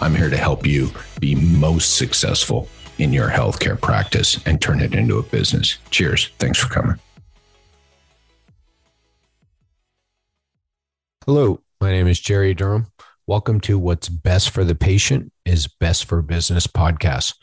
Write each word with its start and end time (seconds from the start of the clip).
I'm 0.00 0.14
here 0.14 0.30
to 0.30 0.36
help 0.36 0.64
you 0.64 0.90
be 1.18 1.34
most 1.34 1.96
successful 1.96 2.68
in 2.98 3.12
your 3.12 3.28
healthcare 3.28 3.80
practice 3.80 4.40
and 4.46 4.60
turn 4.60 4.80
it 4.80 4.94
into 4.94 5.18
a 5.18 5.22
business. 5.22 5.78
Cheers. 5.90 6.30
Thanks 6.38 6.58
for 6.58 6.68
coming. 6.68 6.98
Hello, 11.26 11.60
my 11.80 11.90
name 11.90 12.06
is 12.06 12.20
Jerry 12.20 12.54
Durham. 12.54 12.86
Welcome 13.26 13.60
to 13.62 13.78
What's 13.78 14.08
Best 14.08 14.50
for 14.50 14.64
the 14.64 14.74
Patient 14.74 15.30
is 15.44 15.66
Best 15.66 16.06
for 16.06 16.22
Business 16.22 16.66
podcast. 16.66 17.34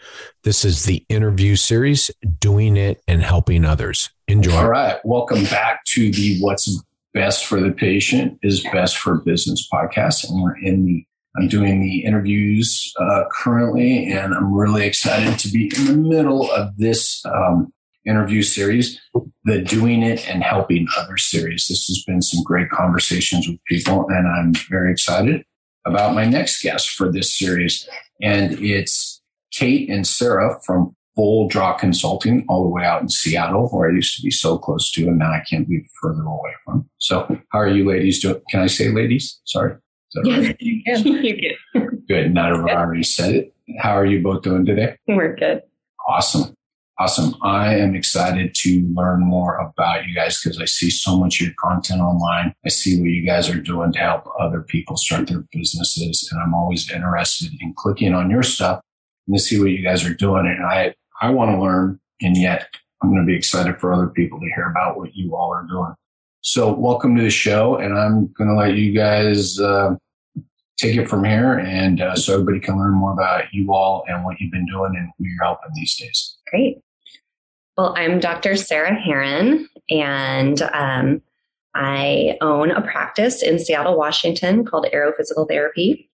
This 0.44 0.66
is 0.66 0.86
the 0.86 1.06
interview 1.10 1.56
series, 1.56 2.10
Doing 2.40 2.78
It 2.78 3.04
and 3.08 3.22
Helping 3.22 3.66
Others. 3.66 4.10
Enjoy. 4.28 4.56
All 4.56 4.70
right. 4.70 4.98
Welcome 5.06 5.44
back 5.44 5.84
to 5.90 6.12
the 6.12 6.40
What's 6.40 6.82
Best 7.14 7.46
for 7.46 7.60
the 7.60 7.72
Patient 7.72 8.40
is 8.42 8.64
Best 8.72 8.98
for 8.98 9.18
Business 9.20 9.70
podcast. 9.72 10.28
And 10.28 10.42
we're 10.42 10.58
in 10.58 10.86
the 10.86 11.06
I'm 11.38 11.48
doing 11.48 11.82
the 11.82 12.04
interviews 12.04 12.94
uh, 13.00 13.24
currently, 13.32 14.12
and 14.12 14.34
I'm 14.34 14.54
really 14.54 14.86
excited 14.86 15.38
to 15.40 15.50
be 15.50 15.72
in 15.78 15.86
the 15.86 15.98
middle 15.98 16.50
of 16.52 16.78
this 16.78 17.24
um, 17.26 17.74
interview 18.06 18.42
series, 18.42 19.00
the 19.44 19.62
Doing 19.62 20.04
It 20.04 20.30
and 20.30 20.44
Helping 20.44 20.88
Others 20.98 21.26
series. 21.26 21.68
This 21.68 21.88
has 21.88 22.04
been 22.06 22.22
some 22.22 22.44
great 22.44 22.70
conversations 22.70 23.48
with 23.48 23.64
people, 23.66 24.08
and 24.10 24.28
I'm 24.28 24.54
very 24.70 24.92
excited 24.92 25.44
about 25.86 26.16
my 26.16 26.26
next 26.26 26.62
guest 26.62 26.90
for 26.92 27.12
this 27.12 27.38
series. 27.38 27.88
And 28.22 28.54
it's 28.60 29.22
Kate 29.52 29.90
and 29.90 30.08
Sarah 30.08 30.60
from 30.66 30.96
Full 31.16 31.48
Draw 31.48 31.78
Consulting, 31.78 32.46
all 32.48 32.64
the 32.64 32.70
way 32.70 32.84
out 32.84 33.02
in 33.02 33.10
Seattle, 33.10 33.70
where 33.70 33.90
I 33.90 33.94
used 33.94 34.16
to 34.18 34.22
be 34.22 34.32
so 34.32 34.58
close 34.58 34.92
to, 34.92 35.08
and 35.08 35.18
now 35.18 35.32
I 35.32 35.44
can't 35.50 35.68
be 35.68 35.86
further 36.02 36.24
away 36.24 36.52
from. 36.64 36.90
So, 36.98 37.40
how 37.52 37.60
are 37.60 37.68
you 37.68 37.88
ladies? 37.88 38.24
Can 38.50 38.60
I 38.60 38.68
say 38.68 38.90
ladies? 38.90 39.40
Sorry. 39.46 39.76
Yes, 40.24 40.48
right? 40.48 40.62
you 40.62 40.84
can. 40.84 41.08
you 41.24 41.56
can. 41.74 42.04
Good. 42.08 42.34
Not 42.34 42.52
already 42.52 43.04
said 43.04 43.36
it. 43.36 43.56
How 43.80 43.98
are 43.98 44.06
you 44.06 44.22
both 44.22 44.44
doing 44.44 44.66
today? 44.66 44.98
We're 45.08 45.36
good. 45.36 45.62
Awesome. 46.08 46.56
Awesome. 46.98 47.36
I 47.42 47.76
am 47.76 47.94
excited 47.94 48.56
to 48.56 48.88
learn 48.94 49.20
more 49.20 49.58
about 49.58 50.08
you 50.08 50.16
guys 50.16 50.42
because 50.42 50.62
I 50.62 50.66
see 50.66 50.90
so 50.90 51.18
much 51.20 51.42
of 51.42 51.48
your 51.48 51.56
content 51.60 52.00
online. 52.00 52.56
I 52.66 52.70
see 52.70 53.02
what 53.02 53.10
you 53.10 53.26
guys 53.26 53.50
are 53.50 53.60
doing 53.60 53.92
to 53.94 54.00
help 54.00 54.30
other 54.40 54.62
people 54.62 54.96
start 54.96 55.28
their 55.28 55.44
businesses. 55.52 56.30
And 56.32 56.42
I'm 56.42 56.54
always 56.54 56.90
interested 56.90 57.52
in 57.60 57.74
clicking 57.76 58.14
on 58.14 58.30
your 58.30 58.44
stuff 58.44 58.80
and 59.28 59.36
to 59.36 59.44
see 59.44 59.60
what 59.60 59.72
you 59.72 59.84
guys 59.84 60.06
are 60.06 60.14
doing. 60.14 60.46
And 60.46 60.66
I, 60.66 60.94
I 61.22 61.32
want 61.32 61.52
to 61.52 61.62
learn. 61.62 62.00
And 62.22 62.38
yet 62.38 62.70
I'm 63.04 63.10
going 63.10 63.22
to 63.22 63.28
be 63.28 63.36
excited 63.36 63.78
for 63.82 63.92
other 63.92 64.08
people 64.08 64.40
to 64.40 64.50
hear 64.56 64.70
about 64.70 64.98
what 64.98 65.14
you 65.16 65.36
all 65.36 65.54
are 65.54 65.68
doing. 65.68 65.96
So 66.40 66.72
welcome 66.74 67.18
to 67.18 67.24
the 67.24 67.30
show. 67.30 67.76
And 67.76 67.98
I'm 67.98 68.28
going 68.38 68.50
to 68.50 68.56
let 68.56 68.76
you 68.76 68.94
guys, 68.94 69.60
uh, 69.60 69.96
take 70.78 70.98
it 70.98 71.10
from 71.10 71.24
here 71.24 71.60
and 71.60 72.02
uh, 72.02 72.16
so 72.16 72.34
everybody 72.34 72.60
can 72.60 72.78
learn 72.78 72.94
more 72.94 73.14
about 73.14 73.46
you 73.54 73.74
all 73.74 74.04
and 74.08 74.26
what 74.26 74.40
you've 74.40 74.52
been 74.52 74.66
doing 74.66 74.94
and 74.96 75.10
who 75.18 75.26
you're 75.26 75.44
helping 75.44 75.72
these 75.74 75.96
days. 75.96 76.38
Great. 76.50 76.80
Well, 77.78 77.94
I'm 77.98 78.20
Dr. 78.20 78.56
Sarah 78.56 78.96
Haran, 78.96 79.68
and 79.90 80.62
um, 80.74 81.22
I 81.74 82.38
own 82.40 82.72
a 82.72 82.82
practice 82.82 83.44
in 83.44 83.60
Seattle, 83.60 83.98
Washington 83.98 84.64
called 84.64 84.88
Arrow 84.94 85.12
Physical 85.18 85.46
Therapy. 85.46 86.10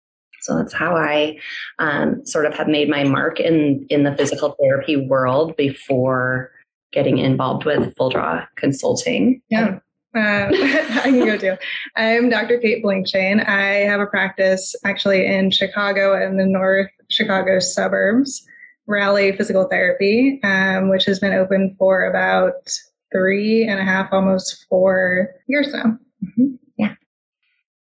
So 0.42 0.56
that's 0.56 0.72
how 0.72 0.96
I 0.96 1.38
um, 1.80 2.24
sort 2.24 2.46
of 2.46 2.54
have 2.54 2.68
made 2.68 2.88
my 2.88 3.02
mark 3.02 3.40
in 3.40 3.86
in 3.90 4.04
the 4.04 4.16
physical 4.16 4.54
therapy 4.60 4.96
world 4.96 5.56
before 5.56 6.52
getting 6.92 7.18
involved 7.18 7.64
with 7.64 7.94
Full 7.96 8.10
Draw 8.10 8.46
Consulting. 8.56 9.42
Yeah. 9.48 9.80
Uh, 10.16 10.48
I 10.52 11.02
can 11.04 11.26
go 11.26 11.36
too. 11.36 11.56
I'm 11.96 12.30
Dr. 12.30 12.58
Kate 12.58 12.82
Blankshain. 12.82 13.46
I 13.46 13.84
have 13.86 14.00
a 14.00 14.06
practice 14.06 14.74
actually 14.84 15.26
in 15.26 15.50
Chicago 15.50 16.14
and 16.14 16.38
the 16.38 16.46
North 16.46 16.90
Chicago 17.10 17.58
suburbs, 17.58 18.46
Rally 18.86 19.36
Physical 19.36 19.68
Therapy, 19.68 20.40
um, 20.44 20.88
which 20.88 21.04
has 21.04 21.18
been 21.18 21.34
open 21.34 21.76
for 21.78 22.04
about 22.04 22.70
three 23.12 23.66
and 23.66 23.78
a 23.78 23.84
half, 23.84 24.12
almost 24.12 24.66
four 24.68 25.28
years 25.46 25.72
now. 25.72 25.98
Mm-hmm. 26.24 26.54
Yeah. 26.78 26.94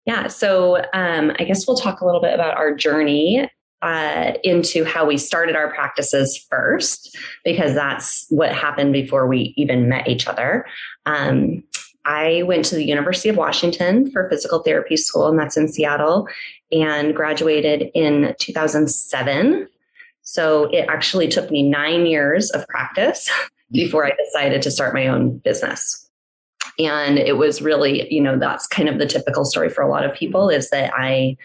Yeah. 0.05 0.27
So 0.27 0.77
um, 0.93 1.33
I 1.39 1.43
guess 1.43 1.67
we'll 1.67 1.77
talk 1.77 2.01
a 2.01 2.05
little 2.05 2.21
bit 2.21 2.33
about 2.33 2.57
our 2.57 2.73
journey 2.73 3.49
uh, 3.83 4.33
into 4.43 4.83
how 4.83 5.05
we 5.05 5.17
started 5.17 5.55
our 5.55 5.71
practices 5.71 6.45
first, 6.49 7.15
because 7.45 7.75
that's 7.75 8.25
what 8.29 8.51
happened 8.51 8.91
before 8.91 9.27
we 9.27 9.53
even 9.55 9.87
met 9.87 10.07
each 10.07 10.27
other. 10.27 10.65
Um, 11.05 11.63
I 12.07 12.43
went 12.43 12.63
to 12.65 12.75
the 12.75 12.85
University 12.85 13.27
of 13.27 13.35
Washington 13.35 14.09
for 14.09 14.29
physical 14.29 14.59
therapy 14.59 14.95
school, 14.95 15.27
and 15.27 15.37
that's 15.37 15.57
in 15.57 15.67
Seattle, 15.67 16.27
and 16.71 17.13
graduated 17.13 17.91
in 17.93 18.33
2007. 18.39 19.67
So 20.21 20.63
it 20.71 20.87
actually 20.89 21.27
took 21.27 21.51
me 21.51 21.63
nine 21.63 22.05
years 22.05 22.49
of 22.51 22.65
practice 22.67 23.29
before 23.71 24.05
I 24.05 24.13
decided 24.25 24.61
to 24.61 24.71
start 24.71 24.93
my 24.93 25.07
own 25.07 25.39
business. 25.39 26.09
And 26.79 27.19
it 27.19 27.37
was 27.37 27.61
really, 27.61 28.11
you 28.13 28.21
know, 28.21 28.39
that's 28.39 28.67
kind 28.67 28.87
of 28.87 28.99
the 28.99 29.05
typical 29.05 29.43
story 29.43 29.69
for 29.69 29.81
a 29.81 29.89
lot 29.89 30.05
of 30.05 30.15
people 30.15 30.49
is 30.49 30.69
that 30.69 30.93
I 30.95 31.35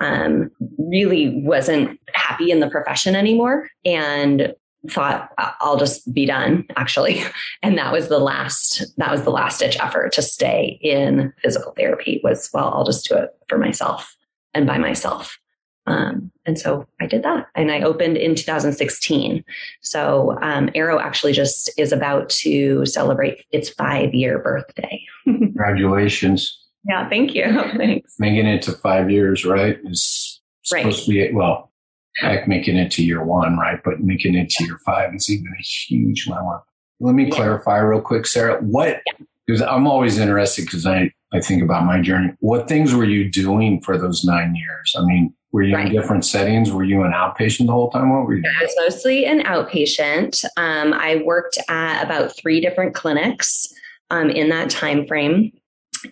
um, 0.00 0.50
really 0.78 1.42
wasn't 1.42 2.00
happy 2.14 2.50
in 2.50 2.60
the 2.60 2.70
profession 2.70 3.16
anymore 3.16 3.68
and 3.84 4.54
thought 4.88 5.32
I'll 5.60 5.76
just 5.76 6.12
be 6.12 6.26
done 6.26 6.66
actually. 6.76 7.22
And 7.62 7.76
that 7.78 7.92
was 7.92 8.08
the 8.08 8.18
last, 8.18 8.84
that 8.96 9.10
was 9.10 9.22
the 9.22 9.30
last 9.30 9.58
ditch 9.58 9.76
effort 9.80 10.12
to 10.12 10.22
stay 10.22 10.78
in 10.82 11.32
physical 11.42 11.72
therapy 11.72 12.20
was, 12.22 12.48
well, 12.52 12.72
I'll 12.72 12.84
just 12.84 13.08
do 13.08 13.16
it 13.16 13.30
for 13.48 13.58
myself 13.58 14.14
and 14.54 14.66
by 14.66 14.78
myself. 14.78 15.38
Um, 15.86 16.30
and 16.44 16.58
so 16.58 16.86
I 17.00 17.06
did 17.06 17.22
that 17.22 17.46
and 17.54 17.70
I 17.70 17.80
opened 17.80 18.16
in 18.16 18.34
2016. 18.34 19.44
So 19.82 20.38
um, 20.42 20.70
Arrow 20.74 20.98
actually 20.98 21.32
just 21.32 21.70
is 21.78 21.92
about 21.92 22.28
to 22.30 22.84
celebrate 22.86 23.44
its 23.52 23.70
five 23.70 24.14
year 24.14 24.38
birthday. 24.38 25.02
Congratulations. 25.24 26.58
Yeah, 26.88 27.08
thank 27.08 27.34
you. 27.34 27.44
Thanks. 27.76 28.14
Making 28.18 28.46
it 28.46 28.62
to 28.62 28.72
five 28.72 29.10
years, 29.10 29.44
right? 29.44 29.78
Is 29.84 30.40
supposed 30.62 30.98
right. 30.98 31.04
to 31.04 31.28
be, 31.28 31.34
well, 31.34 31.72
heck, 32.16 32.48
making 32.48 32.76
it 32.76 32.90
to 32.92 33.04
year 33.04 33.24
one, 33.24 33.56
right? 33.56 33.80
But 33.84 34.00
making 34.00 34.34
it 34.34 34.50
to 34.50 34.64
year 34.64 34.78
five 34.84 35.14
is 35.14 35.30
even 35.30 35.46
a 35.46 35.62
huge 35.62 36.28
milestone. 36.28 36.60
Let 37.00 37.14
me 37.14 37.24
yeah. 37.24 37.34
clarify 37.34 37.78
real 37.78 38.00
quick, 38.00 38.26
Sarah. 38.26 38.60
What, 38.62 39.00
because 39.46 39.60
yeah. 39.60 39.70
I'm 39.70 39.86
always 39.86 40.18
interested 40.18 40.64
because 40.64 40.86
I, 40.86 41.12
I 41.32 41.40
think 41.40 41.62
about 41.62 41.84
my 41.84 42.00
journey. 42.00 42.32
What 42.40 42.68
things 42.68 42.94
were 42.94 43.04
you 43.04 43.30
doing 43.30 43.80
for 43.82 43.98
those 43.98 44.24
nine 44.24 44.54
years? 44.54 44.94
I 44.98 45.04
mean, 45.04 45.34
were 45.52 45.62
you 45.62 45.74
right. 45.74 45.86
in 45.86 45.92
different 45.92 46.24
settings? 46.24 46.72
Were 46.72 46.84
you 46.84 47.02
an 47.02 47.12
outpatient 47.12 47.66
the 47.66 47.72
whole 47.72 47.90
time? 47.90 48.10
What 48.10 48.26
were 48.26 48.34
you 48.34 48.42
doing? 48.42 48.54
I 48.58 48.62
was 48.62 48.74
mostly 48.78 49.26
an 49.26 49.42
outpatient. 49.42 50.44
Um, 50.56 50.92
I 50.92 51.22
worked 51.24 51.58
at 51.68 52.02
about 52.02 52.36
three 52.36 52.60
different 52.60 52.94
clinics 52.94 53.72
um, 54.10 54.30
in 54.30 54.48
that 54.50 54.70
time 54.70 55.06
frame 55.06 55.52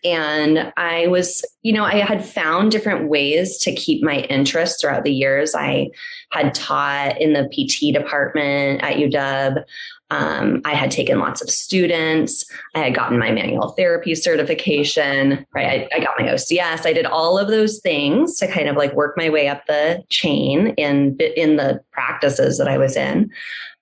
and 0.05 0.73
I 0.77 1.07
was, 1.09 1.45
you 1.63 1.73
know, 1.73 1.85
I 1.85 1.97
had 1.97 2.25
found 2.25 2.71
different 2.71 3.09
ways 3.09 3.59
to 3.59 3.75
keep 3.75 4.03
my 4.03 4.19
interest 4.31 4.81
throughout 4.81 5.05
the 5.05 5.13
years. 5.13 5.55
I 5.55 5.91
had 6.33 6.55
taught 6.55 7.21
in 7.21 7.33
the 7.33 7.49
PT 7.49 7.95
department 7.95 8.83
at 8.83 8.97
UW. 8.97 9.65
Um, 10.11 10.61
I 10.65 10.75
had 10.75 10.91
taken 10.91 11.19
lots 11.19 11.43
of 11.43 11.51
students. 11.51 12.45
I 12.75 12.81
had 12.81 12.95
gotten 12.95 13.19
my 13.19 13.33
manual 13.33 13.71
therapy 13.71 14.15
certification, 14.15 15.45
right? 15.55 15.89
I, 15.93 15.97
I, 15.97 16.01
got 16.01 16.15
my 16.19 16.27
OCS. 16.27 16.87
I 16.87 16.93
did 16.93 17.07
all 17.07 17.39
of 17.39 17.49
those 17.49 17.81
things 17.81 18.37
to 18.39 18.47
kind 18.47 18.69
of 18.69 18.77
like 18.77 18.93
work 18.95 19.17
my 19.17 19.31
way 19.31 19.49
up 19.49 19.67
the 19.67 20.05
chain 20.11 20.69
in 20.77 21.17
in 21.37 21.57
the 21.57 21.83
practices 21.91 22.59
that 22.59 22.69
I 22.69 22.79
was 22.79 22.97
in. 22.97 23.31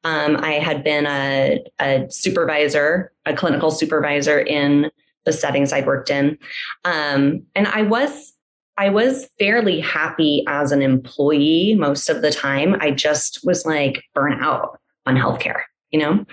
Um, 0.04 0.36
I 0.36 0.52
had 0.54 0.82
been 0.82 1.06
a, 1.06 1.62
a 1.80 2.06
supervisor, 2.10 3.12
a 3.26 3.34
clinical 3.34 3.70
supervisor 3.70 4.38
in 4.38 4.90
the 5.24 5.32
settings 5.32 5.72
I 5.72 5.80
worked 5.82 6.10
in. 6.10 6.38
Um, 6.84 7.42
and 7.54 7.66
I 7.68 7.82
was 7.82 8.32
I 8.78 8.88
was 8.88 9.28
fairly 9.38 9.80
happy 9.80 10.44
as 10.48 10.72
an 10.72 10.82
employee 10.82 11.74
most 11.78 12.08
of 12.08 12.22
the 12.22 12.32
time. 12.32 12.76
I 12.80 12.90
just 12.90 13.40
was 13.44 13.66
like 13.66 14.02
burnt 14.14 14.42
out 14.42 14.80
on 15.04 15.16
healthcare, 15.16 15.60
you 15.90 16.00
know? 16.00 16.24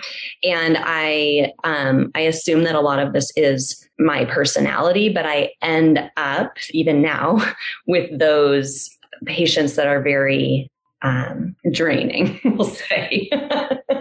And 0.42 0.78
I 0.80 1.52
um, 1.64 2.10
I 2.14 2.20
assume 2.20 2.64
that 2.64 2.74
a 2.74 2.80
lot 2.80 2.98
of 2.98 3.12
this 3.12 3.30
is 3.36 3.86
my 3.98 4.24
personality, 4.24 5.10
but 5.10 5.26
I 5.26 5.50
end 5.62 6.00
up 6.16 6.56
even 6.70 7.02
now 7.02 7.38
with 7.86 8.18
those 8.18 8.88
patients 9.26 9.76
that 9.76 9.86
are 9.86 10.02
very 10.02 10.70
um, 11.02 11.54
draining, 11.70 12.40
we'll 12.44 12.64
say. 12.64 13.30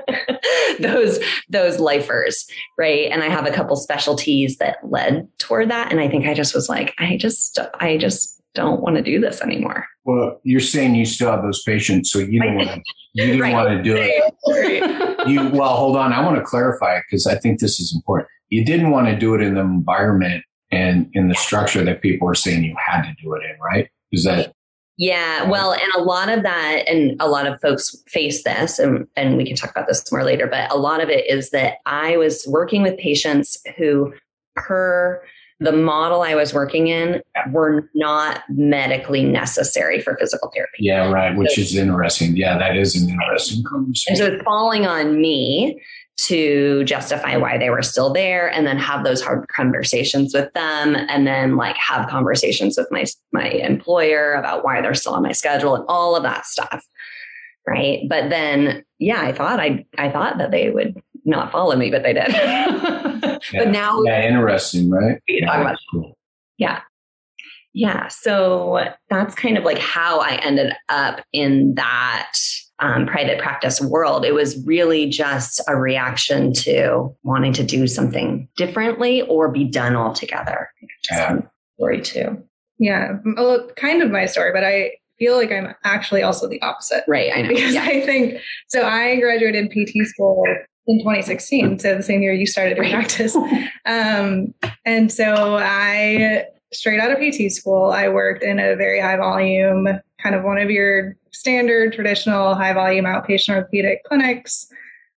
those 0.81 1.19
those 1.49 1.79
lifers, 1.79 2.47
right? 2.77 3.11
And 3.11 3.23
I 3.23 3.29
have 3.29 3.45
a 3.45 3.51
couple 3.51 3.75
specialties 3.75 4.57
that 4.57 4.77
led 4.83 5.27
toward 5.37 5.69
that, 5.69 5.91
and 5.91 5.99
I 5.99 6.07
think 6.07 6.25
I 6.25 6.33
just 6.33 6.55
was 6.55 6.69
like, 6.69 6.93
I 6.97 7.17
just 7.17 7.59
I 7.79 7.97
just 7.97 8.41
don't 8.55 8.81
want 8.81 8.95
to 8.95 9.03
do 9.03 9.19
this 9.19 9.41
anymore. 9.41 9.85
Well, 10.05 10.39
you're 10.43 10.59
saying 10.59 10.95
you 10.95 11.05
still 11.05 11.31
have 11.31 11.43
those 11.43 11.61
patients, 11.63 12.11
so 12.11 12.19
you 12.19 12.41
don't 12.41 12.55
want 12.55 12.69
to 12.69 12.81
you 13.13 13.25
didn't 13.25 13.41
right. 13.41 13.53
want 13.53 13.69
to 13.69 13.83
do 13.83 13.95
it. 13.97 15.27
you 15.27 15.49
well, 15.49 15.75
hold 15.75 15.97
on. 15.97 16.13
I 16.13 16.23
want 16.23 16.37
to 16.37 16.43
clarify 16.43 16.97
it 16.97 17.03
because 17.09 17.27
I 17.27 17.35
think 17.35 17.59
this 17.59 17.79
is 17.79 17.93
important. 17.95 18.29
You 18.49 18.65
didn't 18.65 18.91
want 18.91 19.07
to 19.07 19.15
do 19.15 19.35
it 19.35 19.41
in 19.41 19.55
the 19.55 19.61
environment 19.61 20.43
and 20.71 21.09
in 21.13 21.27
the 21.27 21.35
structure 21.35 21.83
that 21.83 22.01
people 22.01 22.27
were 22.27 22.35
saying 22.35 22.63
you 22.63 22.75
had 22.77 23.03
to 23.03 23.15
do 23.21 23.33
it 23.33 23.41
in, 23.43 23.59
right? 23.59 23.89
Is 24.11 24.23
that 24.23 24.53
yeah, 24.99 25.49
well, 25.49 25.71
and 25.71 25.89
a 25.95 26.01
lot 26.01 26.27
of 26.27 26.43
that, 26.43 26.83
and 26.85 27.15
a 27.21 27.29
lot 27.29 27.47
of 27.47 27.61
folks 27.61 27.95
face 28.07 28.43
this, 28.43 28.79
and, 28.79 29.07
and 29.15 29.37
we 29.37 29.45
can 29.45 29.55
talk 29.55 29.71
about 29.71 29.87
this 29.87 30.11
more 30.11 30.25
later, 30.25 30.45
but 30.45 30.69
a 30.73 30.75
lot 30.75 31.01
of 31.01 31.07
it 31.07 31.25
is 31.29 31.51
that 31.51 31.77
I 31.85 32.17
was 32.17 32.45
working 32.49 32.81
with 32.83 32.97
patients 32.97 33.57
who, 33.77 34.13
per 34.57 35.23
the 35.61 35.71
model 35.71 36.21
I 36.21 36.35
was 36.35 36.53
working 36.53 36.87
in, 36.87 37.21
were 37.51 37.89
not 37.95 38.43
medically 38.49 39.23
necessary 39.23 40.01
for 40.01 40.17
physical 40.17 40.51
therapy. 40.53 40.79
Yeah, 40.79 41.09
right, 41.09 41.33
which 41.33 41.51
so, 41.51 41.61
is 41.61 41.77
interesting. 41.77 42.35
Yeah, 42.35 42.57
that 42.57 42.75
is 42.75 43.01
an 43.01 43.09
interesting 43.09 43.63
conversation. 43.63 44.11
And 44.11 44.17
so 44.17 44.25
it's 44.35 44.43
falling 44.43 44.85
on 44.85 45.21
me 45.21 45.81
to 46.27 46.83
justify 46.83 47.37
why 47.37 47.57
they 47.57 47.69
were 47.69 47.81
still 47.81 48.11
there 48.11 48.51
and 48.51 48.67
then 48.67 48.77
have 48.77 49.03
those 49.03 49.21
hard 49.21 49.47
conversations 49.47 50.33
with 50.33 50.51
them 50.53 50.95
and 50.95 51.25
then 51.25 51.55
like 51.55 51.75
have 51.77 52.09
conversations 52.09 52.77
with 52.77 52.87
my 52.91 53.05
my 53.31 53.47
employer 53.49 54.33
about 54.33 54.63
why 54.63 54.81
they're 54.81 54.93
still 54.93 55.13
on 55.13 55.23
my 55.23 55.31
schedule 55.31 55.75
and 55.75 55.85
all 55.87 56.15
of 56.15 56.23
that 56.23 56.45
stuff 56.45 56.83
right 57.67 58.01
but 58.09 58.29
then 58.29 58.83
yeah 58.97 59.21
i 59.21 59.31
thought 59.31 59.59
i 59.59 59.85
i 59.97 60.09
thought 60.09 60.37
that 60.37 60.51
they 60.51 60.69
would 60.69 61.01
not 61.25 61.51
follow 61.51 61.75
me 61.75 61.89
but 61.89 62.03
they 62.03 62.13
did 62.13 62.27
yeah. 62.31 63.37
but 63.53 63.69
now 63.69 64.01
yeah 64.03 64.27
interesting 64.27 64.89
right 64.89 65.21
we 65.27 65.39
can 65.39 65.43
yeah, 65.43 65.53
talk 65.53 65.61
about 65.61 65.79
cool. 65.91 66.17
yeah 66.57 66.81
yeah 67.73 68.07
so 68.07 68.83
that's 69.09 69.35
kind 69.35 69.57
of 69.57 69.63
like 69.63 69.79
how 69.79 70.19
i 70.19 70.35
ended 70.43 70.73
up 70.89 71.23
in 71.31 71.75
that 71.75 72.33
um, 72.79 73.05
private 73.05 73.39
practice 73.39 73.81
world. 73.81 74.25
It 74.25 74.33
was 74.33 74.63
really 74.65 75.09
just 75.09 75.61
a 75.67 75.75
reaction 75.75 76.53
to 76.53 77.15
wanting 77.23 77.53
to 77.53 77.63
do 77.63 77.87
something 77.87 78.47
differently 78.57 79.21
or 79.23 79.49
be 79.49 79.65
done 79.65 79.95
altogether. 79.95 80.69
Yeah. 81.11 81.39
Story 81.77 82.01
too. 82.01 82.43
Yeah, 82.79 83.17
well, 83.35 83.67
kind 83.75 84.01
of 84.01 84.09
my 84.09 84.25
story, 84.25 84.53
but 84.53 84.63
I 84.63 84.91
feel 85.17 85.35
like 85.35 85.51
I'm 85.51 85.75
actually 85.83 86.23
also 86.23 86.47
the 86.47 86.61
opposite. 86.61 87.03
Right, 87.07 87.31
I 87.35 87.41
know. 87.41 87.49
Because 87.49 87.73
yeah. 87.73 87.83
I 87.83 88.01
think 88.01 88.39
so. 88.69 88.83
I 88.83 89.19
graduated 89.19 89.69
PT 89.69 90.07
school 90.07 90.45
in 90.87 90.99
2016, 90.99 91.79
so 91.79 91.95
the 91.95 92.01
same 92.01 92.21
year 92.21 92.33
you 92.33 92.47
started 92.47 92.77
your 92.77 92.89
practice. 92.89 93.35
Um, 93.85 94.53
and 94.85 95.11
so 95.11 95.57
I 95.57 96.45
straight 96.71 96.99
out 96.99 97.11
of 97.11 97.17
PT 97.17 97.51
school, 97.51 97.89
I 97.91 98.07
worked 98.07 98.43
in 98.43 98.59
a 98.59 98.75
very 98.75 98.99
high 98.99 99.17
volume, 99.17 99.87
kind 100.21 100.35
of 100.35 100.43
one 100.43 100.59
of 100.59 100.69
your 100.69 101.15
standard 101.31 101.93
traditional 101.93 102.55
high 102.55 102.73
volume 102.73 103.05
outpatient 103.05 103.55
orthopedic 103.55 104.03
clinics 104.05 104.67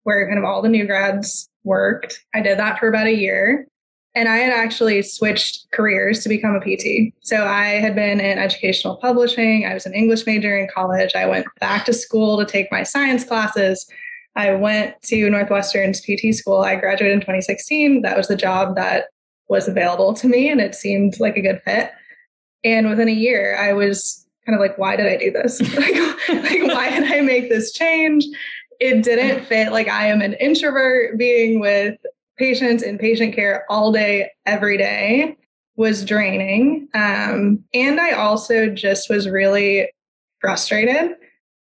where 0.03 0.27
kind 0.27 0.39
of 0.39 0.45
all 0.45 0.61
the 0.61 0.69
new 0.69 0.85
grads 0.85 1.49
worked. 1.63 2.23
I 2.33 2.41
did 2.41 2.57
that 2.57 2.79
for 2.79 2.87
about 2.87 3.07
a 3.07 3.15
year. 3.15 3.67
And 4.13 4.27
I 4.27 4.37
had 4.37 4.51
actually 4.51 5.01
switched 5.03 5.71
careers 5.71 6.21
to 6.23 6.29
become 6.29 6.55
a 6.55 6.59
PT. 6.59 7.13
So 7.21 7.45
I 7.45 7.65
had 7.65 7.95
been 7.95 8.19
in 8.19 8.37
educational 8.37 8.97
publishing. 8.97 9.65
I 9.65 9.73
was 9.73 9.85
an 9.85 9.93
English 9.93 10.25
major 10.25 10.57
in 10.57 10.67
college. 10.73 11.11
I 11.15 11.25
went 11.27 11.45
back 11.61 11.85
to 11.85 11.93
school 11.93 12.37
to 12.37 12.45
take 12.45 12.69
my 12.71 12.83
science 12.83 13.23
classes. 13.23 13.89
I 14.35 14.53
went 14.53 15.01
to 15.03 15.29
Northwestern's 15.29 16.01
PT 16.01 16.35
school. 16.35 16.59
I 16.59 16.75
graduated 16.75 17.13
in 17.15 17.21
2016. 17.21 18.01
That 18.01 18.17
was 18.17 18.27
the 18.27 18.35
job 18.35 18.75
that 18.75 19.05
was 19.47 19.67
available 19.67 20.13
to 20.15 20.27
me, 20.27 20.49
and 20.49 20.61
it 20.61 20.75
seemed 20.75 21.19
like 21.19 21.35
a 21.35 21.41
good 21.41 21.61
fit. 21.63 21.91
And 22.63 22.89
within 22.89 23.09
a 23.09 23.13
year, 23.13 23.57
I 23.57 23.73
was 23.73 24.25
kind 24.45 24.55
of 24.55 24.61
like, 24.61 24.77
why 24.77 24.95
did 24.95 25.07
I 25.07 25.17
do 25.17 25.31
this? 25.31 25.61
like, 25.75 25.95
like, 26.29 26.63
why 26.73 26.89
did 26.89 27.11
I 27.11 27.21
make 27.21 27.49
this 27.49 27.71
change? 27.71 28.25
It 28.79 29.03
didn't 29.03 29.45
fit. 29.45 29.71
Like, 29.71 29.87
I 29.87 30.07
am 30.07 30.21
an 30.21 30.33
introvert 30.33 31.17
being 31.17 31.59
with 31.59 31.97
patients 32.37 32.81
in 32.81 32.97
patient 32.97 33.35
care 33.35 33.65
all 33.69 33.91
day, 33.91 34.31
every 34.45 34.77
day 34.77 35.37
was 35.75 36.03
draining. 36.03 36.87
Um, 36.93 37.63
and 37.73 37.99
I 37.99 38.11
also 38.11 38.67
just 38.67 39.09
was 39.09 39.29
really 39.29 39.91
frustrated 40.39 41.11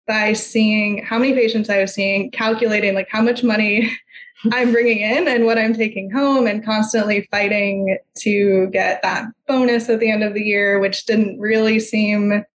by 0.07 0.33
seeing 0.33 1.03
how 1.03 1.19
many 1.19 1.33
patients 1.33 1.69
I 1.69 1.81
was 1.81 1.93
seeing, 1.93 2.31
calculating 2.31 2.95
like 2.95 3.09
how 3.11 3.21
much 3.21 3.43
money 3.43 3.91
I'm 4.51 4.71
bringing 4.71 4.99
in 4.99 5.27
and 5.27 5.45
what 5.45 5.57
I'm 5.57 5.73
taking 5.73 6.09
home, 6.09 6.47
and 6.47 6.63
constantly 6.63 7.27
fighting 7.29 7.97
to 8.19 8.67
get 8.67 9.01
that 9.01 9.25
bonus 9.47 9.89
at 9.89 9.99
the 9.99 10.09
end 10.09 10.23
of 10.23 10.33
the 10.33 10.41
year, 10.41 10.79
which 10.79 11.05
didn't 11.05 11.39
really 11.39 11.79
seem 11.79 12.45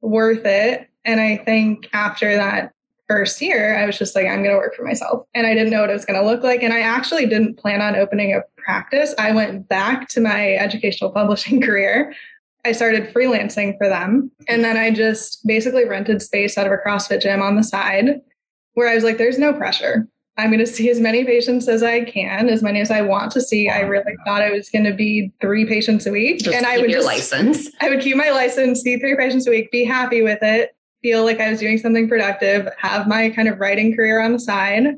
worth 0.00 0.44
it. 0.44 0.88
And 1.04 1.20
I 1.20 1.38
think 1.38 1.88
after 1.92 2.36
that 2.36 2.72
first 3.08 3.40
year, 3.40 3.78
I 3.78 3.86
was 3.86 3.98
just 3.98 4.14
like, 4.14 4.26
I'm 4.26 4.42
going 4.42 4.54
to 4.54 4.56
work 4.56 4.74
for 4.74 4.84
myself. 4.84 5.26
And 5.34 5.46
I 5.46 5.54
didn't 5.54 5.70
know 5.70 5.80
what 5.80 5.90
it 5.90 5.94
was 5.94 6.04
going 6.04 6.20
to 6.20 6.26
look 6.26 6.42
like. 6.42 6.62
And 6.62 6.72
I 6.72 6.80
actually 6.80 7.26
didn't 7.26 7.58
plan 7.58 7.80
on 7.80 7.96
opening 7.96 8.34
a 8.34 8.42
practice. 8.58 9.14
I 9.18 9.32
went 9.32 9.68
back 9.68 10.08
to 10.10 10.20
my 10.20 10.54
educational 10.54 11.10
publishing 11.14 11.60
career. 11.60 12.14
I 12.64 12.72
started 12.72 13.14
freelancing 13.14 13.78
for 13.78 13.88
them. 13.88 14.30
And 14.48 14.62
then 14.62 14.76
I 14.76 14.90
just 14.90 15.46
basically 15.46 15.86
rented 15.86 16.20
space 16.20 16.58
out 16.58 16.66
of 16.66 16.72
a 16.72 16.76
CrossFit 16.76 17.22
gym 17.22 17.40
on 17.40 17.56
the 17.56 17.64
side 17.64 18.20
where 18.74 18.88
I 18.88 18.94
was 18.94 19.04
like, 19.04 19.16
there's 19.16 19.38
no 19.38 19.52
pressure. 19.52 20.06
I'm 20.38 20.50
going 20.50 20.60
to 20.60 20.66
see 20.66 20.88
as 20.88 21.00
many 21.00 21.24
patients 21.24 21.66
as 21.66 21.82
I 21.82 22.04
can, 22.04 22.48
as 22.48 22.62
many 22.62 22.80
as 22.80 22.92
I 22.92 23.02
want 23.02 23.32
to 23.32 23.40
see. 23.40 23.68
I 23.68 23.80
really 23.80 24.14
thought 24.24 24.40
I 24.40 24.52
was 24.52 24.70
going 24.70 24.84
to 24.84 24.94
be 24.94 25.32
three 25.40 25.66
patients 25.66 26.06
a 26.06 26.12
week, 26.12 26.38
just 26.38 26.56
and 26.56 26.64
I 26.64 26.78
would 26.78 26.90
your 26.90 27.00
just, 27.00 27.06
license. 27.06 27.68
I 27.80 27.88
would 27.88 28.00
keep 28.00 28.16
my 28.16 28.30
license, 28.30 28.82
see 28.82 28.98
three 28.98 29.16
patients 29.16 29.48
a 29.48 29.50
week, 29.50 29.72
be 29.72 29.84
happy 29.84 30.22
with 30.22 30.38
it, 30.42 30.76
feel 31.02 31.24
like 31.24 31.40
I 31.40 31.50
was 31.50 31.58
doing 31.58 31.76
something 31.76 32.08
productive, 32.08 32.68
have 32.78 33.08
my 33.08 33.30
kind 33.30 33.48
of 33.48 33.58
writing 33.58 33.96
career 33.96 34.20
on 34.20 34.32
the 34.32 34.38
side, 34.38 34.96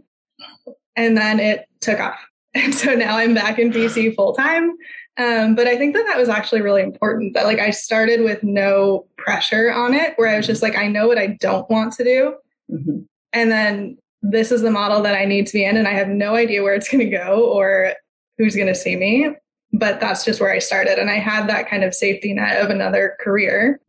and 0.94 1.16
then 1.16 1.40
it 1.40 1.66
took 1.80 1.98
off. 1.98 2.20
And 2.52 2.74
so 2.74 2.96
now 2.96 3.16
I'm 3.16 3.32
back 3.32 3.60
in 3.60 3.70
PT 3.70 4.12
full 4.16 4.34
time. 4.34 4.72
Um, 5.16 5.54
but 5.54 5.68
I 5.68 5.76
think 5.76 5.94
that 5.94 6.04
that 6.06 6.18
was 6.18 6.28
actually 6.28 6.62
really 6.62 6.82
important. 6.82 7.34
That 7.34 7.44
like 7.44 7.60
I 7.60 7.70
started 7.70 8.22
with 8.22 8.42
no 8.42 9.06
pressure 9.16 9.70
on 9.72 9.94
it, 9.94 10.14
where 10.16 10.28
I 10.28 10.36
was 10.36 10.48
just 10.48 10.60
like, 10.60 10.76
I 10.76 10.88
know 10.88 11.06
what 11.06 11.16
I 11.16 11.38
don't 11.40 11.70
want 11.70 11.92
to 11.94 12.04
do. 12.04 12.34
Mm-hmm. 12.68 13.02
And 13.32 13.50
then 13.52 13.98
this 14.22 14.52
is 14.52 14.62
the 14.62 14.70
model 14.70 15.02
that 15.02 15.16
I 15.16 15.24
need 15.24 15.46
to 15.46 15.52
be 15.52 15.64
in, 15.64 15.76
and 15.76 15.88
I 15.88 15.92
have 15.92 16.08
no 16.08 16.34
idea 16.34 16.62
where 16.62 16.74
it's 16.74 16.88
going 16.88 17.04
to 17.04 17.16
go 17.16 17.50
or 17.50 17.94
who's 18.38 18.54
going 18.54 18.68
to 18.68 18.74
see 18.74 18.96
me. 18.96 19.30
But 19.72 20.00
that's 20.00 20.24
just 20.24 20.40
where 20.40 20.52
I 20.52 20.58
started. 20.58 20.98
And 20.98 21.10
I 21.10 21.18
had 21.18 21.48
that 21.48 21.68
kind 21.68 21.84
of 21.84 21.94
safety 21.94 22.34
net 22.34 22.60
of 22.60 22.70
another 22.70 23.16
career. 23.20 23.80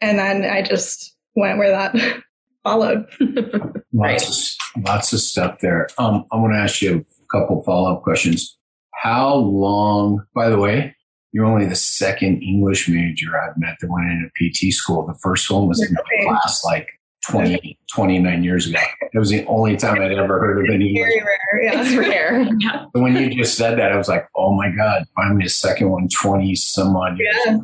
And 0.00 0.18
then 0.18 0.44
I 0.44 0.62
just 0.62 1.14
went 1.34 1.58
where 1.58 1.70
that 1.70 2.22
followed. 2.64 3.06
lots, 3.92 4.56
of, 4.76 4.84
lots 4.84 5.12
of 5.12 5.20
stuff 5.20 5.58
there. 5.60 5.88
Um, 5.98 6.24
I 6.32 6.36
want 6.36 6.54
to 6.54 6.58
ask 6.58 6.80
you 6.80 7.04
a 7.04 7.38
couple 7.38 7.62
follow 7.64 7.94
up 7.94 8.02
questions. 8.02 8.56
How 8.94 9.34
long, 9.34 10.24
by 10.34 10.48
the 10.48 10.58
way, 10.58 10.96
you're 11.32 11.44
only 11.44 11.66
the 11.66 11.76
second 11.76 12.42
English 12.42 12.88
major 12.88 13.38
I've 13.38 13.58
met 13.58 13.76
that 13.80 13.90
went 13.90 14.06
into 14.08 14.30
PT 14.38 14.72
school. 14.72 15.06
The 15.06 15.18
first 15.20 15.50
one 15.50 15.68
was 15.68 15.82
in 15.82 15.94
a 15.94 16.24
class 16.24 16.64
like 16.64 16.88
20, 17.30 17.78
29 17.92 18.44
years 18.44 18.68
ago. 18.68 18.78
It 19.12 19.18
was 19.18 19.30
the 19.30 19.44
only 19.46 19.76
time 19.76 20.00
I'd 20.00 20.12
ever 20.12 20.38
heard 20.38 20.64
of 20.64 20.74
any. 20.74 20.94
Very 20.94 21.22
rare. 21.22 21.62
Yeah. 21.62 21.82
It's 21.82 21.96
rare. 21.96 22.48
Yeah. 22.58 22.86
When 22.92 23.16
you 23.16 23.30
just 23.30 23.56
said 23.56 23.78
that, 23.78 23.92
I 23.92 23.96
was 23.96 24.08
like, 24.08 24.28
oh 24.34 24.54
my 24.54 24.70
God, 24.70 25.04
finally 25.14 25.46
a 25.46 25.50
second 25.50 25.90
one, 25.90 26.08
20 26.08 26.54
some 26.54 26.96
odd 26.96 27.18
years. 27.18 27.36
Yeah. 27.44 27.58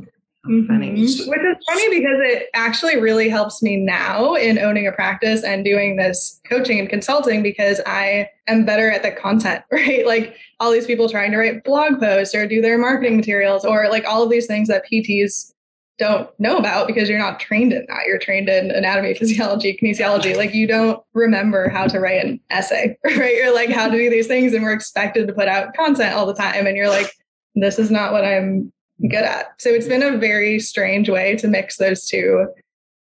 Mm-hmm. 0.46 1.00
Which 1.00 1.08
is 1.08 1.26
funny 1.28 2.00
because 2.00 2.18
it 2.18 2.48
actually 2.54 3.00
really 3.00 3.28
helps 3.28 3.62
me 3.62 3.76
now 3.76 4.34
in 4.34 4.58
owning 4.58 4.88
a 4.88 4.92
practice 4.92 5.44
and 5.44 5.64
doing 5.64 5.94
this 5.94 6.40
coaching 6.48 6.80
and 6.80 6.88
consulting 6.88 7.44
because 7.44 7.80
I 7.86 8.28
am 8.48 8.64
better 8.64 8.90
at 8.90 9.04
the 9.04 9.12
content, 9.12 9.62
right? 9.70 10.04
Like 10.04 10.36
all 10.58 10.72
these 10.72 10.86
people 10.86 11.08
trying 11.08 11.30
to 11.30 11.38
write 11.38 11.62
blog 11.62 12.00
posts 12.00 12.34
or 12.34 12.48
do 12.48 12.60
their 12.60 12.76
marketing 12.76 13.16
materials 13.16 13.64
or 13.64 13.88
like 13.88 14.04
all 14.04 14.24
of 14.24 14.30
these 14.30 14.46
things 14.46 14.66
that 14.66 14.84
PTs 14.90 15.52
don't 15.98 16.28
know 16.38 16.56
about 16.56 16.86
because 16.86 17.08
you're 17.08 17.18
not 17.18 17.38
trained 17.38 17.72
in 17.72 17.84
that. 17.88 18.06
You're 18.06 18.18
trained 18.18 18.48
in 18.48 18.70
anatomy, 18.70 19.14
physiology, 19.18 19.78
kinesiology. 19.80 20.36
Like 20.36 20.54
you 20.54 20.66
don't 20.66 21.02
remember 21.14 21.68
how 21.68 21.86
to 21.86 22.00
write 22.00 22.24
an 22.24 22.40
essay, 22.50 22.96
right? 23.04 23.34
You're 23.34 23.54
like 23.54 23.70
how 23.70 23.88
to 23.88 23.96
do 23.96 24.10
these 24.10 24.26
things, 24.26 24.52
and 24.54 24.62
we're 24.62 24.72
expected 24.72 25.26
to 25.26 25.32
put 25.32 25.48
out 25.48 25.74
content 25.74 26.14
all 26.14 26.26
the 26.26 26.34
time. 26.34 26.66
And 26.66 26.76
you're 26.76 26.88
like, 26.88 27.12
this 27.54 27.78
is 27.78 27.90
not 27.90 28.12
what 28.12 28.24
I'm 28.24 28.72
good 29.00 29.24
at. 29.24 29.54
So 29.58 29.70
it's 29.70 29.88
been 29.88 30.02
a 30.02 30.16
very 30.16 30.58
strange 30.60 31.08
way 31.08 31.36
to 31.36 31.48
mix 31.48 31.76
those 31.76 32.06
two 32.06 32.46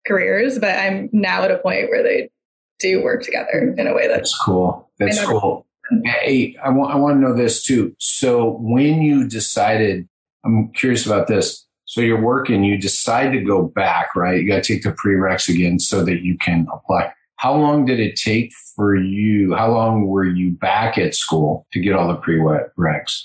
careers, 0.06 0.58
but 0.58 0.78
I'm 0.78 1.10
now 1.12 1.42
at 1.42 1.50
a 1.50 1.58
point 1.58 1.90
where 1.90 2.02
they 2.02 2.30
do 2.78 3.02
work 3.02 3.22
together 3.22 3.74
in 3.76 3.86
a 3.86 3.94
way 3.94 4.08
that's, 4.08 4.32
that's 4.32 4.42
cool. 4.44 4.90
That's 4.98 5.24
cool. 5.24 5.66
Hey, 6.04 6.56
I 6.62 6.70
want 6.70 6.92
I 6.92 6.96
want 6.96 7.16
to 7.16 7.20
know 7.20 7.34
this 7.34 7.64
too. 7.64 7.94
So 7.98 8.58
when 8.60 9.02
you 9.02 9.28
decided, 9.28 10.08
I'm 10.44 10.72
curious 10.72 11.04
about 11.04 11.26
this 11.26 11.66
So 11.90 12.00
you're 12.02 12.20
working, 12.20 12.62
you 12.62 12.78
decide 12.78 13.32
to 13.32 13.40
go 13.40 13.64
back, 13.64 14.14
right? 14.14 14.40
You 14.40 14.46
got 14.46 14.62
to 14.62 14.74
take 14.74 14.84
the 14.84 14.92
prereqs 14.92 15.48
again 15.48 15.80
so 15.80 16.04
that 16.04 16.22
you 16.22 16.38
can 16.38 16.68
apply. 16.72 17.12
How 17.34 17.52
long 17.52 17.84
did 17.84 17.98
it 17.98 18.14
take 18.14 18.52
for 18.76 18.94
you? 18.94 19.56
How 19.56 19.72
long 19.72 20.06
were 20.06 20.24
you 20.24 20.52
back 20.52 20.98
at 20.98 21.16
school 21.16 21.66
to 21.72 21.80
get 21.80 21.96
all 21.96 22.06
the 22.06 22.16
prereqs? 22.18 23.24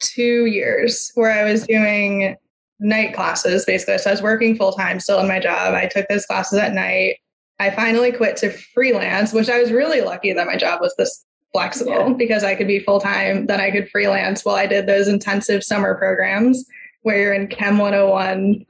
Two 0.00 0.46
years 0.46 1.12
where 1.14 1.30
I 1.30 1.44
was 1.44 1.66
doing 1.66 2.36
night 2.80 3.12
classes 3.12 3.66
basically. 3.66 3.98
So 3.98 4.08
I 4.08 4.14
was 4.14 4.22
working 4.22 4.56
full 4.56 4.72
time 4.72 4.98
still 4.98 5.20
in 5.20 5.28
my 5.28 5.38
job. 5.38 5.74
I 5.74 5.84
took 5.84 6.08
those 6.08 6.24
classes 6.24 6.58
at 6.58 6.72
night. 6.72 7.18
I 7.58 7.68
finally 7.68 8.12
quit 8.12 8.38
to 8.38 8.50
freelance, 8.50 9.34
which 9.34 9.50
I 9.50 9.60
was 9.60 9.70
really 9.70 10.00
lucky 10.00 10.32
that 10.32 10.46
my 10.46 10.56
job 10.56 10.80
was 10.80 10.94
this 10.96 11.22
flexible 11.52 11.92
yeah. 11.92 12.14
because 12.14 12.44
I 12.44 12.54
could 12.54 12.66
be 12.66 12.78
full 12.78 12.98
time, 12.98 13.44
then 13.44 13.60
I 13.60 13.70
could 13.70 13.90
freelance 13.90 14.42
while 14.42 14.56
I 14.56 14.66
did 14.66 14.86
those 14.86 15.06
intensive 15.06 15.62
summer 15.62 15.94
programs 15.96 16.64
where 17.06 17.20
you're 17.20 17.32
in 17.34 17.46
Chem 17.46 17.78
101 17.78 18.66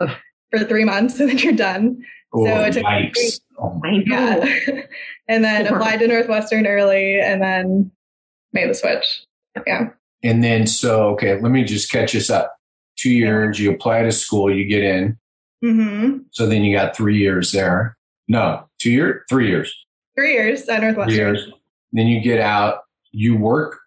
for 0.50 0.64
three 0.66 0.84
months 0.84 1.18
and 1.20 1.30
then 1.30 1.38
you're 1.38 1.54
done. 1.54 2.04
Oh, 2.34 2.44
so 2.44 2.60
it 2.64 2.72
took 2.74 2.84
yikes. 2.84 3.40
Oh 3.58 3.80
yeah. 3.86 4.44
and 5.26 5.42
then 5.42 5.66
applied 5.66 6.00
to 6.00 6.06
Northwestern 6.06 6.66
early 6.66 7.18
and 7.18 7.40
then 7.40 7.90
made 8.52 8.68
the 8.68 8.74
switch. 8.74 9.24
Yeah. 9.66 9.88
And 10.22 10.44
then, 10.44 10.66
so, 10.66 11.08
okay, 11.12 11.40
let 11.40 11.50
me 11.50 11.64
just 11.64 11.90
catch 11.90 12.12
this 12.12 12.28
up. 12.28 12.54
Two 12.98 13.08
years, 13.08 13.58
you 13.58 13.70
apply 13.70 14.02
to 14.02 14.12
school, 14.12 14.54
you 14.54 14.66
get 14.66 14.82
in. 14.82 15.18
Mm-hmm. 15.64 16.18
So 16.32 16.46
then 16.46 16.62
you 16.62 16.76
got 16.76 16.94
three 16.94 17.16
years 17.16 17.52
there. 17.52 17.96
No, 18.28 18.68
two 18.78 18.90
years, 18.90 19.22
three 19.30 19.48
years. 19.48 19.74
Three 20.14 20.34
years 20.34 20.68
at 20.68 20.82
Northwestern. 20.82 21.08
Three 21.08 21.24
years. 21.24 21.48
Then 21.92 22.06
you 22.06 22.20
get 22.20 22.40
out, 22.40 22.80
you 23.12 23.38
work 23.38 23.78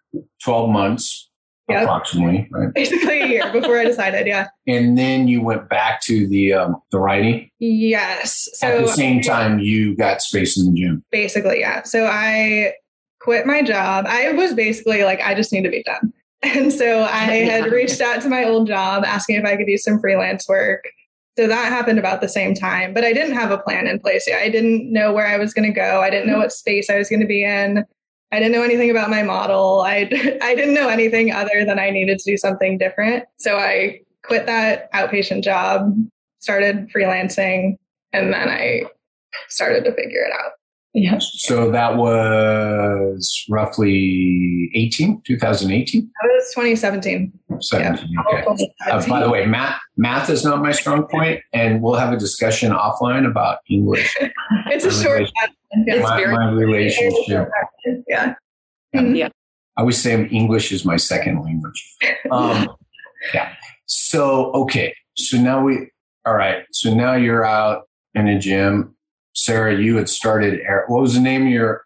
12 0.42 0.70
months 0.70 1.29
yep. 1.70 1.84
approximately, 1.84 2.48
right? 2.50 2.72
Basically 2.74 3.20
a 3.20 3.26
year 3.26 3.52
before 3.52 3.78
I 3.78 3.84
decided, 3.84 4.26
yeah. 4.26 4.48
And 4.66 4.96
then 4.96 5.26
you 5.26 5.42
went 5.42 5.68
back 5.68 6.00
to 6.02 6.26
the 6.28 6.52
um, 6.52 6.76
the 6.90 6.98
writing. 6.98 7.50
Yes. 7.58 8.48
So 8.54 8.66
at 8.66 8.86
the 8.86 8.92
same 8.92 9.20
time, 9.20 9.58
you 9.58 9.96
got 9.96 10.22
space 10.22 10.58
in 10.58 10.72
the 10.72 10.80
gym. 10.80 11.04
Basically, 11.10 11.60
yeah. 11.60 11.82
So 11.82 12.06
I 12.06 12.74
quit 13.20 13.46
my 13.46 13.62
job. 13.62 14.06
I 14.08 14.32
was 14.32 14.54
basically 14.54 15.04
like, 15.04 15.20
I 15.20 15.34
just 15.34 15.52
need 15.52 15.62
to 15.62 15.70
be 15.70 15.82
done. 15.82 16.12
And 16.42 16.72
so 16.72 17.02
I 17.02 17.08
had 17.50 17.70
reached 17.70 18.00
out 18.00 18.22
to 18.22 18.30
my 18.30 18.44
old 18.44 18.66
job 18.66 19.04
asking 19.04 19.36
if 19.36 19.44
I 19.44 19.56
could 19.56 19.66
do 19.66 19.76
some 19.76 20.00
freelance 20.00 20.48
work. 20.48 20.88
So 21.36 21.46
that 21.46 21.68
happened 21.68 21.98
about 21.98 22.22
the 22.22 22.30
same 22.30 22.54
time, 22.54 22.94
but 22.94 23.04
I 23.04 23.12
didn't 23.12 23.34
have 23.34 23.50
a 23.50 23.58
plan 23.58 23.86
in 23.86 24.00
place 24.00 24.26
yet. 24.26 24.40
I 24.40 24.48
didn't 24.48 24.90
know 24.90 25.12
where 25.12 25.26
I 25.26 25.36
was 25.36 25.52
going 25.52 25.68
to 25.70 25.74
go. 25.74 26.00
I 26.00 26.08
didn't 26.08 26.28
know 26.28 26.38
what 26.38 26.50
space 26.50 26.88
I 26.88 26.96
was 26.96 27.10
going 27.10 27.20
to 27.20 27.26
be 27.26 27.44
in. 27.44 27.84
I 28.32 28.38
didn't 28.38 28.52
know 28.52 28.62
anything 28.62 28.90
about 28.90 29.10
my 29.10 29.22
model. 29.22 29.80
I, 29.80 30.08
I 30.42 30.54
didn't 30.54 30.74
know 30.74 30.88
anything 30.88 31.32
other 31.32 31.64
than 31.64 31.78
I 31.78 31.90
needed 31.90 32.18
to 32.18 32.30
do 32.30 32.36
something 32.36 32.78
different. 32.78 33.24
So 33.38 33.56
I 33.56 34.00
quit 34.22 34.46
that 34.46 34.92
outpatient 34.92 35.42
job, 35.42 35.94
started 36.38 36.90
freelancing, 36.94 37.76
and 38.12 38.32
then 38.32 38.48
I 38.48 38.82
started 39.48 39.84
to 39.84 39.92
figure 39.92 40.22
it 40.22 40.32
out. 40.32 40.52
Yeah. 40.92 41.18
So 41.20 41.70
that 41.70 41.96
was 41.96 43.44
roughly 43.48 44.70
18, 44.74 45.22
2018? 45.24 46.00
That 46.00 46.28
was 46.28 46.52
2017. 46.52 47.32
17, 47.60 48.08
yeah. 48.10 48.20
okay. 48.48 48.72
Uh, 48.90 49.06
by 49.06 49.20
the 49.20 49.30
way, 49.30 49.46
math, 49.46 49.78
math 49.96 50.28
is 50.30 50.44
not 50.44 50.60
my 50.60 50.72
strong 50.72 51.06
point, 51.06 51.42
and 51.52 51.80
we'll 51.80 51.94
have 51.94 52.12
a 52.12 52.16
discussion 52.16 52.72
offline 52.72 53.24
about 53.24 53.58
English. 53.68 54.16
it's 54.66 54.84
a 54.84 54.90
short 54.90 55.30
it's 55.72 56.02
my, 56.02 56.26
my 56.26 56.50
relationship. 56.50 57.48
Yeah. 58.08 58.34
Mm-hmm. 58.94 59.14
Yeah. 59.14 59.28
I 59.76 59.80
always 59.82 60.02
say 60.02 60.26
English 60.26 60.72
is 60.72 60.84
my 60.84 60.96
second 60.96 61.42
language. 61.42 61.96
Um, 62.30 62.68
yeah. 63.34 63.54
So, 63.86 64.52
okay. 64.52 64.94
So 65.16 65.36
now 65.36 65.64
we, 65.64 65.90
all 66.24 66.34
right. 66.34 66.64
So 66.70 66.94
now 66.94 67.14
you're 67.14 67.44
out 67.44 67.88
in 68.14 68.28
a 68.28 68.38
gym 68.38 68.94
Sarah, 69.34 69.76
you 69.76 69.96
had 69.96 70.08
started. 70.08 70.60
What 70.88 71.00
was 71.00 71.14
the 71.14 71.20
name 71.20 71.46
of 71.46 71.52
your 71.52 71.84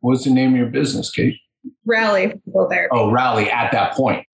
What 0.00 0.12
was 0.12 0.24
the 0.24 0.30
name 0.30 0.52
of 0.52 0.56
your 0.56 0.68
business, 0.68 1.10
Kate? 1.10 1.36
Rally 1.84 2.28
Physical 2.28 2.68
Therapy. 2.70 2.90
Oh, 2.92 3.10
Rally 3.10 3.50
at 3.50 3.72
that 3.72 3.94
point. 3.94 4.26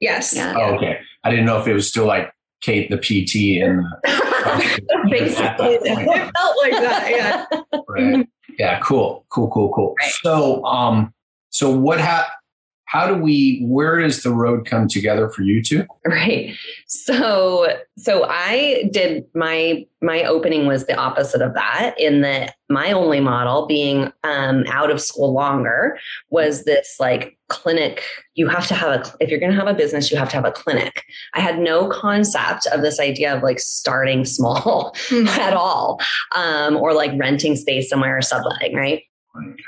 Yes. 0.00 0.34
Yeah. 0.34 0.54
Oh, 0.56 0.74
okay. 0.74 0.98
I 1.22 1.30
didn't 1.30 1.46
know 1.46 1.58
if 1.58 1.66
it 1.66 1.74
was 1.74 1.88
still 1.88 2.06
like 2.06 2.30
Kate 2.60 2.90
the 2.90 2.98
PT 2.98 3.62
and. 3.62 3.84
Basically, 5.10 5.74
it 5.74 6.32
felt 6.36 6.56
like 6.62 6.72
that. 6.72 7.10
Yeah. 7.10 7.82
Right. 7.88 8.28
Yeah. 8.58 8.78
Cool. 8.80 9.24
Cool. 9.30 9.50
Cool. 9.50 9.72
Cool. 9.72 9.94
Right. 9.98 10.10
So, 10.22 10.64
um, 10.64 11.12
so 11.50 11.70
what 11.70 12.00
happened? 12.00 12.32
How 12.94 13.08
do 13.08 13.16
we 13.16 13.60
where 13.66 13.98
does 13.98 14.22
the 14.22 14.30
road 14.30 14.66
come 14.66 14.86
together 14.86 15.28
for 15.28 15.42
you 15.42 15.60
two? 15.60 15.84
Right. 16.06 16.56
So 16.86 17.76
so 17.98 18.24
i 18.28 18.88
did 18.92 19.24
my 19.34 19.84
my 20.00 20.22
opening 20.22 20.66
was 20.66 20.86
the 20.86 20.94
opposite 20.94 21.42
of 21.42 21.54
that 21.54 21.96
in 21.98 22.20
that 22.20 22.54
my 22.68 22.92
only 22.92 23.18
model 23.18 23.66
being 23.66 24.12
um, 24.22 24.64
out 24.68 24.92
of 24.92 25.00
school 25.00 25.32
longer 25.32 25.98
was 26.30 26.64
this 26.64 26.96
like 27.00 27.36
clinic. 27.48 28.04
You 28.36 28.46
have 28.46 28.68
to 28.68 28.74
have 28.74 29.00
a 29.00 29.12
if 29.18 29.28
you're 29.28 29.40
going 29.40 29.52
to 29.52 29.58
have 29.58 29.66
a 29.66 29.74
business 29.74 30.12
you 30.12 30.16
have 30.16 30.28
to 30.28 30.36
have 30.36 30.44
a 30.44 30.52
clinic. 30.52 31.02
I 31.34 31.40
had 31.40 31.58
no 31.58 31.88
concept 31.88 32.66
of 32.66 32.82
this 32.82 33.00
idea 33.00 33.34
of 33.34 33.42
like 33.42 33.58
starting 33.58 34.24
small 34.36 34.94
mm-hmm. 35.08 35.26
at 35.40 35.54
all 35.54 36.00
um, 36.36 36.76
or 36.76 36.94
like 36.94 37.10
renting 37.18 37.56
space 37.56 37.90
somewhere 37.90 38.18
or 38.18 38.22
subletting 38.22 38.76
right. 38.76 39.02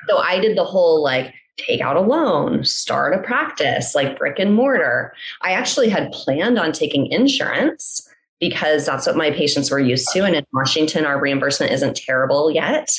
So 0.09 0.19
i 0.19 0.39
did 0.39 0.57
the 0.57 0.63
whole 0.65 1.03
like 1.03 1.35
take 1.59 1.81
out 1.81 1.97
a 1.97 2.01
loan, 2.01 2.65
start 2.65 3.15
a 3.15 3.19
practice 3.19 3.95
like 3.95 4.19
brick 4.19 4.39
and 4.39 4.55
mortar. 4.55 5.13
I 5.43 5.53
actually 5.53 5.89
had 5.89 6.13
planned 6.13 6.59
on 6.59 6.73
taking 6.73 7.07
insurance 7.07 8.09
because 8.41 8.87
that's 8.87 9.07
what 9.07 9.17
my 9.17 9.31
patients 9.31 9.71
were 9.71 9.79
used 9.79 10.09
to. 10.13 10.25
And 10.25 10.35
in 10.35 10.45
Washington, 10.53 11.07
our 11.07 11.21
reimbursement 11.21 11.73
isn't 11.73 11.97
terrible 11.97 12.51
yet. 12.51 12.91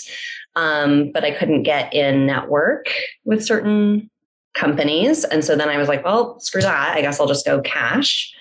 Um, 0.55 1.11
but 1.13 1.23
I 1.23 1.31
couldn't 1.31 1.63
get 1.63 1.93
in 1.93 2.25
network 2.25 2.87
with 3.25 3.45
certain 3.45 4.09
companies. 4.55 5.23
And 5.23 5.45
so 5.45 5.55
then 5.55 5.69
I 5.69 5.77
was 5.77 5.87
like, 5.87 6.03
well, 6.03 6.39
screw 6.39 6.61
that. 6.61 6.97
I 6.97 7.01
guess 7.01 7.19
I'll 7.19 7.27
just 7.27 7.45
go 7.45 7.61
cash. 7.61 8.33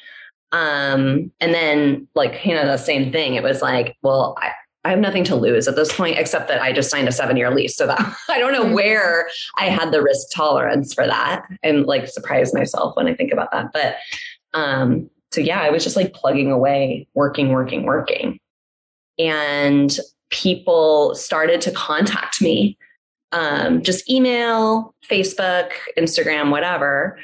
Um, 0.53 1.31
and 1.41 1.53
then 1.53 2.09
like, 2.15 2.45
you 2.47 2.55
know, 2.55 2.65
the 2.65 2.79
same 2.79 3.13
thing. 3.13 3.35
It 3.35 3.43
was 3.43 3.61
like, 3.61 3.97
well, 4.03 4.35
I, 4.41 4.53
I 4.87 4.91
have 4.91 5.01
nothing 5.01 5.25
to 5.25 5.35
lose 5.35 5.67
at 5.67 5.75
this 5.75 5.93
point, 5.93 6.17
except 6.17 6.47
that 6.47 6.63
I 6.63 6.73
just 6.73 6.91
signed 6.91 7.09
a 7.09 7.13
seven 7.13 7.37
year 7.37 7.53
lease. 7.53 7.77
So 7.77 7.89
that 7.89 7.99
I 8.29 8.39
don't 8.39 8.53
know 8.53 8.67
mm-hmm. 8.67 8.75
where 8.75 9.29
I 9.57 9.65
had 9.65 9.91
the 9.91 10.01
risk 10.01 10.29
tolerance 10.33 10.95
for 10.95 11.05
that 11.07 11.43
and 11.65 11.87
like 11.87 12.07
surprise 12.07 12.55
myself 12.55 12.95
when 12.97 13.09
I 13.09 13.15
think 13.15 13.33
about 13.33 13.51
that. 13.51 13.73
But 13.73 13.97
um, 14.55 15.11
so 15.33 15.41
yeah, 15.41 15.61
I 15.61 15.71
was 15.71 15.83
just 15.83 15.97
like 15.97 16.15
plugging 16.15 16.53
away, 16.53 17.09
working, 17.15 17.49
working, 17.49 17.83
working. 17.83 18.39
And 19.19 19.99
people 20.31 21.17
started 21.17 21.61
to 21.63 21.73
contact 21.73 22.41
me, 22.41 22.79
um, 23.33 23.83
just 23.83 24.09
email, 24.09 24.95
Facebook, 25.11 25.73
Instagram, 25.99 26.53
whatever, 26.53 27.19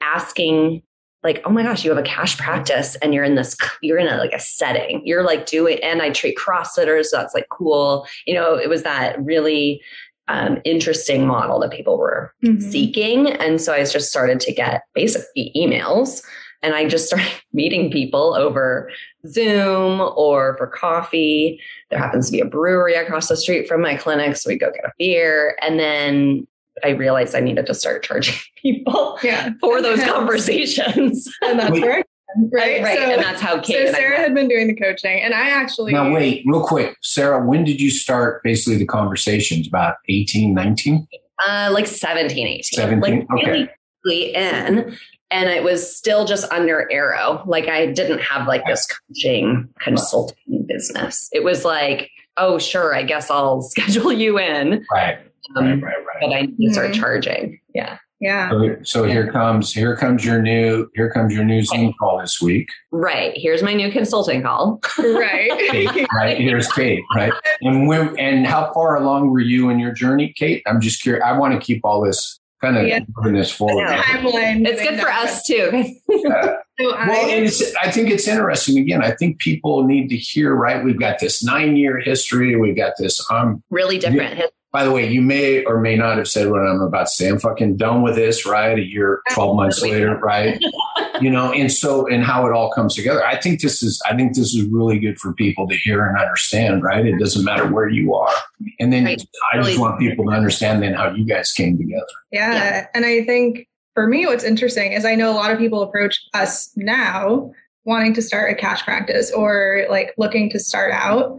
asking 0.00 0.82
like, 1.24 1.42
oh 1.44 1.50
my 1.50 1.62
gosh, 1.62 1.84
you 1.84 1.90
have 1.90 1.98
a 1.98 2.08
cash 2.08 2.36
practice 2.38 2.94
and 2.96 3.12
you're 3.12 3.24
in 3.24 3.34
this, 3.34 3.56
you're 3.82 3.98
in 3.98 4.06
a 4.06 4.18
like 4.18 4.32
a 4.32 4.40
setting. 4.40 5.02
You're 5.04 5.24
like 5.24 5.46
doing, 5.46 5.78
and 5.82 6.00
I 6.00 6.10
treat 6.10 6.38
CrossFitters, 6.38 7.06
so 7.06 7.16
that's 7.16 7.34
like 7.34 7.48
cool. 7.50 8.06
You 8.26 8.34
know, 8.34 8.54
it 8.54 8.68
was 8.68 8.84
that 8.84 9.20
really 9.22 9.82
um, 10.28 10.60
interesting 10.64 11.26
model 11.26 11.58
that 11.60 11.72
people 11.72 11.98
were 11.98 12.32
mm-hmm. 12.44 12.60
seeking. 12.60 13.28
And 13.28 13.60
so 13.60 13.72
I 13.72 13.84
just 13.84 14.10
started 14.10 14.40
to 14.40 14.52
get 14.52 14.82
basically 14.94 15.50
emails 15.56 16.22
and 16.62 16.74
I 16.74 16.86
just 16.86 17.06
started 17.08 17.30
meeting 17.52 17.90
people 17.90 18.34
over 18.34 18.90
Zoom 19.26 20.00
or 20.16 20.56
for 20.56 20.66
coffee. 20.66 21.60
There 21.90 21.98
happens 21.98 22.26
to 22.26 22.32
be 22.32 22.40
a 22.40 22.46
brewery 22.46 22.94
across 22.94 23.28
the 23.28 23.36
street 23.36 23.66
from 23.66 23.80
my 23.80 23.96
clinic. 23.96 24.36
So 24.36 24.50
we 24.50 24.58
go 24.58 24.70
get 24.70 24.84
a 24.84 24.92
beer. 24.98 25.56
And 25.62 25.78
then 25.78 26.46
I 26.84 26.90
realized 26.90 27.34
I 27.34 27.40
needed 27.40 27.66
to 27.66 27.74
start 27.74 28.02
charging 28.02 28.34
people 28.56 29.18
yeah. 29.22 29.50
for 29.60 29.82
those 29.82 30.02
conversations. 30.04 31.28
and 31.42 31.58
that's 31.58 31.72
where 31.72 32.04
right? 32.52 32.82
Right. 32.82 32.98
So, 32.98 33.04
and 33.04 33.22
that's 33.22 33.40
how 33.40 33.60
Kate. 33.60 33.88
So 33.88 33.94
Sarah 33.94 34.18
had 34.18 34.34
been 34.34 34.48
doing 34.48 34.68
the 34.68 34.74
coaching, 34.74 35.20
and 35.20 35.34
I 35.34 35.48
actually. 35.48 35.92
Now, 35.92 36.12
wait, 36.12 36.42
real 36.46 36.62
quick. 36.62 36.96
Sarah, 37.02 37.44
when 37.44 37.64
did 37.64 37.80
you 37.80 37.90
start 37.90 38.42
basically 38.42 38.78
the 38.78 38.86
conversations? 38.86 39.66
About 39.66 39.96
18, 40.08 40.54
19? 40.54 41.06
Uh, 41.46 41.70
like 41.72 41.86
17, 41.86 42.46
18. 42.46 42.62
17? 42.62 43.00
Like 43.00 43.26
okay. 43.38 43.68
really 44.04 44.34
in. 44.34 44.96
And 45.30 45.50
it 45.50 45.62
was 45.62 45.94
still 45.94 46.24
just 46.24 46.50
under 46.52 46.90
Arrow. 46.90 47.42
Like 47.46 47.68
I 47.68 47.86
didn't 47.86 48.20
have 48.20 48.48
like 48.48 48.64
this 48.66 48.86
coaching 48.86 49.68
consulting 49.80 50.64
business. 50.66 51.28
It 51.32 51.44
was 51.44 51.64
like, 51.64 52.10
oh, 52.38 52.58
sure, 52.58 52.94
I 52.94 53.02
guess 53.02 53.30
I'll 53.30 53.60
schedule 53.62 54.12
you 54.12 54.38
in. 54.38 54.84
Right. 54.90 55.18
Um, 55.56 55.64
right, 55.64 55.82
right, 55.82 55.82
right. 55.82 56.16
But 56.20 56.32
I 56.32 56.40
need 56.42 56.68
to 56.68 56.72
start 56.72 56.90
mm-hmm. 56.90 57.00
charging. 57.00 57.60
Yeah. 57.74 57.98
Yeah. 58.20 58.50
So, 58.50 58.76
so 58.82 59.04
yeah. 59.04 59.12
here 59.12 59.32
comes 59.32 59.72
here 59.72 59.96
comes 59.96 60.24
your 60.24 60.42
new 60.42 60.88
here 60.94 61.08
comes 61.10 61.32
your 61.32 61.44
new 61.44 61.62
Zoom 61.62 61.94
call 62.00 62.18
this 62.18 62.40
week. 62.40 62.68
Right. 62.90 63.32
Here's 63.36 63.62
my 63.62 63.74
new 63.74 63.92
consulting 63.92 64.42
call. 64.42 64.80
right. 64.98 65.50
Kate, 65.70 66.06
right. 66.12 66.36
Here's 66.36 66.70
Kate. 66.72 67.02
Right. 67.14 67.32
And 67.60 67.86
when 67.86 68.18
and 68.18 68.44
how 68.44 68.72
far 68.72 68.96
along 68.96 69.30
were 69.30 69.40
you 69.40 69.70
in 69.70 69.78
your 69.78 69.92
journey, 69.92 70.34
Kate? 70.36 70.62
I'm 70.66 70.80
just 70.80 71.00
curious. 71.00 71.24
I 71.24 71.38
want 71.38 71.54
to 71.54 71.60
keep 71.60 71.84
all 71.84 72.02
this 72.02 72.40
kind 72.60 72.76
of 72.76 72.88
Yeah. 72.88 73.00
moving 73.16 73.34
this 73.34 73.52
forward. 73.52 73.86
I. 73.86 73.98
Timeline. 73.98 74.66
It's 74.66 74.82
good 74.82 74.98
for 74.98 75.08
us 75.08 75.46
too. 75.46 75.92
Uh, 76.28 76.56
So 76.80 76.90
well, 76.94 76.96
I, 76.96 77.30
and 77.30 77.44
it's, 77.44 77.74
I 77.76 77.90
think 77.90 78.08
it's 78.10 78.28
interesting. 78.28 78.78
Again, 78.78 79.02
I 79.02 79.10
think 79.12 79.38
people 79.40 79.84
need 79.84 80.08
to 80.10 80.16
hear. 80.16 80.54
Right, 80.54 80.82
we've 80.82 80.98
got 80.98 81.18
this 81.18 81.42
nine-year 81.42 81.98
history. 81.98 82.54
We've 82.56 82.76
got 82.76 82.92
this. 82.98 83.24
Um, 83.30 83.62
really 83.70 83.98
different. 83.98 84.40
By 84.72 84.84
the 84.84 84.92
way, 84.92 85.08
you 85.10 85.22
may 85.22 85.64
or 85.64 85.80
may 85.80 85.96
not 85.96 86.18
have 86.18 86.28
said 86.28 86.50
what 86.50 86.60
I'm 86.60 86.80
about 86.82 87.06
to 87.06 87.12
say. 87.12 87.28
I'm 87.28 87.38
fucking 87.38 87.76
done 87.78 88.02
with 88.02 88.16
this. 88.16 88.44
Right, 88.46 88.78
a 88.78 88.82
year, 88.82 89.22
twelve 89.32 89.56
months 89.56 89.80
later. 89.80 90.16
Right, 90.18 90.60
you 91.20 91.30
know, 91.30 91.52
and 91.52 91.72
so 91.72 92.06
and 92.06 92.22
how 92.22 92.46
it 92.46 92.52
all 92.52 92.70
comes 92.72 92.94
together. 92.94 93.24
I 93.24 93.40
think 93.40 93.62
this 93.62 93.82
is. 93.82 94.00
I 94.08 94.14
think 94.14 94.34
this 94.34 94.54
is 94.54 94.64
really 94.64 94.98
good 94.98 95.18
for 95.18 95.32
people 95.32 95.66
to 95.68 95.76
hear 95.76 96.06
and 96.06 96.18
understand. 96.18 96.82
Right, 96.82 97.06
it 97.06 97.18
doesn't 97.18 97.44
matter 97.44 97.66
where 97.66 97.88
you 97.88 98.14
are, 98.14 98.32
and 98.78 98.92
then 98.92 99.04
Right. 99.04 99.22
I 99.52 99.56
just 99.56 99.68
Really. 99.68 99.78
want 99.80 99.98
people 99.98 100.26
to 100.26 100.32
understand 100.32 100.82
then 100.82 100.92
how 100.94 101.12
you 101.14 101.24
guys 101.24 101.50
came 101.52 101.78
together. 101.78 102.04
yeah. 102.30 102.52
Yeah. 102.52 102.86
And 102.94 103.06
I 103.06 103.24
think 103.24 103.66
for 103.94 104.06
me, 104.06 104.26
what's 104.26 104.44
interesting 104.44 104.92
is 104.92 105.04
I 105.04 105.14
know 105.14 105.30
a 105.30 105.34
lot 105.34 105.50
of 105.50 105.58
people 105.58 105.82
approach 105.82 106.20
us 106.34 106.70
now 106.76 107.50
wanting 107.84 108.12
to 108.14 108.20
start 108.22 108.52
a 108.52 108.54
cash 108.54 108.82
practice 108.84 109.32
or 109.32 109.86
like 109.88 110.12
looking 110.18 110.50
to 110.50 110.58
start 110.60 110.92
out. 110.92 111.38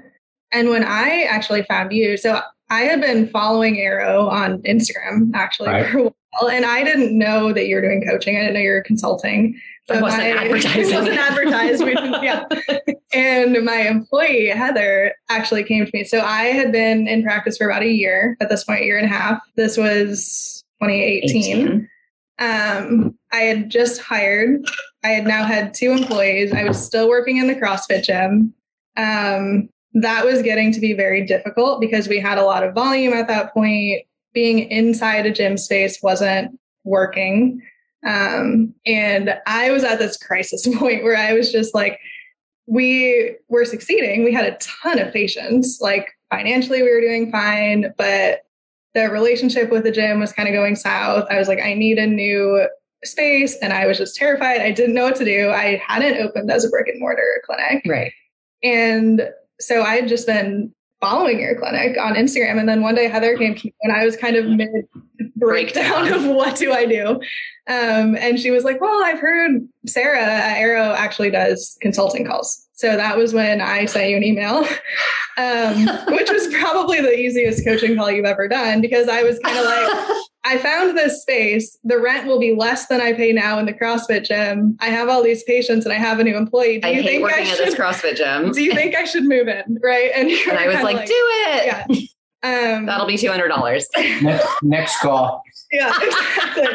And 0.51 0.69
when 0.69 0.83
I 0.83 1.23
actually 1.29 1.61
found 1.63 1.91
you, 1.93 2.17
so 2.17 2.41
I 2.69 2.81
had 2.81 3.01
been 3.01 3.27
following 3.29 3.79
Arrow 3.79 4.27
on 4.27 4.61
Instagram 4.63 5.31
actually 5.33 5.69
Right. 5.69 5.89
for 5.89 5.97
a 5.99 6.03
while, 6.03 6.49
and 6.51 6.65
I 6.65 6.83
didn't 6.83 7.17
know 7.17 7.51
that 7.53 7.67
you 7.67 7.75
were 7.75 7.81
doing 7.81 8.05
coaching. 8.07 8.37
I 8.37 8.41
didn't 8.41 8.53
know 8.55 8.59
you 8.59 8.69
were 8.71 8.83
consulting. 8.83 9.59
It 9.89 10.01
wasn't 10.01 10.23
my- 10.23 10.29
advertising. 10.43 10.81
It 10.81 10.95
wasn't 10.95 11.17
advertised. 11.17 11.83
We 11.83 11.93
yeah. 11.93 12.45
And 13.13 13.65
my 13.65 13.87
employee, 13.87 14.47
Heather, 14.49 15.13
actually 15.29 15.63
came 15.63 15.83
to 15.85 15.91
me. 15.93 16.03
So 16.03 16.19
I 16.21 16.43
had 16.45 16.71
been 16.71 17.07
in 17.07 17.23
practice 17.23 17.57
for 17.57 17.67
about 17.67 17.81
a 17.81 17.87
year 17.89 18.37
at 18.39 18.49
this 18.49 18.63
point, 18.63 18.81
a 18.81 18.85
year 18.85 18.97
and 18.99 19.05
a 19.05 19.09
half. 19.15 19.41
This 19.55 19.77
was 19.77 20.63
2018. 20.81 21.43
18. 21.67 21.89
Um, 22.37 23.17
I 23.33 23.37
had 23.41 23.69
just 23.71 23.99
hired. 24.01 24.61
I 25.03 25.09
had 25.09 25.25
now 25.25 25.43
had 25.43 25.73
two 25.73 25.91
employees. 25.91 26.53
I 26.53 26.63
was 26.65 26.83
still 26.83 27.09
working 27.09 27.37
in 27.37 27.47
the 27.47 27.55
CrossFit 27.55 28.03
gym. 28.03 28.53
Um, 28.95 29.69
that 29.93 30.25
was 30.25 30.41
getting 30.41 30.71
to 30.73 30.79
be 30.79 30.93
very 30.93 31.25
difficult 31.25 31.81
because 31.81 32.07
we 32.07 32.19
had 32.19 32.37
a 32.37 32.45
lot 32.45 32.63
of 32.63 32.73
volume 32.73 33.13
at 33.13 33.27
that 33.27 33.53
point. 33.53 34.03
Being 34.33 34.69
inside 34.69 35.25
a 35.25 35.31
gym 35.31 35.57
space 35.57 35.99
wasn't 36.03 36.59
working. 36.83 37.61
Um, 38.05 38.73
and 38.85 39.35
I 39.47 39.71
was 39.71 39.83
at 39.83 39.99
this 39.99 40.17
crisis 40.17 40.67
point 40.77 41.03
where 41.03 41.17
I 41.17 41.33
was 41.33 41.51
just 41.51 41.73
like, 41.73 41.99
we 42.67 43.35
were 43.47 43.65
succeeding. 43.65 44.23
We 44.23 44.33
had 44.33 44.45
a 44.45 44.57
ton 44.57 44.99
of 44.99 45.11
patients. 45.11 45.79
Like 45.81 46.07
financially, 46.29 46.83
we 46.83 46.91
were 46.91 47.01
doing 47.01 47.31
fine, 47.31 47.93
but 47.97 48.41
the 48.93 49.09
relationship 49.09 49.71
with 49.71 49.83
the 49.83 49.91
gym 49.91 50.19
was 50.19 50.31
kind 50.31 50.47
of 50.47 50.53
going 50.53 50.75
south. 50.75 51.27
I 51.31 51.37
was 51.37 51.47
like, 51.47 51.61
I 51.61 51.73
need 51.73 51.97
a 51.97 52.05
new 52.05 52.67
space. 53.03 53.55
And 53.61 53.73
I 53.73 53.87
was 53.87 53.97
just 53.97 54.15
terrified. 54.15 54.61
I 54.61 54.71
didn't 54.71 54.93
know 54.93 55.05
what 55.05 55.15
to 55.17 55.25
do. 55.25 55.49
I 55.49 55.81
hadn't 55.85 56.21
opened 56.21 56.51
as 56.51 56.65
a 56.65 56.69
brick 56.69 56.87
and 56.87 56.99
mortar 56.99 57.41
clinic. 57.45 57.83
Right. 57.87 58.11
And 58.63 59.29
so 59.59 59.83
I 59.83 59.95
had 59.95 60.07
just 60.07 60.25
been 60.25 60.73
following 61.01 61.39
your 61.39 61.57
clinic 61.57 61.97
on 61.97 62.15
Instagram. 62.15 62.59
And 62.59 62.67
then 62.67 62.81
one 62.81 62.95
day 62.95 63.07
Heather 63.07 63.37
came 63.37 63.55
to 63.55 63.67
me 63.67 63.73
and 63.81 63.93
I 63.93 64.05
was 64.05 64.17
kind 64.17 64.35
of 64.35 64.45
mid 64.45 64.87
breakdown 65.35 66.11
of 66.11 66.25
what 66.25 66.57
do 66.57 66.73
I 66.73 66.85
do. 66.85 67.21
Um, 67.67 68.15
and 68.17 68.39
she 68.39 68.51
was 68.51 68.63
like, 68.63 68.81
Well, 68.81 69.03
I've 69.03 69.19
heard 69.19 69.67
Sarah 69.85 70.21
at 70.21 70.57
Arrow 70.57 70.93
actually 70.93 71.31
does 71.31 71.77
consulting 71.81 72.25
calls. 72.25 72.67
So 72.73 72.95
that 72.95 73.17
was 73.17 73.33
when 73.33 73.61
I 73.61 73.85
sent 73.85 74.09
you 74.09 74.17
an 74.17 74.23
email, 74.23 74.65
um, 75.37 75.87
which 76.15 76.31
was 76.31 76.47
probably 76.53 77.01
the 77.01 77.13
easiest 77.13 77.65
coaching 77.65 77.97
call 77.97 78.09
you've 78.09 78.25
ever 78.25 78.47
done 78.47 78.81
because 78.81 79.09
I 79.09 79.23
was 79.23 79.37
kind 79.39 79.57
of 79.57 79.65
like, 79.65 80.17
I 80.49 80.57
found 80.57 80.97
this 80.97 81.21
space. 81.21 81.77
The 81.83 81.99
rent 81.99 82.25
will 82.25 82.39
be 82.39 82.55
less 82.55 82.87
than 82.87 83.01
I 83.01 83.13
pay 83.13 83.31
now 83.31 83.59
in 83.59 83.67
the 83.67 83.73
CrossFit 83.73 84.25
gym. 84.25 84.75
I 84.79 84.87
have 84.87 85.07
all 85.07 85.21
these 85.21 85.43
patients 85.43 85.85
and 85.85 85.93
I 85.93 85.97
have 85.97 86.17
a 86.19 86.23
new 86.23 86.35
employee. 86.35 86.79
Do 86.79 86.87
I 86.87 86.91
you 86.91 87.03
hate 87.03 87.07
think 87.09 87.23
working 87.23 87.45
I 87.45 87.51
at 87.51 87.57
this 87.59 87.69
should? 87.69 87.77
CrossFit 87.77 88.15
gym. 88.15 88.51
Do 88.53 88.63
you 88.63 88.73
think 88.73 88.95
I 88.95 89.03
should 89.03 89.25
move 89.25 89.47
in? 89.47 89.77
Right? 89.83 90.09
And, 90.15 90.27
and 90.27 90.57
I 90.57 90.65
was 90.65 90.77
kinda 90.77 90.83
like, 90.91 91.05
do 91.05 91.13
it. 91.13 91.65
yeah. 91.67 91.85
Um, 92.41 92.85
That'll 92.87 93.05
be 93.05 93.17
two 93.17 93.29
hundred 93.29 93.49
dollars. 93.49 93.85
Next, 94.21 94.47
next 94.63 94.99
call. 95.01 95.43
yeah, 95.71 95.93
exactly. 96.01 96.65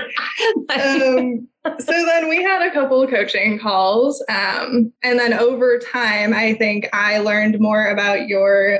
um, 0.76 1.48
so 1.80 1.92
then 2.06 2.28
we 2.28 2.42
had 2.42 2.62
a 2.64 2.70
couple 2.70 3.02
of 3.02 3.10
coaching 3.10 3.58
calls. 3.58 4.22
Um, 4.28 4.92
and 5.02 5.18
then 5.18 5.32
over 5.32 5.78
time, 5.78 6.32
I 6.34 6.52
think 6.54 6.88
I 6.92 7.18
learned 7.18 7.58
more 7.60 7.86
about 7.88 8.28
your 8.28 8.78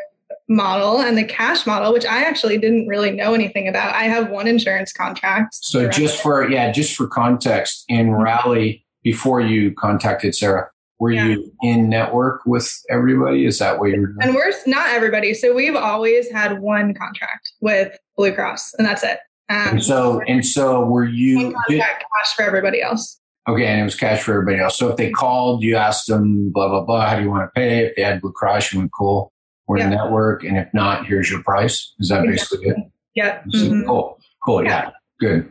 model 0.49 1.01
and 1.01 1.17
the 1.17 1.25
cash 1.25 1.67
model, 1.67 1.93
which 1.93 2.05
I 2.05 2.23
actually 2.25 2.59
didn't 2.59 2.87
really 2.87 3.11
know 3.11 3.35
anything 3.35 3.67
about. 3.69 3.95
I 3.95 4.05
have 4.05 4.31
one 4.31 4.47
insurance 4.47 4.93
contract. 4.93 5.55
So 5.55 5.89
just 5.89 6.21
for 6.23 6.49
yeah, 6.51 6.71
just 6.71 6.95
for 6.97 7.07
context, 7.07 7.85
in 7.89 8.13
Rally, 8.13 8.85
before 9.03 9.41
you 9.41 9.73
contacted 9.75 10.35
Sarah, 10.35 10.69
were 10.99 11.13
Yeah. 11.13 11.27
you 11.29 11.53
in 11.63 11.89
network 11.89 12.43
with 12.47 12.71
everybody? 12.91 13.47
Is 13.47 13.59
that 13.59 13.79
what 13.79 13.91
you're 13.91 14.07
doing? 14.07 14.19
and 14.21 14.35
we're 14.35 14.53
not 14.67 14.89
everybody. 14.91 15.35
So 15.35 15.55
we've 15.55 15.77
always 15.77 16.31
had 16.31 16.61
one 16.61 16.95
contract 16.95 17.51
with 17.61 17.97
Blue 18.17 18.33
Cross, 18.33 18.75
and 18.79 18.87
that's 18.87 19.03
it. 19.03 19.19
Um, 19.51 19.69
And 19.73 19.85
so 19.85 20.21
and 20.29 20.45
so 20.45 20.85
were 20.85 21.05
one 21.05 21.15
you 21.15 21.53
contract 21.53 22.05
cash 22.19 22.35
for 22.37 22.43
everybody 22.43 22.81
else. 22.83 23.19
okay? 23.49 23.67
And 23.67 23.81
it 23.81 23.85
was 23.85 23.95
cash 23.95 24.23
for 24.23 24.33
everybody 24.33 24.59
else. 24.59 24.77
So 24.79 24.89
if 24.89 24.97
they 24.97 25.11
called, 25.11 25.63
you 25.63 25.77
asked 25.77 26.07
them 26.07 26.51
blah 26.51 26.69
blah 26.69 26.85
blah. 26.85 27.09
How 27.09 27.17
do 27.17 27.23
you 27.23 27.31
want 27.31 27.43
to 27.45 27.51
pay? 27.61 27.87
If 27.87 27.97
they 27.97 28.03
had 28.03 28.21
Blue 28.21 28.33
Cross, 28.33 28.73
you 28.73 28.79
went 28.79 28.93
cool. 28.93 29.33
We're 29.66 29.79
in 29.79 29.90
Yeah. 29.90 29.96
network, 30.05 30.44
and 30.44 30.57
if 30.59 30.68
not, 30.74 31.07
here's 31.07 31.31
your 31.31 31.42
price. 31.42 31.94
Is 31.98 32.09
that 32.09 32.24
basically 32.24 32.68
it? 32.68 32.77
Yeah. 33.14 33.40
So, 33.50 33.59
Mhm. 33.59 33.87
Cool, 33.87 34.18
cool. 34.44 34.64
Yeah, 34.64 34.90
good. 35.20 35.48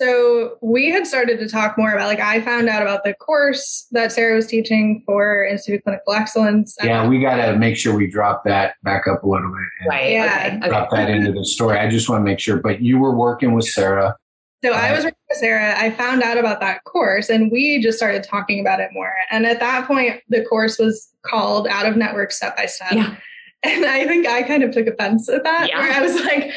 So 0.00 0.58
we 0.62 0.90
had 0.90 1.08
started 1.08 1.40
to 1.40 1.48
talk 1.48 1.76
more 1.76 1.92
about 1.92 2.06
like 2.06 2.20
I 2.20 2.40
found 2.40 2.68
out 2.68 2.82
about 2.82 3.02
the 3.02 3.14
course 3.14 3.88
that 3.90 4.12
Sarah 4.12 4.36
was 4.36 4.46
teaching 4.46 5.02
for 5.04 5.44
Institute 5.44 5.80
of 5.80 5.84
Clinical 5.84 6.12
Excellence. 6.14 6.76
Yeah, 6.82 7.06
we 7.08 7.20
got 7.20 7.44
to 7.44 7.56
make 7.56 7.76
sure 7.76 7.96
we 7.96 8.06
drop 8.08 8.44
that 8.44 8.74
back 8.84 9.08
up 9.08 9.24
a 9.24 9.28
little 9.28 9.50
bit. 9.50 9.58
and 9.80 9.88
Right. 9.90 10.12
Yeah. 10.12 10.58
Okay. 10.60 10.68
Drop 10.68 10.92
okay. 10.92 11.02
that 11.04 11.10
into 11.10 11.32
the 11.32 11.44
story. 11.44 11.78
I 11.78 11.88
just 11.90 12.08
want 12.08 12.20
to 12.20 12.24
make 12.24 12.38
sure. 12.38 12.58
But 12.58 12.80
you 12.80 12.98
were 12.98 13.16
working 13.16 13.54
with 13.54 13.64
Sarah. 13.64 14.14
So 14.64 14.72
I 14.72 14.92
was 14.92 15.02
working 15.04 15.18
with 15.28 15.38
Sarah. 15.38 15.74
I 15.76 15.90
found 15.90 16.22
out 16.22 16.38
about 16.38 16.60
that 16.60 16.84
course 16.84 17.28
and 17.28 17.50
we 17.50 17.80
just 17.82 17.98
started 17.98 18.22
talking 18.22 18.60
about 18.60 18.78
it 18.78 18.90
more. 18.92 19.12
And 19.30 19.46
at 19.46 19.58
that 19.60 19.86
point, 19.88 20.20
the 20.28 20.44
course 20.44 20.78
was 20.78 21.08
called 21.22 21.66
Out 21.68 21.86
of 21.86 21.96
Network 21.96 22.30
Step 22.30 22.56
by 22.56 22.66
Step. 22.66 22.92
Yeah. 22.92 23.16
And 23.64 23.84
I 23.84 24.06
think 24.06 24.26
I 24.26 24.42
kind 24.42 24.62
of 24.62 24.70
took 24.70 24.86
offense 24.86 25.28
at 25.28 25.42
that. 25.42 25.68
Yeah. 25.68 25.80
Where 25.80 25.92
I 25.92 26.00
was 26.00 26.14
like, 26.20 26.52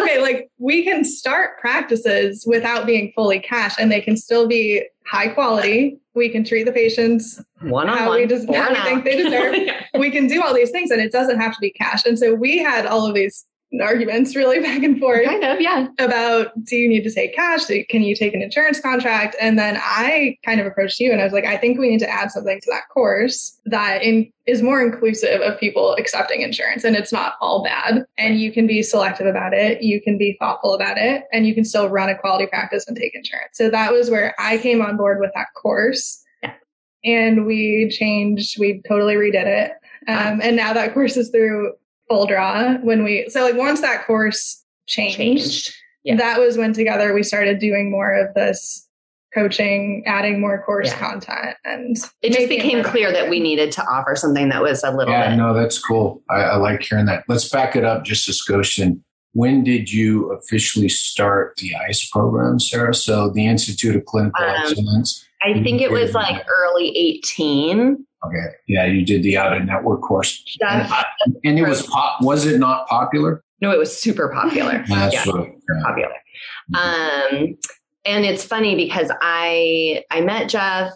okay, 0.00 0.20
like 0.22 0.48
we 0.58 0.84
can 0.84 1.04
start 1.04 1.58
practices 1.58 2.44
without 2.46 2.86
being 2.86 3.12
fully 3.14 3.40
cash 3.40 3.74
and 3.78 3.92
they 3.92 4.00
can 4.00 4.16
still 4.16 4.46
be 4.48 4.82
high 5.06 5.28
quality. 5.28 5.98
We 6.14 6.30
can 6.30 6.42
treat 6.44 6.64
the 6.64 6.72
patients 6.72 7.42
One 7.60 7.88
on 7.90 7.96
we 7.96 8.00
one. 8.26 8.54
how 8.54 8.70
we 8.72 8.80
think 8.80 9.04
they 9.04 9.16
deserve. 9.16 9.54
we 9.98 10.10
can 10.10 10.26
do 10.28 10.42
all 10.42 10.54
these 10.54 10.70
things 10.70 10.90
and 10.90 11.00
it 11.00 11.12
doesn't 11.12 11.38
have 11.38 11.52
to 11.54 11.60
be 11.60 11.70
cash. 11.70 12.06
And 12.06 12.18
so 12.18 12.34
we 12.34 12.58
had 12.58 12.86
all 12.86 13.06
of 13.06 13.14
these 13.14 13.44
arguments 13.80 14.34
really 14.34 14.58
back 14.62 14.82
and 14.82 14.98
forth 14.98 15.24
kind 15.24 15.44
of, 15.44 15.60
yeah. 15.60 15.86
about 15.98 16.48
do 16.64 16.76
you 16.76 16.88
need 16.88 17.04
to 17.04 17.10
take 17.12 17.34
cash? 17.34 17.66
Can 17.88 18.02
you 18.02 18.16
take 18.16 18.34
an 18.34 18.42
insurance 18.42 18.80
contract? 18.80 19.36
And 19.40 19.58
then 19.58 19.78
I 19.80 20.38
kind 20.44 20.60
of 20.60 20.66
approached 20.66 20.98
you 20.98 21.12
and 21.12 21.20
I 21.20 21.24
was 21.24 21.32
like, 21.32 21.44
I 21.44 21.56
think 21.56 21.78
we 21.78 21.88
need 21.88 22.00
to 22.00 22.10
add 22.10 22.30
something 22.30 22.60
to 22.60 22.70
that 22.70 22.88
course 22.92 23.58
that 23.66 24.02
in, 24.02 24.30
is 24.46 24.62
more 24.62 24.82
inclusive 24.82 25.40
of 25.40 25.58
people 25.60 25.94
accepting 25.94 26.42
insurance 26.42 26.82
and 26.82 26.96
it's 26.96 27.12
not 27.12 27.34
all 27.40 27.62
bad. 27.62 28.04
And 28.18 28.40
you 28.40 28.52
can 28.52 28.66
be 28.66 28.82
selective 28.82 29.26
about 29.26 29.54
it. 29.54 29.82
You 29.82 30.00
can 30.00 30.18
be 30.18 30.36
thoughtful 30.40 30.74
about 30.74 30.98
it 30.98 31.24
and 31.32 31.46
you 31.46 31.54
can 31.54 31.64
still 31.64 31.88
run 31.88 32.08
a 32.08 32.18
quality 32.18 32.46
practice 32.46 32.88
and 32.88 32.96
take 32.96 33.14
insurance. 33.14 33.50
So 33.52 33.70
that 33.70 33.92
was 33.92 34.10
where 34.10 34.34
I 34.38 34.58
came 34.58 34.82
on 34.82 34.96
board 34.96 35.20
with 35.20 35.30
that 35.34 35.46
course. 35.54 36.24
Yeah. 36.42 36.54
And 37.04 37.46
we 37.46 37.88
changed, 37.90 38.58
we 38.58 38.82
totally 38.88 39.14
redid 39.14 39.46
it. 39.46 39.72
Um, 40.08 40.40
and 40.42 40.56
now 40.56 40.72
that 40.72 40.94
course 40.94 41.16
is 41.16 41.28
through 41.28 41.74
full 42.10 42.26
draw 42.26 42.74
when 42.78 43.04
we, 43.04 43.26
so 43.28 43.42
like 43.42 43.54
once 43.56 43.80
that 43.80 44.04
course 44.06 44.62
changed, 44.86 45.16
Changed. 45.16 45.74
Yeah. 46.04 46.16
that 46.16 46.40
was 46.40 46.58
when 46.58 46.72
together 46.72 47.14
we 47.14 47.22
started 47.22 47.58
doing 47.60 47.90
more 47.90 48.12
of 48.12 48.34
this 48.34 48.88
coaching, 49.32 50.02
adding 50.06 50.40
more 50.40 50.60
course 50.64 50.88
Yeah. 50.88 50.98
content, 50.98 51.56
and 51.64 51.96
It 52.20 52.32
just 52.32 52.48
became 52.48 52.78
more 52.78 52.90
clear 52.90 53.12
that 53.12 53.30
we 53.30 53.38
needed 53.38 53.70
to 53.72 53.82
offer 53.84 54.16
something 54.16 54.48
that 54.48 54.60
was 54.60 54.82
a 54.82 54.90
little 54.90 55.12
Yeah, 55.14 55.30
bit. 55.30 55.36
no, 55.36 55.54
that's 55.54 55.78
cool. 55.78 56.20
I, 56.28 56.40
I 56.42 56.56
like 56.56 56.82
hearing 56.82 57.06
that. 57.06 57.22
Let's 57.28 57.48
back 57.48 57.76
it 57.76 57.84
up 57.84 58.02
just 58.04 58.28
a 58.28 58.32
skosh. 58.32 59.00
When 59.32 59.62
did 59.62 59.92
you 59.92 60.32
officially 60.32 60.88
start 60.88 61.54
the 61.58 61.76
ICE 61.88 62.10
program, 62.10 62.58
Sarah? 62.58 62.92
So 62.92 63.30
the 63.30 63.46
Institute 63.46 63.94
of 63.94 64.04
Clinical 64.04 64.44
Um, 64.44 64.56
Excellence. 64.58 65.24
I 65.44 65.62
think 65.62 65.80
it 65.80 65.92
was 65.92 66.12
like 66.12 66.44
early 66.48 66.88
18. 66.96 68.04
Okay, 68.24 68.46
yeah, 68.68 68.84
you 68.84 69.04
did 69.04 69.22
the 69.22 69.36
out 69.38 69.56
of 69.56 69.64
network 69.64 70.02
course, 70.02 70.44
and, 70.60 70.82
I- 70.82 71.04
and 71.44 71.58
it 71.58 71.66
was 71.66 71.86
pop. 71.86 72.20
Was 72.22 72.44
it 72.46 72.58
not 72.58 72.86
popular? 72.86 73.42
no, 73.62 73.70
it 73.70 73.78
was 73.78 73.94
super 73.94 74.28
popular. 74.30 74.84
That's 74.88 75.14
yeah, 75.14 75.24
what- 75.26 75.48
yeah. 75.48 75.82
popular. 75.82 76.14
Um, 76.74 77.58
and 78.04 78.24
it's 78.24 78.44
funny 78.44 78.74
because 78.74 79.10
I 79.20 80.04
I 80.10 80.20
met 80.20 80.48
Jeff 80.48 80.92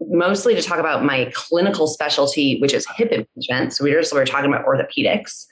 mostly 0.00 0.54
to 0.54 0.62
talk 0.62 0.78
about 0.78 1.04
my 1.04 1.30
clinical 1.34 1.86
specialty, 1.86 2.58
which 2.60 2.72
is 2.72 2.86
hip 2.96 3.12
impingement. 3.12 3.72
So 3.72 3.84
we 3.84 3.92
just 3.92 4.12
were 4.12 4.24
talking 4.24 4.52
about 4.52 4.66
orthopedics, 4.66 5.46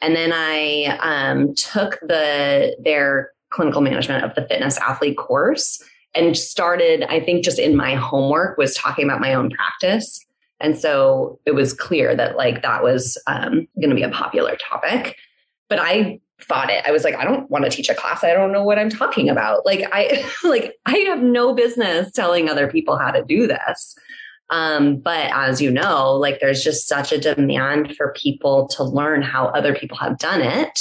and 0.00 0.14
then 0.16 0.32
I 0.32 0.98
um, 1.02 1.54
took 1.54 1.98
the 2.00 2.76
their 2.84 3.32
clinical 3.50 3.80
management 3.80 4.24
of 4.24 4.34
the 4.34 4.46
fitness 4.46 4.78
athlete 4.78 5.16
course 5.16 5.82
and 6.14 6.36
started, 6.36 7.04
I 7.04 7.20
think, 7.20 7.44
just 7.44 7.58
in 7.58 7.76
my 7.76 7.94
homework 7.94 8.58
was 8.58 8.74
talking 8.74 9.04
about 9.04 9.20
my 9.20 9.34
own 9.34 9.50
practice. 9.50 10.24
And 10.60 10.78
so 10.78 11.38
it 11.46 11.54
was 11.54 11.72
clear 11.72 12.14
that 12.14 12.36
like 12.36 12.62
that 12.62 12.82
was 12.82 13.20
um, 13.26 13.66
going 13.80 13.90
to 13.90 13.94
be 13.94 14.02
a 14.02 14.10
popular 14.10 14.56
topic. 14.56 15.16
But 15.68 15.78
I 15.80 16.20
thought 16.42 16.70
it. 16.70 16.84
I 16.86 16.90
was 16.90 17.04
like, 17.04 17.14
I 17.14 17.24
don't 17.24 17.50
want 17.50 17.64
to 17.64 17.70
teach 17.70 17.88
a 17.88 17.94
class. 17.94 18.24
I 18.24 18.32
don't 18.32 18.52
know 18.52 18.64
what 18.64 18.78
I'm 18.78 18.90
talking 18.90 19.28
about. 19.28 19.64
Like 19.64 19.88
I 19.92 20.28
like 20.44 20.74
I 20.86 20.96
have 20.98 21.22
no 21.22 21.54
business 21.54 22.12
telling 22.12 22.48
other 22.48 22.68
people 22.68 22.98
how 22.98 23.10
to 23.10 23.24
do 23.24 23.46
this. 23.46 23.96
Um, 24.50 24.96
but 24.96 25.30
as 25.32 25.62
you 25.62 25.70
know, 25.70 26.12
like 26.12 26.40
there's 26.40 26.64
just 26.64 26.88
such 26.88 27.12
a 27.12 27.18
demand 27.18 27.94
for 27.96 28.12
people 28.16 28.66
to 28.68 28.82
learn 28.82 29.22
how 29.22 29.46
other 29.46 29.74
people 29.74 29.96
have 29.98 30.18
done 30.18 30.40
it. 30.40 30.80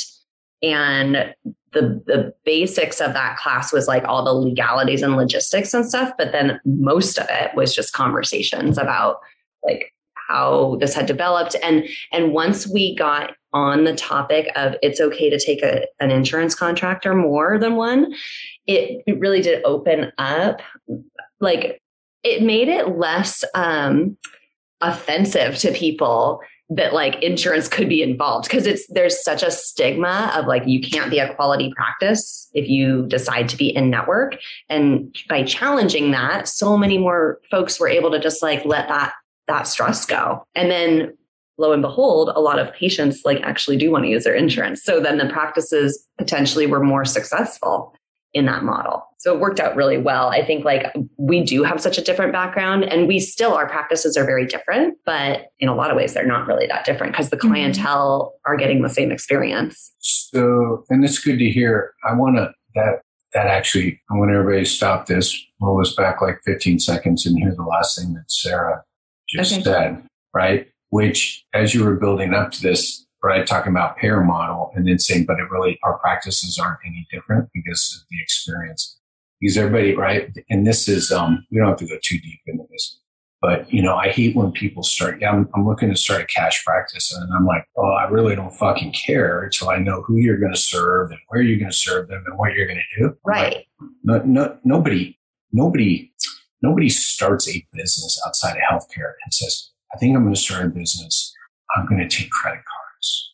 And 0.63 1.34
the 1.72 2.02
the 2.06 2.34
basics 2.46 3.00
of 3.00 3.13
that 3.13 3.38
class 3.38 3.72
was 3.72 3.88
like 3.88 4.04
all 4.06 4.26
the 4.26 4.34
legalities 4.34 5.04
and 5.04 5.15
logistics 5.15 5.74
and 5.74 5.88
stuff, 5.88 6.12
but 6.18 6.32
then 6.32 6.60
most 6.65 7.20
of 7.20 7.28
it 7.30 7.56
was 7.56 7.76
just 7.76 7.94
conversations 7.94 8.78
about 8.78 9.20
like 9.63 9.93
how 10.28 10.78
this 10.80 10.93
had 10.93 11.06
developed. 11.06 11.56
And 11.63 11.88
and 12.12 12.34
once 12.34 12.67
we 12.67 12.95
got 12.95 13.32
on 13.54 13.84
the 13.84 13.95
topic 13.95 14.48
of 14.56 14.76
it's 14.82 15.02
okay 15.02 15.30
to 15.30 15.39
take 15.39 15.63
a, 15.63 15.86
an 16.00 16.12
insurance 16.12 16.54
contract 16.54 17.06
or 17.06 17.15
more 17.15 17.58
than 17.58 17.76
one 17.76 18.13
it, 18.67 19.02
it 19.08 19.19
really 19.19 19.41
did 19.41 19.63
open 19.65 20.12
up 20.19 20.62
like 21.39 21.82
it 22.24 22.43
made 22.43 22.67
it 22.67 23.00
less 23.00 23.43
um 23.56 24.15
offensive 24.82 25.58
to 25.58 25.72
people 25.72 26.41
that 26.69 26.93
like 26.93 27.22
insurance 27.24 27.67
could 27.67 27.89
be 27.89 28.04
involved. 28.04 28.48
Because 28.48 28.67
it's 28.67 28.86
there's 28.88 29.24
such 29.24 29.41
a 29.41 29.52
stigma 29.52 30.32
of 30.36 30.45
like 30.45 30.67
you 30.67 30.80
can't 30.80 31.10
be 31.10 31.19
a 31.19 31.34
quality 31.34 31.74
practice 31.76 32.48
if 32.54 32.69
you 32.69 33.08
decide 33.08 33.50
to 33.50 33.58
be 33.58 33.76
in 33.76 33.89
network. 33.89 34.38
And 34.69 35.15
by 35.28 35.43
challenging 35.43 36.12
that 36.12 36.48
so 36.48 36.78
many 36.78 36.98
more 36.98 37.39
folks 37.50 37.80
were 37.80 37.89
able 37.89 38.12
to 38.12 38.19
just 38.19 38.43
like 38.43 38.63
let 38.65 38.88
that 38.88 39.13
that 39.50 39.68
stress 39.68 40.06
go 40.06 40.44
and 40.56 40.72
then 40.72 41.14
lo 41.58 41.74
and 41.74 41.82
behold 41.82 42.30
a 42.36 42.40
lot 42.40 42.58
of 42.58 42.74
patients 42.74 43.22
like 43.26 43.42
actually 43.42 43.76
do 43.76 43.92
want 43.92 44.06
to 44.06 44.10
use 44.10 44.24
their 44.24 44.36
insurance 44.36 44.82
so 44.84 45.02
then 45.02 45.18
the 45.18 45.28
practices 45.28 46.08
potentially 46.18 46.66
were 46.66 46.84
more 46.84 47.04
successful 47.04 47.94
in 48.34 48.46
that 48.46 48.64
model. 48.64 49.04
So 49.18 49.34
it 49.34 49.40
worked 49.40 49.60
out 49.60 49.76
really 49.76 49.98
well. 49.98 50.30
I 50.30 50.46
think 50.46 50.64
like 50.64 50.94
we 51.18 51.44
do 51.44 51.64
have 51.64 51.82
such 51.82 51.98
a 51.98 52.02
different 52.02 52.32
background 52.32 52.84
and 52.84 53.08
we 53.08 53.20
still, 53.20 53.54
our 53.54 53.68
practices 53.68 54.16
are 54.16 54.24
very 54.24 54.46
different, 54.46 54.98
but 55.06 55.48
in 55.60 55.68
a 55.68 55.76
lot 55.76 55.90
of 55.90 55.98
ways, 55.98 56.14
they're 56.14 56.26
not 56.26 56.48
really 56.48 56.68
that 56.68 56.86
different 56.86 57.14
because 57.14 57.30
the 57.30 57.38
mm-hmm. 57.38 57.50
clientele 57.50 58.34
mm-hmm. 58.36 58.52
are 58.52 58.58
getting 58.58 58.82
the 58.82 58.90
same 58.90 59.12
experience. 59.12 59.92
So, 60.00 60.86
and 60.90 61.04
it's 61.04 61.20
good 61.20 61.40
to 61.40 61.50
hear. 61.50 61.94
I 62.08 62.14
want 62.14 62.38
to, 62.38 62.52
that, 62.76 63.02
that 63.34 63.48
actually, 63.48 64.00
I 64.12 64.16
want 64.16 64.32
everybody 64.32 64.64
to 64.64 64.70
stop 64.70 65.08
this, 65.08 65.38
roll 65.60 65.80
this 65.80 65.96
back 65.96 66.22
like 66.22 66.40
15 66.46 66.80
seconds 66.80 67.26
and 67.26 67.38
hear 67.38 67.54
the 67.54 67.64
last 67.64 68.00
thing 68.00 68.14
that 68.14 68.32
Sarah 68.32 68.84
just 69.34 69.54
okay. 69.54 69.63
said, 69.63 70.04
right? 70.34 70.68
Which 70.89 71.46
as 71.54 71.74
you 71.74 71.84
were 71.84 71.96
building 71.96 72.34
up 72.34 72.52
to 72.52 72.62
this, 72.62 73.06
right? 73.24 73.46
Talking 73.46 73.72
about 73.72 73.98
pair 73.98 74.22
model 74.22 74.72
and 74.76 74.88
then 74.88 75.00
saying, 75.00 75.26
but 75.26 75.39
it 75.39 75.50
really, 75.52 75.78
our 75.84 75.98
practices 76.00 76.58
aren't 76.58 76.80
any 76.86 77.08
different 77.12 77.50
because 77.54 77.98
of 78.00 78.08
the 78.10 78.22
experience. 78.22 78.98
Because 79.39 79.58
everybody, 79.58 79.96
right? 79.96 80.36
And 80.50 80.65
this 80.65 80.88
is, 80.88 81.12
um, 81.12 81.46
we 81.52 81.60
don't 81.60 81.70
have 81.70 81.78
to 81.78 81.88
go 81.88 81.98
too 82.02 82.20
deep 82.20 82.39
into 82.48 82.65
this, 82.72 83.00
but 83.42 83.72
you 83.72 83.82
know, 83.82 83.96
I 83.96 84.10
hate 84.10 84.36
when 84.36 84.52
people 84.52 84.84
start, 84.84 85.22
yeah, 85.22 85.32
I'm, 85.32 85.48
I'm 85.56 85.65
looking 85.65 85.89
to 85.89 85.96
start 85.96 86.22
a 86.22 86.26
cash 86.26 86.63
practice 86.65 87.13
and 87.13 87.32
I'm 87.34 87.46
like, 87.46 87.65
oh, 87.78 87.92
I 87.92 88.10
really 88.10 88.36
don't 88.36 88.54
fucking 88.54 88.94
care 88.94 89.44
until 89.44 89.70
I 89.70 89.78
know 89.78 90.02
who 90.02 90.18
you're 90.18 90.39
going 90.39 90.54
to 90.54 90.60
serve 90.60 91.12
and 91.12 91.20
where 91.28 91.42
you're 91.42 91.60
going 91.60 91.72
to 91.72 91.78
serve 91.78 92.10
them 92.10 92.24
and 92.26 92.38
what 92.38 92.54
you're 92.54 92.68
going 92.68 92.82
to 92.96 93.02
do. 93.02 93.18
Right. 93.26 93.65
Like, 93.80 93.96
no, 94.04 94.22
no, 94.26 94.58
nobody, 94.65 95.18
nobody, 95.54 96.12
nobody 96.62 96.89
starts 96.89 97.48
a 97.50 97.65
business 97.74 98.22
outside 98.26 98.58
of 98.58 98.63
healthcare 98.69 99.13
and 99.24 99.34
says, 99.34 99.72
I 99.93 99.98
think 99.98 100.15
I'm 100.15 100.24
going 100.24 100.36
to 100.36 100.39
start 100.39 100.65
a 100.65 100.69
business. 100.69 101.34
I'm 101.76 101.86
going 101.88 102.08
to 102.08 102.08
take 102.08 102.32
credit 102.32 102.63
cards 102.65 102.80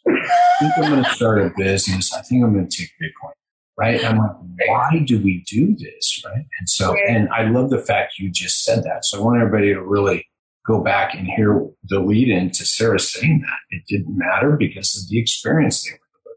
I 0.08 0.60
think 0.60 0.74
I'm 0.78 0.92
going 0.92 1.04
to 1.04 1.10
start 1.12 1.42
a 1.42 1.52
business. 1.58 2.14
I 2.14 2.22
think 2.22 2.44
I'm 2.44 2.54
going 2.54 2.68
to 2.68 2.78
take 2.78 2.92
Bitcoin. 3.02 3.32
Right. 3.78 4.02
And 4.02 4.08
I'm 4.08 4.18
like, 4.20 4.70
why 4.70 5.04
do 5.06 5.22
we 5.22 5.44
do 5.48 5.76
this? 5.76 6.24
Right. 6.26 6.46
And 6.60 6.70
so, 6.70 6.96
and 7.10 7.28
I 7.30 7.50
love 7.50 7.70
the 7.70 7.80
fact 7.80 8.20
you 8.20 8.32
just 8.32 8.64
said 8.64 8.84
that. 8.84 9.04
So 9.04 9.20
I 9.20 9.22
want 9.22 9.42
everybody 9.42 9.74
to 9.74 9.82
really 9.82 10.26
go 10.66 10.82
back 10.82 11.14
and 11.14 11.28
hear 11.28 11.68
the 11.84 12.00
lead 12.00 12.30
in 12.30 12.52
to 12.52 12.66
Sarah 12.66 13.00
saying 13.00 13.42
that. 13.42 13.76
It 13.76 13.84
didn't 13.88 14.18
matter 14.18 14.56
because 14.58 14.98
of 14.98 15.10
the 15.10 15.20
experience 15.20 15.84
they 15.84 15.92
were 15.92 16.32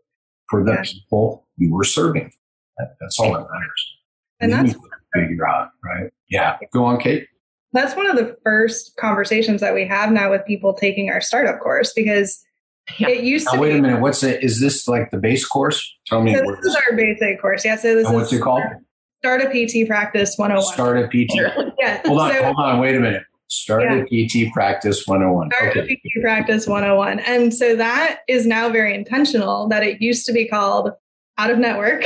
for 0.50 0.64
the 0.64 0.82
people 0.82 1.46
you 1.56 1.72
were 1.72 1.84
serving. 1.84 2.32
That, 2.78 2.96
that's 3.00 3.20
all 3.20 3.32
that 3.34 3.46
matters. 3.52 3.96
And, 4.40 4.52
and 4.52 4.68
that's 4.68 4.78
figure 5.14 5.48
out, 5.48 5.70
right? 5.84 6.10
Yeah. 6.30 6.56
Go 6.72 6.84
on, 6.84 7.00
Kate. 7.00 7.26
That's 7.72 7.94
one 7.94 8.06
of 8.06 8.16
the 8.16 8.36
first 8.44 8.96
conversations 8.96 9.60
that 9.60 9.74
we 9.74 9.86
have 9.86 10.10
now 10.10 10.30
with 10.30 10.44
people 10.46 10.72
taking 10.72 11.10
our 11.10 11.20
startup 11.20 11.60
course 11.60 11.92
because 11.94 12.42
yeah. 12.96 13.08
It 13.08 13.24
used 13.24 13.46
now, 13.46 13.52
to. 13.52 13.60
Wait 13.60 13.72
be, 13.72 13.78
a 13.78 13.82
minute. 13.82 14.00
What's 14.00 14.22
it? 14.22 14.42
Is 14.42 14.60
this 14.60 14.88
like 14.88 15.10
the 15.10 15.18
base 15.18 15.44
course? 15.46 15.94
Tell 16.06 16.22
me. 16.22 16.34
So 16.34 16.40
this 16.40 16.64
is 16.64 16.76
our 16.76 16.96
basic 16.96 17.40
course. 17.40 17.64
Yeah. 17.64 17.76
So 17.76 17.94
this 17.94 18.06
and 18.06 18.14
is 18.14 18.20
what's 18.20 18.32
it 18.32 18.40
called? 18.40 18.62
Start 19.18 19.42
a 19.42 19.46
PT 19.46 19.86
Practice 19.86 20.36
101. 20.36 20.72
Start 20.72 20.96
a 20.96 21.08
PT. 21.08 21.74
yeah. 21.78 22.00
Hold 22.06 22.20
on. 22.20 22.32
So, 22.32 22.44
hold 22.44 22.56
on. 22.56 22.78
Wait 22.78 22.96
a 22.96 23.00
minute. 23.00 23.24
Start 23.48 23.82
yeah. 23.84 23.94
Oh 23.94 24.06
a 24.10 24.26
PT 24.26 24.52
Practice 24.52 25.06
101. 25.06 25.50
Start 25.50 25.76
okay. 25.76 25.92
a 25.92 25.96
PT 25.96 26.22
Practice 26.22 26.66
101. 26.66 27.20
And 27.20 27.52
so 27.52 27.76
that 27.76 28.20
is 28.28 28.46
now 28.46 28.68
very 28.68 28.94
intentional. 28.94 29.68
That 29.68 29.82
it 29.82 30.00
used 30.00 30.26
to 30.26 30.32
be 30.32 30.46
called 30.46 30.92
Out 31.36 31.50
of 31.50 31.58
Network, 31.58 32.04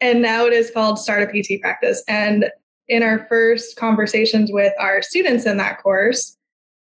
and 0.00 0.22
now 0.22 0.46
it 0.46 0.52
is 0.52 0.70
called 0.70 0.98
Start 0.98 1.22
a 1.22 1.26
PT 1.26 1.60
Practice. 1.60 2.02
And 2.08 2.46
in 2.88 3.02
our 3.02 3.26
first 3.28 3.76
conversations 3.76 4.50
with 4.52 4.72
our 4.78 5.02
students 5.02 5.46
in 5.46 5.56
that 5.56 5.82
course, 5.82 6.36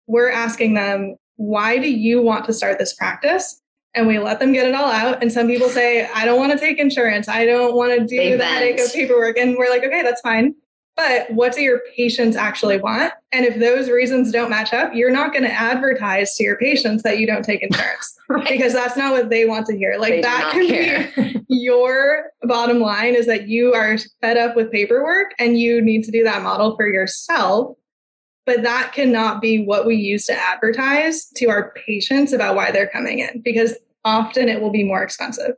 we're 0.07 0.31
asking 0.31 0.75
them 0.75 1.16
why 1.37 1.79
do 1.79 1.90
you 1.90 2.22
want 2.22 2.44
to 2.46 2.53
start 2.53 2.79
this 2.79 2.94
practice? 2.94 3.61
And 3.94 4.07
we 4.07 4.18
let 4.18 4.40
them 4.40 4.53
get 4.53 4.66
it 4.66 4.75
all 4.75 4.90
out. 4.90 5.22
And 5.22 5.31
some 5.31 5.46
people 5.46 5.68
say, 5.68 6.09
I 6.14 6.25
don't 6.25 6.38
want 6.38 6.53
to 6.53 6.59
take 6.59 6.79
insurance. 6.79 7.29
I 7.29 7.44
don't 7.44 7.75
want 7.75 7.92
to 7.98 8.07
do 8.07 8.16
they 8.16 8.33
the 8.33 8.38
vent. 8.38 8.51
headache 8.51 8.81
of 8.81 8.92
paperwork. 8.92 9.37
And 9.37 9.57
we're 9.57 9.68
like, 9.68 9.85
okay, 9.85 10.03
that's 10.03 10.20
fine. 10.20 10.55
But 10.94 11.31
what 11.33 11.55
do 11.55 11.62
your 11.62 11.81
patients 11.96 12.37
actually 12.37 12.78
want? 12.78 13.14
And 13.33 13.46
if 13.46 13.59
those 13.59 13.88
reasons 13.88 14.31
don't 14.31 14.50
match 14.50 14.74
up, 14.74 14.94
you're 14.94 15.11
not 15.11 15.33
going 15.33 15.44
to 15.44 15.52
advertise 15.52 16.35
to 16.35 16.44
your 16.44 16.57
patients 16.59 17.02
that 17.02 17.18
you 17.18 17.26
don't 17.26 17.44
take 17.44 17.62
insurance 17.62 18.18
right. 18.28 18.46
because 18.46 18.74
that's 18.74 18.96
not 18.96 19.12
what 19.12 19.31
they 19.31 19.46
want 19.46 19.66
to 19.66 19.76
hear. 19.76 19.96
Like 19.98 20.11
they 20.11 20.20
that 20.22 20.50
can 20.52 20.66
care. 20.68 21.12
be 21.16 21.44
your 21.48 22.24
bottom 22.42 22.81
line 22.81 23.14
is 23.14 23.26
that 23.26 23.48
you 23.48 23.72
are 23.72 23.96
fed 24.20 24.37
up 24.37 24.55
with 24.55 24.70
paperwork 24.70 25.33
and 25.38 25.59
you 25.59 25.81
need 25.81 26.05
to 26.05 26.11
do 26.11 26.24
that 26.24 26.42
model 26.42 26.76
for 26.76 26.87
yourself 26.87 27.76
but 28.44 28.62
that 28.62 28.92
cannot 28.92 29.40
be 29.40 29.64
what 29.64 29.87
we 29.87 29.94
use 29.94 30.26
to 30.26 30.33
advertise 30.33 31.26
to 31.37 31.46
our 31.46 31.72
patients 31.87 32.33
about 32.33 32.57
why 32.57 32.70
they're 32.70 32.88
coming 32.88 33.20
in 33.20 33.40
because 33.42 33.76
often 34.05 34.48
it 34.48 34.61
will 34.61 34.70
be 34.70 34.85
more 34.85 35.02
expensive. 35.02 35.52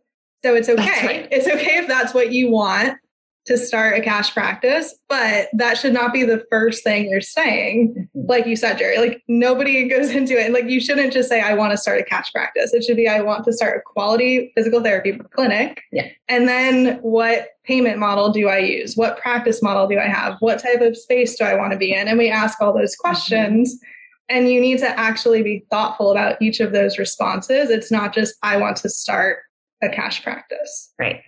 So 0.44 0.54
it's 0.54 0.68
okay. 0.68 1.06
Right. 1.06 1.28
It's 1.30 1.48
okay 1.48 1.78
if 1.78 1.88
that's 1.88 2.12
what 2.12 2.32
you 2.32 2.50
want 2.50 2.98
to 3.46 3.58
start 3.58 3.98
a 3.98 4.00
cash 4.00 4.32
practice, 4.32 4.94
but 5.08 5.48
that 5.52 5.76
should 5.76 5.92
not 5.92 6.14
be 6.14 6.24
the 6.24 6.44
first 6.50 6.82
thing 6.82 7.10
you're 7.10 7.20
saying. 7.20 7.94
Mm-hmm. 7.94 8.26
Like 8.26 8.46
you 8.46 8.56
said, 8.56 8.78
Jerry, 8.78 8.96
like 8.98 9.22
nobody 9.28 9.86
goes 9.88 10.10
into 10.10 10.38
it. 10.38 10.46
And 10.46 10.54
like 10.54 10.68
you 10.68 10.80
shouldn't 10.80 11.12
just 11.12 11.28
say, 11.28 11.42
I 11.42 11.52
want 11.54 11.72
to 11.72 11.76
start 11.76 12.00
a 12.00 12.04
cash 12.04 12.32
practice. 12.32 12.72
It 12.72 12.84
should 12.84 12.96
be, 12.96 13.06
I 13.06 13.20
want 13.20 13.44
to 13.44 13.52
start 13.52 13.78
a 13.78 13.82
quality 13.84 14.52
physical 14.54 14.82
therapy 14.82 15.18
clinic. 15.34 15.82
Yeah. 15.92 16.08
And 16.28 16.48
then 16.48 16.98
what 17.02 17.48
payment 17.64 17.98
model 17.98 18.30
do 18.30 18.48
I 18.48 18.58
use? 18.58 18.96
What 18.96 19.18
practice 19.18 19.62
model 19.62 19.86
do 19.88 19.98
I 19.98 20.06
have? 20.06 20.36
What 20.40 20.58
type 20.58 20.80
of 20.80 20.96
space 20.96 21.36
do 21.36 21.44
I 21.44 21.54
want 21.54 21.72
to 21.72 21.78
be 21.78 21.92
in? 21.92 22.08
And 22.08 22.18
we 22.18 22.30
ask 22.30 22.60
all 22.62 22.72
those 22.72 22.94
mm-hmm. 22.94 23.08
questions. 23.08 23.74
Mm-hmm. 23.74 23.90
And 24.30 24.50
you 24.50 24.58
need 24.58 24.78
to 24.78 24.88
actually 24.98 25.42
be 25.42 25.66
thoughtful 25.70 26.10
about 26.10 26.40
each 26.40 26.60
of 26.60 26.72
those 26.72 26.96
responses. 26.96 27.68
It's 27.68 27.90
not 27.90 28.14
just, 28.14 28.34
I 28.42 28.56
want 28.56 28.78
to 28.78 28.88
start 28.88 29.40
a 29.82 29.90
cash 29.90 30.22
practice. 30.22 30.94
Right 30.98 31.20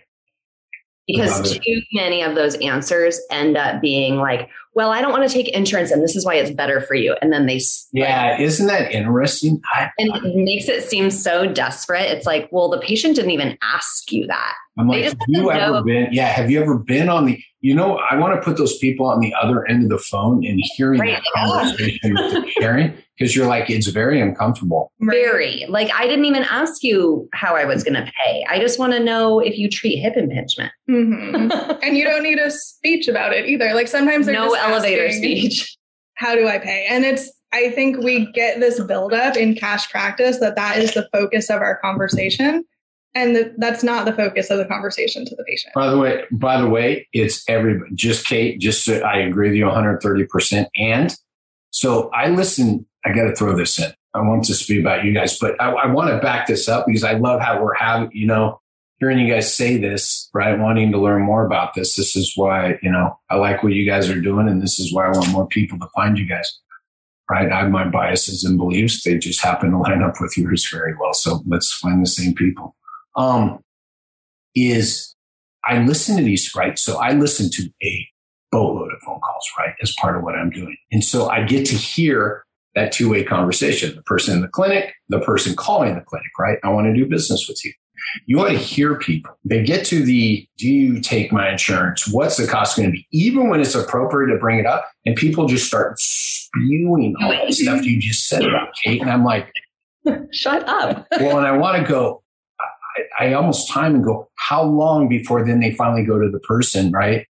because 1.07 1.57
too 1.57 1.81
many 1.93 2.21
of 2.21 2.35
those 2.35 2.55
answers 2.55 3.19
end 3.31 3.57
up 3.57 3.81
being 3.81 4.17
like 4.17 4.49
well 4.75 4.91
i 4.91 5.01
don't 5.01 5.11
want 5.11 5.27
to 5.27 5.33
take 5.33 5.47
insurance 5.49 5.89
and 5.89 6.03
this 6.03 6.15
is 6.15 6.25
why 6.25 6.35
it's 6.35 6.51
better 6.51 6.81
for 6.81 6.93
you 6.95 7.15
and 7.21 7.31
then 7.31 7.45
they 7.45 7.59
yeah 7.93 8.31
like, 8.31 8.41
isn't 8.41 8.67
that 8.67 8.91
interesting? 8.91 9.61
I, 9.73 9.89
and 9.97 10.13
it 10.25 10.35
makes 10.35 10.67
it 10.67 10.83
seem 10.83 11.09
so 11.09 11.51
desperate. 11.51 12.11
It's 12.11 12.25
like 12.25 12.49
well 12.51 12.69
the 12.69 12.79
patient 12.79 13.15
didn't 13.15 13.31
even 13.31 13.57
ask 13.61 14.11
you 14.11 14.27
that 14.27 14.53
i'm 14.77 14.87
like 14.87 15.03
have 15.03 15.17
you 15.27 15.51
ever 15.51 15.73
know. 15.73 15.83
been 15.83 16.07
yeah 16.11 16.27
have 16.27 16.49
you 16.49 16.61
ever 16.61 16.77
been 16.77 17.09
on 17.09 17.25
the 17.25 17.39
you 17.61 17.73
know 17.73 17.99
i 18.09 18.15
want 18.15 18.33
to 18.33 18.41
put 18.41 18.57
those 18.57 18.77
people 18.77 19.05
on 19.05 19.19
the 19.19 19.33
other 19.41 19.65
end 19.67 19.83
of 19.83 19.89
the 19.89 19.97
phone 19.97 20.45
and 20.45 20.59
hearing 20.75 20.99
right. 20.99 21.21
that 21.21 21.23
conversation 21.35 22.13
that 22.13 22.47
sharing 22.59 22.93
because 23.17 23.35
you're 23.35 23.47
like 23.47 23.69
it's 23.69 23.87
very 23.87 24.21
uncomfortable. 24.21 24.91
Very. 24.99 25.65
Like 25.67 25.91
i 25.93 26.07
didn't 26.07 26.25
even 26.25 26.43
ask 26.43 26.83
you 26.83 27.27
how 27.33 27.55
i 27.55 27.65
was 27.65 27.83
going 27.83 27.95
to 27.95 28.11
pay. 28.25 28.45
I 28.49 28.59
just 28.59 28.79
want 28.79 28.93
to 28.93 28.99
know 28.99 29.39
if 29.39 29.57
you 29.57 29.69
treat 29.69 29.97
hip 29.97 30.15
impingement. 30.15 30.71
Mm-hmm. 30.89 31.71
and 31.83 31.97
you 31.97 32.03
don't 32.03 32.23
need 32.23 32.39
a 32.39 32.51
speech 32.51 33.07
about 33.07 33.33
it 33.33 33.47
either. 33.47 33.73
Like 33.73 33.87
sometimes 33.87 34.25
there's 34.25 34.37
no 34.37 34.53
elevator 34.53 35.11
speech. 35.11 35.77
How 36.15 36.35
do 36.35 36.47
i 36.47 36.57
pay? 36.57 36.87
And 36.89 37.05
it's 37.05 37.31
i 37.53 37.69
think 37.71 37.97
we 37.97 38.31
get 38.33 38.59
this 38.59 38.79
buildup 38.83 39.35
in 39.35 39.55
cash 39.55 39.89
practice 39.89 40.39
that 40.39 40.55
that 40.55 40.77
is 40.77 40.93
the 40.93 41.07
focus 41.13 41.49
of 41.49 41.61
our 41.61 41.79
conversation 41.79 42.63
and 43.15 43.35
the, 43.35 43.53
that's 43.57 43.83
not 43.83 44.05
the 44.05 44.13
focus 44.13 44.49
of 44.49 44.57
the 44.59 44.65
conversation 44.65 45.25
to 45.25 45.35
the 45.35 45.43
patient. 45.43 45.73
By 45.73 45.89
the 45.89 45.97
way, 45.97 46.23
by 46.31 46.61
the 46.61 46.69
way, 46.69 47.07
it's 47.13 47.47
every 47.49 47.79
just 47.93 48.25
Kate. 48.25 48.59
Just 48.59 48.85
so 48.85 48.99
I 48.99 49.17
agree 49.17 49.49
with 49.49 49.57
you 49.57 49.65
130 49.65 50.25
percent. 50.25 50.69
And 50.75 51.15
so 51.71 52.09
I 52.13 52.29
listen. 52.29 52.85
I 53.05 53.13
got 53.13 53.23
to 53.23 53.35
throw 53.35 53.55
this 53.55 53.79
in. 53.79 53.91
I 54.13 54.21
want 54.21 54.43
to 54.45 54.53
speak 54.53 54.81
about 54.81 55.05
you 55.05 55.13
guys, 55.13 55.37
but 55.37 55.59
I, 55.61 55.71
I 55.71 55.85
want 55.87 56.09
to 56.09 56.17
back 56.19 56.47
this 56.47 56.67
up 56.67 56.85
because 56.85 57.03
I 57.03 57.13
love 57.13 57.41
how 57.41 57.61
we're 57.61 57.75
having. 57.75 58.09
You 58.13 58.27
know, 58.27 58.61
hearing 58.99 59.19
you 59.19 59.33
guys 59.33 59.53
say 59.53 59.77
this, 59.77 60.29
right? 60.33 60.57
Wanting 60.57 60.91
to 60.91 60.99
learn 60.99 61.21
more 61.21 61.45
about 61.45 61.73
this. 61.73 61.95
This 61.95 62.15
is 62.15 62.33
why 62.35 62.77
you 62.83 62.91
know 62.91 63.17
I 63.29 63.35
like 63.35 63.63
what 63.63 63.73
you 63.73 63.89
guys 63.89 64.09
are 64.09 64.21
doing, 64.21 64.47
and 64.47 64.61
this 64.61 64.79
is 64.79 64.93
why 64.93 65.07
I 65.07 65.11
want 65.11 65.31
more 65.31 65.47
people 65.47 65.79
to 65.79 65.87
find 65.95 66.19
you 66.19 66.27
guys. 66.27 66.59
Right? 67.29 67.51
I 67.51 67.59
have 67.59 67.71
my 67.71 67.85
biases 67.85 68.45
and 68.45 68.57
beliefs. 68.57 69.03
They 69.03 69.17
just 69.17 69.43
happen 69.43 69.71
to 69.71 69.77
line 69.79 70.01
up 70.01 70.13
with 70.21 70.37
yours 70.37 70.69
very 70.71 70.95
well. 70.97 71.13
So 71.13 71.41
let's 71.45 71.73
find 71.73 72.01
the 72.01 72.09
same 72.09 72.33
people 72.33 72.73
um, 73.17 73.59
is 74.55 75.15
I 75.65 75.79
listen 75.79 76.17
to 76.17 76.23
these, 76.23 76.55
right? 76.55 76.79
So 76.79 76.97
I 76.97 77.11
listen 77.11 77.49
to 77.51 77.69
a 77.83 78.07
boatload 78.51 78.93
of 78.93 78.99
phone 79.01 79.19
calls, 79.19 79.45
right? 79.59 79.73
As 79.81 79.93
part 79.99 80.15
of 80.15 80.23
what 80.23 80.35
I'm 80.35 80.49
doing. 80.49 80.77
And 80.91 81.03
so 81.03 81.29
I 81.29 81.43
get 81.43 81.65
to 81.67 81.75
hear 81.75 82.45
that 82.75 82.91
two 82.91 83.09
way 83.09 83.23
conversation, 83.23 83.95
the 83.95 84.03
person 84.03 84.35
in 84.35 84.41
the 84.41 84.47
clinic, 84.47 84.93
the 85.09 85.19
person 85.19 85.55
calling 85.55 85.95
the 85.95 86.01
clinic, 86.01 86.29
right? 86.39 86.59
I 86.63 86.69
want 86.69 86.87
to 86.87 86.93
do 86.93 87.05
business 87.07 87.47
with 87.49 87.63
you. 87.65 87.73
You 88.27 88.37
want 88.37 88.51
to 88.51 88.57
hear 88.57 88.95
people. 88.95 89.37
They 89.43 89.63
get 89.63 89.85
to 89.87 90.03
the, 90.03 90.47
do 90.57 90.69
you 90.69 91.01
take 91.01 91.31
my 91.31 91.49
insurance? 91.49 92.07
What's 92.07 92.37
the 92.37 92.47
cost 92.47 92.77
going 92.77 92.87
to 92.87 92.91
be? 92.91 93.07
Even 93.11 93.49
when 93.49 93.59
it's 93.59 93.75
appropriate 93.75 94.31
to 94.31 94.39
bring 94.39 94.59
it 94.59 94.65
up 94.65 94.87
and 95.05 95.15
people 95.15 95.47
just 95.47 95.65
start 95.65 95.99
spewing 95.99 97.15
all 97.21 97.47
the 97.47 97.51
stuff 97.51 97.83
you 97.83 97.99
just 97.99 98.27
said 98.27 98.43
about 98.43 98.69
Kate. 98.81 99.01
And 99.01 99.09
I'm 99.09 99.25
like, 99.25 99.51
shut 100.31 100.67
up. 100.67 101.07
well, 101.19 101.37
and 101.37 101.47
I 101.47 101.57
want 101.57 101.81
to 101.81 101.87
go, 101.87 102.21
I, 103.19 103.27
I 103.27 103.33
almost 103.33 103.69
time 103.69 103.95
and 103.95 104.03
go, 104.03 104.29
how 104.35 104.63
long 104.63 105.07
before 105.07 105.45
then 105.45 105.59
they 105.59 105.73
finally 105.73 106.03
go 106.03 106.19
to 106.19 106.29
the 106.29 106.39
person, 106.39 106.91
right? 106.91 107.25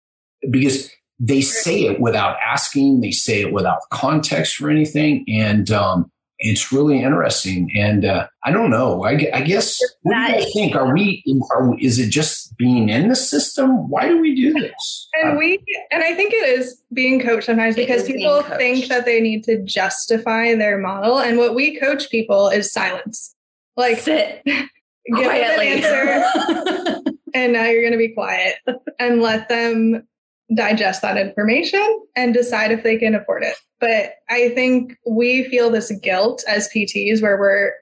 Because 0.50 0.90
they 1.18 1.40
say 1.40 1.82
it 1.82 2.00
without 2.00 2.36
asking, 2.44 3.00
they 3.00 3.12
say 3.12 3.42
it 3.42 3.52
without 3.52 3.80
context 3.90 4.56
for 4.56 4.70
anything. 4.70 5.24
And, 5.28 5.70
um, 5.70 6.10
it's 6.42 6.72
really 6.72 7.02
interesting. 7.02 7.70
And 7.76 8.04
uh, 8.04 8.26
I 8.44 8.50
don't 8.50 8.70
know. 8.70 9.04
I, 9.04 9.30
I 9.32 9.42
guess 9.42 9.78
what 10.02 10.14
do 10.14 10.20
you 10.20 10.32
guys 10.32 10.52
think? 10.52 10.74
Are 10.74 10.92
we? 10.92 11.24
Are, 11.52 11.78
is 11.78 11.98
it 11.98 12.10
just 12.10 12.56
being 12.56 12.88
in 12.88 13.08
the 13.08 13.16
system? 13.16 13.88
Why 13.88 14.08
do 14.08 14.20
we 14.20 14.34
do 14.34 14.52
this? 14.52 15.08
And 15.14 15.38
we, 15.38 15.64
and 15.92 16.02
I 16.02 16.14
think 16.14 16.32
it 16.34 16.58
is 16.58 16.82
being 16.92 17.20
coached 17.20 17.46
sometimes 17.46 17.76
because 17.76 18.02
people 18.04 18.42
think 18.42 18.88
that 18.88 19.04
they 19.04 19.20
need 19.20 19.44
to 19.44 19.62
justify 19.62 20.54
their 20.56 20.78
model. 20.78 21.20
And 21.20 21.38
what 21.38 21.54
we 21.54 21.78
coach 21.78 22.10
people 22.10 22.48
is 22.48 22.72
silence. 22.72 23.34
Like 23.76 23.98
sit. 23.98 24.44
Oh, 25.10 25.16
give 25.16 25.24
Quietly. 25.24 25.72
an 25.72 25.84
answer, 25.84 27.02
and 27.34 27.52
now 27.52 27.66
you're 27.66 27.82
going 27.82 27.92
to 27.92 27.98
be 27.98 28.14
quiet 28.14 28.56
and 28.98 29.20
let 29.20 29.48
them 29.48 30.06
digest 30.54 31.02
that 31.02 31.16
information 31.16 32.02
and 32.14 32.34
decide 32.34 32.70
if 32.70 32.82
they 32.82 32.96
can 32.98 33.14
afford 33.14 33.42
it. 33.42 33.56
But 33.80 34.14
I 34.30 34.50
think 34.50 34.96
we 35.06 35.44
feel 35.44 35.70
this 35.70 35.90
guilt 36.02 36.44
as 36.46 36.68
PTs 36.68 37.22
where 37.22 37.38
we're 37.38 37.72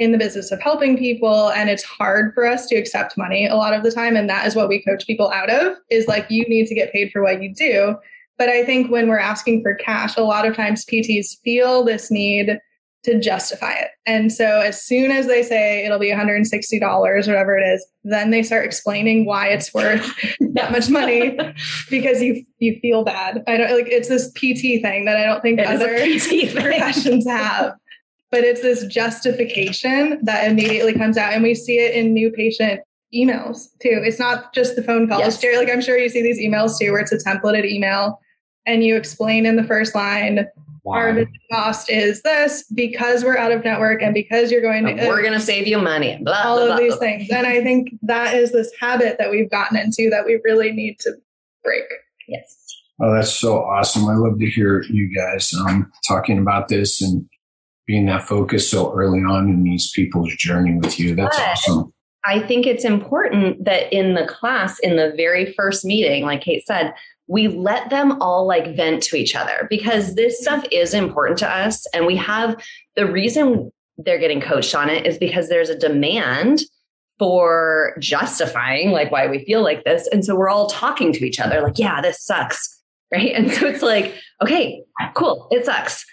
in 0.00 0.12
the 0.12 0.18
business 0.18 0.50
of 0.50 0.60
helping 0.62 0.96
people 0.96 1.50
and 1.50 1.68
it's 1.68 1.82
hard 1.84 2.32
for 2.32 2.46
us 2.46 2.66
to 2.66 2.74
accept 2.74 3.18
money 3.18 3.46
a 3.46 3.54
lot 3.54 3.74
of 3.74 3.82
the 3.82 3.92
time 3.92 4.16
and 4.16 4.30
that 4.30 4.46
is 4.46 4.56
what 4.56 4.66
we 4.68 4.82
coach 4.82 5.06
people 5.06 5.30
out 5.30 5.50
of 5.50 5.76
is 5.90 6.08
like 6.08 6.26
you 6.30 6.42
need 6.48 6.66
to 6.66 6.74
get 6.74 6.90
paid 6.90 7.12
for 7.12 7.22
what 7.22 7.42
you 7.42 7.54
do 7.54 7.94
but 8.38 8.48
i 8.48 8.64
think 8.64 8.90
when 8.90 9.08
we're 9.08 9.18
asking 9.18 9.60
for 9.60 9.74
cash 9.74 10.16
a 10.16 10.22
lot 10.22 10.46
of 10.46 10.56
times 10.56 10.86
pts 10.86 11.38
feel 11.44 11.84
this 11.84 12.10
need 12.10 12.58
to 13.02 13.18
justify 13.18 13.72
it. 13.72 13.88
And 14.04 14.32
so 14.32 14.60
as 14.60 14.84
soon 14.84 15.10
as 15.10 15.26
they 15.26 15.42
say 15.42 15.84
it'll 15.84 15.98
be 15.98 16.10
$160 16.10 16.82
or 16.82 17.16
whatever 17.16 17.56
it 17.56 17.62
is, 17.62 17.86
then 18.04 18.30
they 18.30 18.42
start 18.42 18.64
explaining 18.64 19.24
why 19.24 19.48
it's 19.48 19.72
worth 19.72 20.06
that 20.52 20.70
much 20.70 20.90
money 20.90 21.38
because 21.90 22.22
you 22.22 22.44
you 22.58 22.78
feel 22.80 23.04
bad. 23.04 23.42
I 23.46 23.56
don't 23.56 23.70
like 23.72 23.88
it's 23.88 24.08
this 24.08 24.30
PT 24.32 24.82
thing 24.82 25.06
that 25.06 25.16
I 25.16 25.24
don't 25.24 25.40
think 25.40 25.60
it 25.60 25.66
other 25.66 25.96
professions 26.60 27.26
have. 27.26 27.74
But 28.30 28.44
it's 28.44 28.60
this 28.60 28.86
justification 28.86 30.20
that 30.22 30.48
immediately 30.48 30.92
comes 30.92 31.16
out 31.16 31.32
and 31.32 31.42
we 31.42 31.54
see 31.54 31.78
it 31.78 31.94
in 31.94 32.12
new 32.12 32.30
patient 32.30 32.80
emails 33.12 33.70
too. 33.80 34.02
It's 34.04 34.20
not 34.20 34.54
just 34.54 34.76
the 34.76 34.84
phone 34.84 35.08
calls. 35.08 35.20
Yes. 35.20 35.40
Jerry, 35.40 35.56
like 35.56 35.70
I'm 35.70 35.80
sure 35.80 35.98
you 35.98 36.08
see 36.08 36.22
these 36.22 36.38
emails 36.38 36.78
too 36.78 36.92
where 36.92 37.00
it's 37.00 37.12
a 37.12 37.18
templated 37.18 37.64
email 37.64 38.20
and 38.66 38.84
you 38.84 38.96
explain 38.96 39.46
in 39.46 39.56
the 39.56 39.64
first 39.64 39.96
line 39.96 40.46
Wow. 40.82 40.94
Our 40.94 41.26
cost 41.52 41.90
is 41.90 42.22
this 42.22 42.64
because 42.74 43.22
we're 43.22 43.36
out 43.36 43.52
of 43.52 43.64
network 43.64 44.02
and 44.02 44.14
because 44.14 44.50
you're 44.50 44.62
going 44.62 44.84
to. 44.84 45.08
We're 45.08 45.20
going 45.20 45.34
to 45.34 45.40
save 45.40 45.66
you 45.66 45.78
money. 45.78 46.18
Blah, 46.22 46.42
all 46.42 46.56
blah, 46.56 46.64
of 46.64 46.68
blah, 46.68 46.76
these 46.78 46.96
things. 46.96 47.30
And 47.30 47.46
I 47.46 47.62
think 47.62 47.90
that 48.02 48.34
is 48.34 48.52
this 48.52 48.72
habit 48.80 49.16
that 49.18 49.30
we've 49.30 49.50
gotten 49.50 49.76
into 49.76 50.08
that 50.10 50.24
we 50.24 50.40
really 50.44 50.72
need 50.72 50.98
to 51.00 51.12
break. 51.62 51.84
Yes. 52.28 52.56
Oh, 53.02 53.14
that's 53.14 53.32
so 53.32 53.62
awesome. 53.62 54.08
I 54.08 54.14
love 54.14 54.38
to 54.38 54.46
hear 54.46 54.82
you 54.82 55.14
guys 55.14 55.52
um, 55.54 55.90
talking 56.06 56.38
about 56.38 56.68
this 56.68 57.00
and 57.00 57.28
being 57.86 58.06
that 58.06 58.26
focused 58.26 58.70
so 58.70 58.92
early 58.94 59.20
on 59.20 59.48
in 59.48 59.62
these 59.62 59.90
people's 59.90 60.34
journey 60.36 60.78
with 60.78 61.00
you. 61.00 61.14
That's 61.14 61.36
but 61.36 61.48
awesome. 61.48 61.92
I 62.24 62.40
think 62.46 62.66
it's 62.66 62.84
important 62.84 63.64
that 63.64 63.92
in 63.92 64.14
the 64.14 64.26
class, 64.26 64.78
in 64.80 64.96
the 64.96 65.12
very 65.16 65.52
first 65.54 65.84
meeting, 65.84 66.24
like 66.24 66.42
Kate 66.42 66.64
said, 66.66 66.92
we 67.30 67.46
let 67.46 67.90
them 67.90 68.20
all 68.20 68.44
like 68.44 68.74
vent 68.74 69.04
to 69.04 69.14
each 69.14 69.36
other 69.36 69.68
because 69.70 70.16
this 70.16 70.40
stuff 70.40 70.64
is 70.72 70.92
important 70.92 71.38
to 71.38 71.48
us. 71.48 71.86
And 71.94 72.04
we 72.04 72.16
have 72.16 72.60
the 72.96 73.06
reason 73.06 73.70
they're 73.98 74.18
getting 74.18 74.40
coached 74.40 74.74
on 74.74 74.90
it 74.90 75.06
is 75.06 75.16
because 75.16 75.48
there's 75.48 75.70
a 75.70 75.78
demand 75.78 76.62
for 77.20 77.94
justifying 78.00 78.90
like 78.90 79.12
why 79.12 79.28
we 79.28 79.44
feel 79.44 79.62
like 79.62 79.84
this. 79.84 80.08
And 80.08 80.24
so 80.24 80.34
we're 80.34 80.48
all 80.48 80.68
talking 80.68 81.12
to 81.12 81.24
each 81.24 81.38
other 81.38 81.60
like, 81.60 81.78
yeah, 81.78 82.00
this 82.00 82.20
sucks. 82.20 82.68
Right. 83.12 83.32
And 83.32 83.52
so 83.52 83.66
it's 83.66 83.82
like, 83.82 84.12
okay, 84.42 84.82
cool. 85.14 85.46
It 85.52 85.64
sucks. 85.64 86.04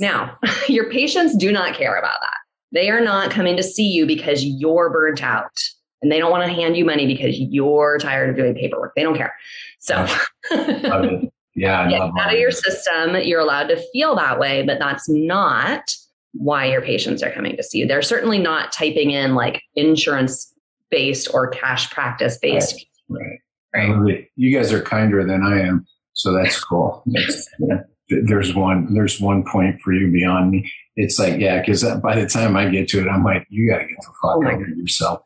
Now, 0.00 0.36
your 0.68 0.90
patients 0.90 1.36
do 1.36 1.52
not 1.52 1.74
care 1.74 1.96
about 1.96 2.18
that. 2.20 2.38
They 2.72 2.90
are 2.90 3.00
not 3.00 3.30
coming 3.30 3.56
to 3.56 3.62
see 3.62 3.86
you 3.86 4.06
because 4.06 4.44
you're 4.44 4.90
burnt 4.90 5.22
out 5.22 5.56
and 6.04 6.12
they 6.12 6.18
don't 6.18 6.30
want 6.30 6.46
to 6.46 6.52
hand 6.52 6.76
you 6.76 6.84
money 6.84 7.06
because 7.06 7.38
you're 7.38 7.96
tired 7.98 8.28
of 8.28 8.36
doing 8.36 8.54
paperwork. 8.54 8.92
They 8.94 9.02
don't 9.02 9.16
care. 9.16 9.34
So, 9.78 9.94
yeah, 11.56 11.88
get 11.88 12.00
out 12.02 12.32
of 12.32 12.38
your 12.38 12.50
system. 12.50 13.16
You're 13.16 13.40
allowed 13.40 13.68
to 13.68 13.82
feel 13.90 14.14
that 14.16 14.38
way, 14.38 14.62
but 14.62 14.78
that's 14.78 15.08
not 15.08 15.90
why 16.34 16.66
your 16.66 16.82
patients 16.82 17.22
are 17.22 17.30
coming 17.30 17.56
to 17.56 17.62
see 17.62 17.78
you. 17.78 17.86
They're 17.86 18.02
certainly 18.02 18.38
not 18.38 18.70
typing 18.70 19.12
in 19.12 19.34
like 19.34 19.62
insurance 19.76 20.52
based 20.90 21.32
or 21.32 21.48
cash 21.48 21.90
practice 21.90 22.36
based. 22.36 22.84
Right. 23.08 23.38
right. 23.74 23.88
right. 23.88 24.28
You 24.36 24.56
guys 24.56 24.72
are 24.72 24.82
kinder 24.82 25.24
than 25.24 25.42
I 25.42 25.60
am, 25.60 25.86
so 26.12 26.32
that's 26.32 26.62
cool. 26.62 27.02
That's, 27.06 27.48
yeah. 27.58 27.80
There's 28.26 28.54
one. 28.54 28.92
There's 28.92 29.18
one 29.18 29.42
point 29.50 29.80
for 29.80 29.94
you 29.94 30.12
beyond 30.12 30.50
me. 30.50 30.70
It's 30.96 31.18
like, 31.18 31.40
yeah, 31.40 31.60
because 31.60 31.84
by 32.02 32.20
the 32.20 32.26
time 32.26 32.56
I 32.56 32.68
get 32.68 32.88
to 32.90 33.00
it, 33.00 33.08
I'm 33.08 33.24
like, 33.24 33.46
you 33.50 33.68
got 33.68 33.78
to 33.78 33.86
get 33.86 33.96
the 34.00 34.12
fuck 34.22 34.36
oh 34.36 34.46
over 34.46 34.68
yourself. 34.68 35.22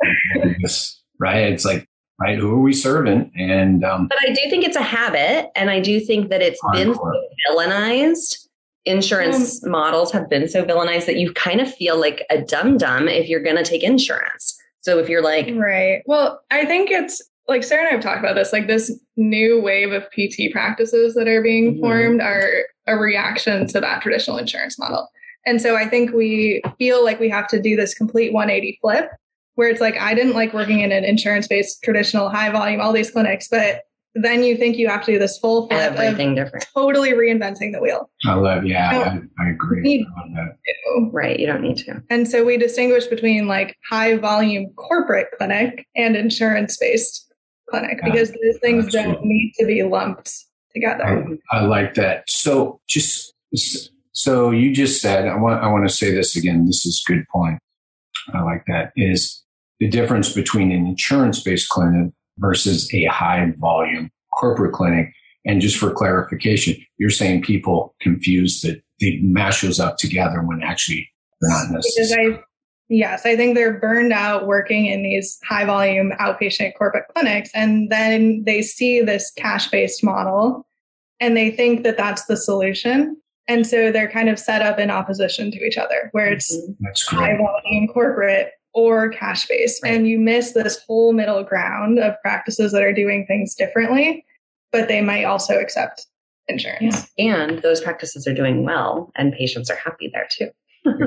right? 1.18 1.52
It's 1.52 1.64
like 1.64 1.88
right? 2.20 2.38
Who 2.38 2.50
are 2.50 2.60
we 2.60 2.72
serving? 2.72 3.30
And 3.36 3.84
um, 3.84 4.08
but 4.08 4.18
I 4.22 4.32
do 4.32 4.50
think 4.50 4.64
it's 4.64 4.76
a 4.76 4.82
habit, 4.82 5.50
and 5.56 5.70
I 5.70 5.80
do 5.80 6.00
think 6.00 6.30
that 6.30 6.42
it's 6.42 6.60
been 6.72 6.94
so 6.94 7.12
villainized. 7.50 8.46
Insurance 8.84 9.62
um, 9.64 9.70
models 9.70 10.10
have 10.12 10.30
been 10.30 10.48
so 10.48 10.64
villainized 10.64 11.06
that 11.06 11.16
you 11.16 11.32
kind 11.32 11.60
of 11.60 11.72
feel 11.72 12.00
like 12.00 12.24
a 12.30 12.40
dum 12.40 12.78
dum 12.78 13.06
if 13.06 13.28
you're 13.28 13.42
going 13.42 13.56
to 13.56 13.64
take 13.64 13.82
insurance. 13.82 14.56
So 14.80 14.98
if 14.98 15.08
you're 15.08 15.22
like, 15.22 15.50
right? 15.54 16.02
Well, 16.06 16.40
I 16.50 16.64
think 16.64 16.90
it's 16.90 17.22
like 17.48 17.64
Sarah 17.64 17.82
and 17.82 17.88
I 17.88 17.92
have 17.92 18.00
talked 18.00 18.20
about 18.20 18.34
this. 18.34 18.52
Like 18.52 18.66
this 18.66 18.92
new 19.16 19.60
wave 19.60 19.92
of 19.92 20.04
PT 20.10 20.52
practices 20.52 21.14
that 21.14 21.28
are 21.28 21.42
being 21.42 21.72
mm-hmm. 21.72 21.80
formed 21.80 22.20
are 22.20 22.64
a 22.86 22.96
reaction 22.96 23.66
to 23.68 23.80
that 23.80 24.00
traditional 24.00 24.38
insurance 24.38 24.78
model. 24.78 25.08
And 25.48 25.62
so 25.62 25.76
I 25.76 25.86
think 25.86 26.12
we 26.12 26.60
feel 26.76 27.02
like 27.02 27.18
we 27.18 27.30
have 27.30 27.48
to 27.48 27.60
do 27.60 27.74
this 27.74 27.94
complete 27.94 28.34
180 28.34 28.78
flip 28.82 29.10
where 29.54 29.70
it's 29.70 29.80
like 29.80 29.96
I 29.96 30.12
didn't 30.14 30.34
like 30.34 30.52
working 30.52 30.80
in 30.80 30.92
an 30.92 31.04
insurance 31.04 31.48
based 31.48 31.82
traditional 31.82 32.28
high 32.28 32.50
volume 32.50 32.82
all 32.82 32.92
these 32.92 33.10
clinics, 33.10 33.48
but 33.48 33.84
then 34.14 34.42
you 34.42 34.58
think 34.58 34.76
you 34.76 34.88
have 34.88 35.06
to 35.06 35.12
do 35.12 35.18
this 35.18 35.38
full 35.38 35.66
flip 35.68 35.94
everything 35.94 36.34
different, 36.34 36.66
totally 36.74 37.12
reinventing 37.12 37.72
the 37.72 37.80
wheel. 37.80 38.10
I 38.26 38.34
love, 38.34 38.66
yeah, 38.66 38.90
I, 38.90 39.42
I, 39.42 39.48
agree. 39.48 40.06
Right, 41.12 41.40
you 41.40 41.46
don't 41.46 41.62
need 41.62 41.78
to. 41.78 42.02
And 42.10 42.28
so 42.28 42.44
we 42.44 42.58
distinguish 42.58 43.06
between 43.06 43.46
like 43.46 43.74
high 43.88 44.18
volume 44.18 44.70
corporate 44.74 45.28
clinic 45.38 45.86
and 45.96 46.14
insurance 46.14 46.76
based 46.76 47.32
clinic 47.70 48.00
because 48.04 48.32
those 48.32 48.58
things 48.60 48.92
don't 48.92 49.16
cool. 49.16 49.24
need 49.24 49.54
to 49.60 49.66
be 49.66 49.82
lumped 49.82 50.30
together. 50.74 51.26
I, 51.50 51.56
I 51.56 51.60
like 51.62 51.94
that. 51.94 52.28
So 52.28 52.80
just 52.86 53.32
so 54.18 54.50
you 54.50 54.74
just 54.74 55.00
said, 55.00 55.28
I 55.28 55.36
want 55.36 55.62
I 55.62 55.68
want 55.68 55.88
to 55.88 55.94
say 55.94 56.10
this 56.10 56.34
again. 56.34 56.66
This 56.66 56.84
is 56.84 57.00
a 57.06 57.12
good 57.12 57.24
point. 57.28 57.60
I 58.34 58.42
like 58.42 58.64
that. 58.66 58.90
Is 58.96 59.44
the 59.78 59.86
difference 59.86 60.32
between 60.32 60.72
an 60.72 60.88
insurance 60.88 61.40
based 61.40 61.68
clinic 61.68 62.10
versus 62.38 62.92
a 62.92 63.04
high 63.04 63.52
volume 63.58 64.10
corporate 64.32 64.72
clinic. 64.72 65.12
And 65.44 65.60
just 65.60 65.76
for 65.76 65.92
clarification, 65.92 66.74
you're 66.98 67.10
saying 67.10 67.42
people 67.42 67.94
confuse 68.00 68.60
that 68.62 68.82
they 69.00 69.20
mash 69.22 69.62
those 69.62 69.78
up 69.78 69.98
together 69.98 70.42
when 70.42 70.64
actually 70.64 71.08
they're 71.40 71.50
not 71.50 71.70
necessary. 71.70 72.34
I 72.34 72.40
Yes, 72.90 73.24
I 73.24 73.36
think 73.36 73.54
they're 73.54 73.78
burned 73.78 74.12
out 74.12 74.48
working 74.48 74.86
in 74.86 75.04
these 75.04 75.38
high 75.44 75.64
volume 75.64 76.10
outpatient 76.18 76.76
corporate 76.76 77.04
clinics. 77.14 77.50
And 77.54 77.88
then 77.88 78.42
they 78.44 78.62
see 78.62 79.00
this 79.00 79.30
cash 79.36 79.70
based 79.70 80.02
model 80.02 80.66
and 81.20 81.36
they 81.36 81.52
think 81.52 81.84
that 81.84 81.96
that's 81.96 82.24
the 82.24 82.36
solution. 82.36 83.16
And 83.48 83.66
so 83.66 83.90
they're 83.90 84.10
kind 84.10 84.28
of 84.28 84.38
set 84.38 84.62
up 84.62 84.78
in 84.78 84.90
opposition 84.90 85.50
to 85.50 85.58
each 85.64 85.78
other, 85.78 86.10
where 86.12 86.30
it's 86.30 86.54
mm-hmm. 86.54 86.72
That's 86.80 87.06
high 87.06 87.34
great. 87.34 87.38
volume 87.38 87.88
corporate 87.88 88.52
or 88.74 89.08
cash 89.08 89.46
based. 89.46 89.82
Right. 89.82 89.94
And 89.94 90.06
you 90.06 90.18
miss 90.18 90.52
this 90.52 90.78
whole 90.86 91.12
middle 91.12 91.42
ground 91.42 91.98
of 91.98 92.14
practices 92.22 92.72
that 92.72 92.82
are 92.82 92.92
doing 92.92 93.26
things 93.26 93.54
differently, 93.54 94.24
but 94.70 94.88
they 94.88 95.00
might 95.00 95.24
also 95.24 95.58
accept 95.58 96.06
insurance. 96.46 97.10
And 97.18 97.60
those 97.62 97.80
practices 97.80 98.26
are 98.26 98.34
doing 98.34 98.64
well 98.64 99.10
and 99.16 99.32
patients 99.32 99.70
are 99.70 99.76
happy 99.76 100.10
there 100.12 100.28
too. 100.30 100.50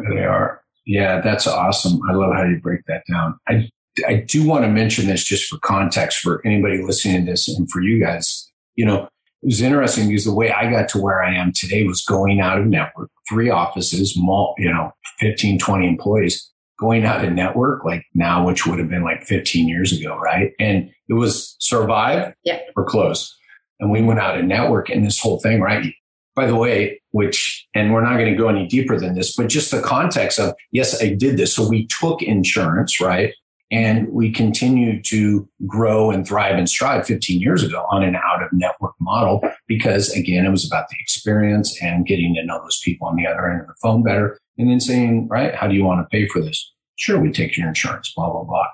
They 0.10 0.26
are. 0.26 0.62
Yeah, 0.86 1.22
that's 1.22 1.48
awesome. 1.48 2.00
I 2.10 2.14
love 2.14 2.34
how 2.34 2.44
you 2.44 2.60
break 2.60 2.82
that 2.88 3.04
down. 3.10 3.40
I 3.48 3.70
I 4.08 4.16
do 4.16 4.48
want 4.48 4.64
to 4.64 4.70
mention 4.70 5.08
this 5.08 5.24
just 5.24 5.50
for 5.50 5.60
context 5.60 6.20
for 6.20 6.42
anybody 6.46 6.82
listening 6.82 7.26
to 7.26 7.32
this 7.32 7.48
and 7.48 7.70
for 7.70 7.82
you 7.82 8.00
guys. 8.00 8.50
You 8.76 8.86
know, 8.86 9.10
it 9.44 9.48
was 9.48 9.62
interesting 9.62 10.08
because 10.08 10.26
the 10.26 10.34
way 10.36 10.52
I 10.52 10.70
got 10.70 10.88
to 10.90 11.00
where 11.00 11.24
I 11.24 11.34
am 11.36 11.52
today 11.54 11.86
was 11.88 12.04
going 12.04 12.40
out 12.40 12.60
of 12.60 12.68
network, 12.68 13.10
three 13.28 13.50
offices, 13.50 14.14
mall, 14.18 14.54
you 14.58 14.72
know, 14.72 14.92
15, 15.20 15.58
20 15.60 15.88
employees, 15.88 16.52
going 16.80 17.06
out 17.06 17.24
of 17.26 17.32
network 17.34 17.84
like 17.86 18.06
now, 18.14 18.46
which 18.46 18.66
would 18.66 18.80
have 18.80 18.90
been 18.90 19.04
like 19.04 19.24
15 19.24 19.68
years 19.68 19.98
ago, 19.98 20.18
right? 20.18 20.52
And 20.60 20.90
it 21.10 21.14
was 21.14 21.56
survive 21.60 22.34
Yeah. 22.44 22.60
or 22.76 22.86
close. 22.86 23.36
And 23.80 23.90
we 23.90 24.02
went 24.02 24.20
out 24.20 24.38
of 24.38 24.46
network 24.46 24.90
and 24.90 25.06
this 25.06 25.20
whole 25.20 25.40
thing, 25.40 25.60
right? 25.60 25.92
By 26.36 26.46
the 26.46 26.56
way, 26.56 27.02
which, 27.12 27.68
and 27.76 27.92
we're 27.92 28.04
not 28.04 28.18
going 28.18 28.32
to 28.32 28.38
go 28.38 28.48
any 28.48 28.68
deeper 28.68 28.98
than 29.00 29.16
this, 29.16 29.36
but 29.36 29.48
just 29.50 29.72
the 29.72 29.82
context 29.82 30.40
of, 30.40 30.54
yes, 30.72 31.02
I 31.02 31.14
did 31.14 31.38
this. 31.38 31.54
So 31.54 31.68
we 31.68 31.88
took 31.88 32.22
insurance, 32.22 33.02
right? 33.02 33.34
And 33.72 34.10
we 34.10 34.32
continued 34.32 35.06
to 35.06 35.48
grow 35.66 36.12
and 36.12 36.28
thrive 36.28 36.58
and 36.58 36.68
strive 36.68 37.08
15 37.08 37.40
years 37.40 37.64
ago 37.64 37.86
on 37.90 38.04
an 38.04 38.16
out 38.18 38.44
of 38.44 38.50
network 38.52 38.94
model 39.00 39.42
because 39.68 40.10
again, 40.12 40.46
it 40.46 40.50
was 40.50 40.66
about 40.68 40.90
the 40.90 40.98
experience 41.00 41.82
and 41.82 42.06
getting 42.06 42.36
to 42.36 42.44
know 42.44 42.60
those 42.62 42.82
people 42.84 43.08
on 43.08 43.16
the 43.16 43.26
other 43.26 43.50
end 43.50 43.62
of 43.62 43.68
the 43.68 43.74
phone 43.82 44.04
better. 44.04 44.38
And 44.58 44.70
then 44.70 44.82
saying, 44.82 45.30
right, 45.30 45.56
how 45.56 45.68
do 45.68 45.74
you 45.76 45.86
want 45.86 46.02
to 46.02 46.08
pay 46.16 46.28
for 46.28 46.42
this? 46.42 46.72
Sure, 46.98 47.20
we 47.20 47.32
take 47.32 47.56
your 47.58 47.68
insurance, 47.68 48.12
blah, 48.16 48.30
blah, 48.30 48.44
blah. 48.44 48.66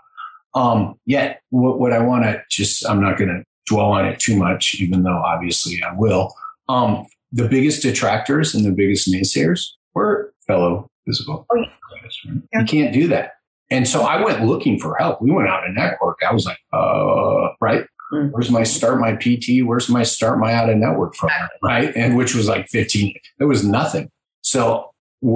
Um, 0.55 0.95
yet 1.05 1.41
what, 1.51 1.79
what 1.79 1.93
I 1.93 1.99
want 1.99 2.23
to 2.23 2.41
just, 2.49 2.83
I'm 2.89 2.99
not 3.01 3.17
going 3.17 3.29
to 3.29 3.43
dwell 3.67 3.91
on 3.91 4.05
it 4.05 4.19
too 4.19 4.35
much, 4.35 4.75
even 4.79 5.03
though 5.03 5.21
obviously 5.23 5.81
I 5.83 5.93
will. 5.95 6.33
Um, 6.69 7.05
the 7.31 7.47
biggest 7.47 7.83
detractors 7.83 8.55
and 8.55 8.65
the 8.65 8.71
biggest 8.71 9.07
naysayers 9.11 9.61
were 9.93 10.33
fellow 10.47 10.89
physical 11.05 11.45
Oh, 11.51 11.55
yeah. 11.55 11.65
therapists, 11.67 12.31
right? 12.33 12.41
Yeah. 12.53 12.59
You 12.61 12.65
can't 12.65 12.93
do 12.93 13.07
that. 13.09 13.33
And 13.69 13.87
so 13.87 14.01
I 14.01 14.23
went 14.23 14.45
looking 14.45 14.79
for 14.79 14.95
help. 14.95 15.21
We 15.21 15.31
went 15.31 15.49
out 15.49 15.67
of 15.67 15.75
network. 15.75 16.19
I 16.27 16.33
was 16.33 16.45
like, 16.45 16.59
uh, 16.71 17.49
right. 17.59 17.85
Mm. 18.13 18.31
Where's 18.31 18.49
my 18.49 18.63
start 18.63 18.99
my 18.99 19.13
PT? 19.15 19.65
Where's 19.65 19.89
my 19.89 20.03
start 20.03 20.39
my 20.39 20.53
out 20.53 20.69
of 20.69 20.77
network 20.77 21.15
from? 21.15 21.29
Right. 21.61 21.93
And 21.95 22.15
which 22.15 22.33
was 22.33 22.47
like 22.47 22.67
15. 22.69 23.13
There 23.39 23.47
was 23.47 23.65
nothing. 23.65 24.09
So 24.41 24.91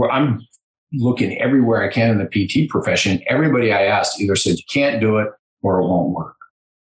I'm 0.10 0.48
looking 0.94 1.38
everywhere 1.42 1.84
I 1.84 1.92
can 1.92 2.12
in 2.12 2.18
the 2.18 2.26
PT 2.26 2.70
profession. 2.70 3.22
Everybody 3.28 3.74
I 3.74 3.84
asked 3.84 4.22
either 4.22 4.36
said 4.36 4.58
you 4.58 4.64
can't 4.72 5.02
do 5.02 5.18
it 5.18 5.28
or 5.62 5.80
it 5.80 5.88
won't 5.88 6.14
work. 6.14 6.36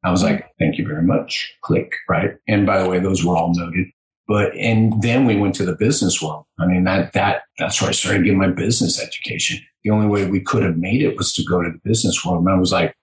I 0.04 0.10
was 0.10 0.22
like, 0.22 0.46
thank 0.58 0.78
you 0.78 0.86
very 0.86 1.02
much. 1.02 1.52
Click. 1.62 1.92
Right. 2.08 2.30
And 2.48 2.66
by 2.66 2.82
the 2.82 2.88
way, 2.88 2.98
those 2.98 3.24
were 3.24 3.36
all 3.36 3.52
noted. 3.54 3.86
But, 4.28 4.54
and 4.56 5.02
then 5.02 5.24
we 5.24 5.36
went 5.36 5.54
to 5.56 5.64
the 5.64 5.76
business 5.76 6.20
world. 6.20 6.46
I 6.58 6.66
mean, 6.66 6.84
that, 6.84 7.12
that, 7.12 7.42
that's 7.58 7.80
where 7.80 7.90
I 7.90 7.92
started 7.92 8.24
getting 8.24 8.38
my 8.38 8.48
business 8.48 9.00
education. 9.00 9.58
The 9.84 9.90
only 9.90 10.08
way 10.08 10.28
we 10.28 10.40
could 10.40 10.64
have 10.64 10.76
made 10.76 11.02
it 11.02 11.16
was 11.16 11.32
to 11.34 11.44
go 11.44 11.62
to 11.62 11.70
the 11.70 11.80
business 11.84 12.24
world. 12.24 12.40
And 12.40 12.48
I 12.48 12.58
was 12.58 12.72
like, 12.72 12.94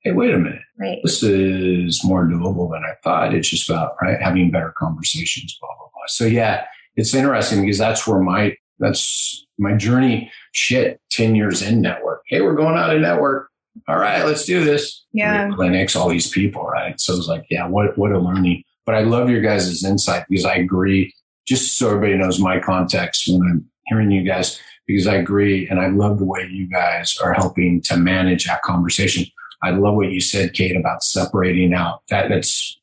Hey, 0.00 0.12
wait 0.12 0.34
a 0.34 0.38
minute. 0.38 0.62
Right. 0.78 0.98
This 1.02 1.22
is 1.22 2.04
more 2.04 2.26
doable 2.26 2.70
than 2.70 2.82
I 2.84 2.94
thought. 3.02 3.34
It's 3.34 3.48
just 3.48 3.68
about 3.68 3.96
right 4.00 4.20
having 4.20 4.50
better 4.50 4.72
conversations, 4.76 5.56
blah, 5.60 5.68
blah, 5.76 5.86
blah. 5.92 6.06
So 6.06 6.24
yeah, 6.24 6.64
it's 6.96 7.14
interesting 7.14 7.62
because 7.62 7.78
that's 7.78 8.06
where 8.06 8.20
my, 8.20 8.56
that's 8.78 9.44
my 9.58 9.74
journey. 9.76 10.30
Shit, 10.52 11.00
10 11.10 11.34
years 11.34 11.62
in 11.62 11.80
network. 11.80 12.22
Hey, 12.26 12.40
we're 12.40 12.54
going 12.54 12.76
out 12.76 12.94
of 12.94 13.00
network. 13.00 13.48
All 13.88 13.98
right, 13.98 14.24
let's 14.24 14.44
do 14.44 14.62
this. 14.64 15.04
Yeah. 15.12 15.50
Clinics, 15.54 15.96
all 15.96 16.08
these 16.08 16.28
people, 16.28 16.64
right? 16.64 17.00
So 17.00 17.14
it 17.14 17.16
was 17.16 17.28
like, 17.28 17.44
yeah, 17.50 17.66
what, 17.66 17.96
what 17.96 18.12
a 18.12 18.18
learning. 18.18 18.64
But 18.84 18.96
I 18.96 19.00
love 19.02 19.30
your 19.30 19.40
guys' 19.40 19.84
insight 19.84 20.24
because 20.28 20.44
I 20.44 20.54
agree, 20.54 21.14
just 21.46 21.78
so 21.78 21.88
everybody 21.88 22.16
knows 22.16 22.40
my 22.40 22.58
context 22.58 23.28
when 23.28 23.42
I'm 23.42 23.70
hearing 23.86 24.10
you 24.10 24.24
guys, 24.24 24.60
because 24.86 25.06
I 25.06 25.14
agree. 25.14 25.68
And 25.68 25.80
I 25.80 25.88
love 25.88 26.18
the 26.18 26.24
way 26.24 26.48
you 26.50 26.68
guys 26.68 27.16
are 27.22 27.32
helping 27.32 27.80
to 27.82 27.96
manage 27.96 28.46
that 28.46 28.62
conversation. 28.62 29.24
I 29.62 29.70
love 29.70 29.94
what 29.94 30.10
you 30.10 30.20
said, 30.20 30.54
Kate, 30.54 30.76
about 30.76 31.04
separating 31.04 31.72
out 31.72 32.02
that 32.10 32.28
that's, 32.28 32.78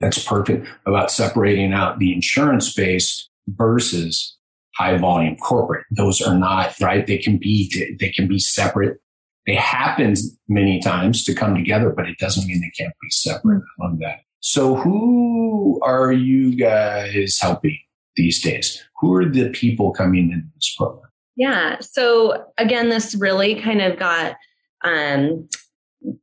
that's 0.00 0.22
perfect 0.22 0.68
about 0.86 1.10
separating 1.10 1.72
out 1.72 1.98
the 1.98 2.12
insurance 2.12 2.68
space 2.68 3.28
versus 3.48 4.36
high 4.76 4.96
volume 4.96 5.36
corporate. 5.36 5.84
Those 5.90 6.20
are 6.20 6.38
not 6.38 6.74
right. 6.80 7.06
They 7.06 7.18
can 7.18 7.38
be, 7.38 7.96
they 7.98 8.10
can 8.10 8.28
be 8.28 8.38
separate. 8.38 9.00
They 9.46 9.54
happen 9.54 10.14
many 10.46 10.78
times 10.80 11.24
to 11.24 11.34
come 11.34 11.54
together, 11.54 11.90
but 11.90 12.06
it 12.06 12.18
doesn't 12.18 12.46
mean 12.46 12.60
they 12.60 12.70
can't 12.78 12.94
be 13.00 13.10
separate. 13.10 13.62
I 13.80 13.86
love 13.86 13.98
that. 14.00 14.20
So 14.40 14.76
who 14.76 15.80
are 15.82 16.12
you 16.12 16.54
guys 16.56 17.38
helping 17.40 17.78
these 18.16 18.42
days? 18.42 18.82
Who 19.00 19.14
are 19.14 19.28
the 19.28 19.50
people 19.50 19.92
coming 19.92 20.30
into 20.30 20.46
this 20.54 20.74
program? 20.76 21.10
Yeah. 21.36 21.76
So 21.80 22.46
again, 22.58 22.88
this 22.88 23.14
really 23.14 23.60
kind 23.60 23.80
of 23.80 23.98
got 23.98 24.36
um, 24.84 25.48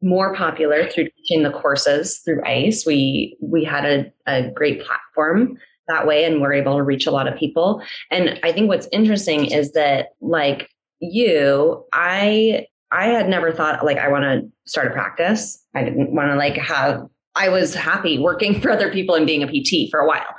more 0.01 0.33
popular 0.35 0.89
through 0.89 1.09
teaching 1.17 1.43
the 1.43 1.51
courses 1.51 2.19
through 2.19 2.43
ICE. 2.45 2.85
We 2.85 3.37
we 3.41 3.63
had 3.63 3.85
a, 3.85 4.11
a 4.27 4.49
great 4.51 4.83
platform 4.83 5.57
that 5.87 6.07
way, 6.07 6.25
and 6.25 6.41
we're 6.41 6.53
able 6.53 6.77
to 6.77 6.83
reach 6.83 7.05
a 7.05 7.11
lot 7.11 7.27
of 7.27 7.37
people. 7.37 7.81
And 8.11 8.39
I 8.43 8.51
think 8.51 8.67
what's 8.67 8.87
interesting 8.91 9.51
is 9.51 9.73
that, 9.73 10.09
like 10.21 10.69
you, 10.99 11.85
I 11.93 12.67
I 12.91 13.07
had 13.07 13.29
never 13.29 13.51
thought 13.51 13.85
like 13.85 13.97
I 13.97 14.09
want 14.09 14.23
to 14.23 14.49
start 14.65 14.87
a 14.87 14.91
practice. 14.91 15.63
I 15.75 15.83
didn't 15.83 16.13
want 16.13 16.29
to 16.29 16.35
like 16.35 16.55
have. 16.57 17.07
I 17.35 17.49
was 17.49 17.73
happy 17.73 18.19
working 18.19 18.59
for 18.61 18.71
other 18.71 18.91
people 18.91 19.15
and 19.15 19.25
being 19.25 19.43
a 19.43 19.47
PT 19.47 19.89
for 19.91 19.99
a 19.99 20.07
while. 20.07 20.35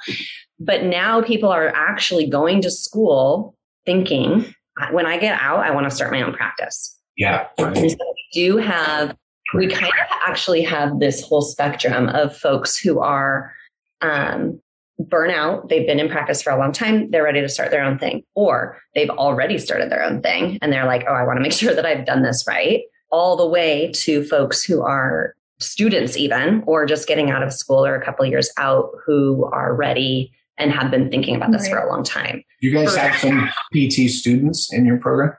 But 0.58 0.84
now 0.84 1.22
people 1.22 1.50
are 1.50 1.68
actually 1.68 2.28
going 2.28 2.62
to 2.62 2.70
school 2.70 3.54
thinking, 3.84 4.54
when 4.90 5.06
I 5.06 5.18
get 5.18 5.38
out, 5.40 5.60
I 5.60 5.70
want 5.70 5.88
to 5.88 5.94
start 5.94 6.10
my 6.10 6.22
own 6.22 6.32
practice. 6.32 6.98
Yeah. 7.16 7.46
And 7.58 7.90
so 7.90 7.96
we 7.98 8.26
do 8.32 8.56
have, 8.58 9.16
we 9.54 9.68
kind 9.68 9.86
of 9.86 10.18
actually 10.26 10.62
have 10.62 10.98
this 10.98 11.22
whole 11.22 11.42
spectrum 11.42 12.08
of 12.08 12.36
folks 12.36 12.78
who 12.78 13.00
are 13.00 13.52
um, 14.00 14.60
burnout. 15.00 15.68
They've 15.68 15.86
been 15.86 16.00
in 16.00 16.08
practice 16.08 16.42
for 16.42 16.50
a 16.52 16.58
long 16.58 16.72
time. 16.72 17.10
They're 17.10 17.22
ready 17.22 17.40
to 17.40 17.48
start 17.48 17.70
their 17.70 17.84
own 17.84 17.98
thing, 17.98 18.22
or 18.34 18.78
they've 18.94 19.10
already 19.10 19.58
started 19.58 19.90
their 19.90 20.02
own 20.02 20.22
thing 20.22 20.58
and 20.60 20.72
they're 20.72 20.86
like, 20.86 21.04
oh, 21.08 21.14
I 21.14 21.24
want 21.24 21.36
to 21.38 21.42
make 21.42 21.52
sure 21.52 21.74
that 21.74 21.86
I've 21.86 22.06
done 22.06 22.22
this 22.22 22.44
right. 22.46 22.82
All 23.10 23.36
the 23.36 23.46
way 23.46 23.92
to 23.94 24.24
folks 24.24 24.64
who 24.64 24.82
are 24.82 25.35
students, 25.58 26.16
even, 26.16 26.62
or 26.66 26.86
just 26.86 27.08
getting 27.08 27.30
out 27.30 27.42
of 27.42 27.52
school 27.52 27.84
or 27.84 27.94
a 27.94 28.04
couple 28.04 28.24
of 28.24 28.30
years 28.30 28.50
out 28.58 28.90
who 29.04 29.44
are 29.52 29.74
ready 29.74 30.32
and 30.58 30.70
have 30.72 30.90
been 30.90 31.10
thinking 31.10 31.36
about 31.36 31.52
this 31.52 31.68
for 31.68 31.78
a 31.78 31.88
long 31.88 32.02
time. 32.02 32.42
You 32.60 32.72
guys 32.72 32.94
have 32.96 33.14
some 33.16 33.48
PT 33.74 34.10
students 34.10 34.72
in 34.72 34.86
your 34.86 34.98
program? 34.98 35.32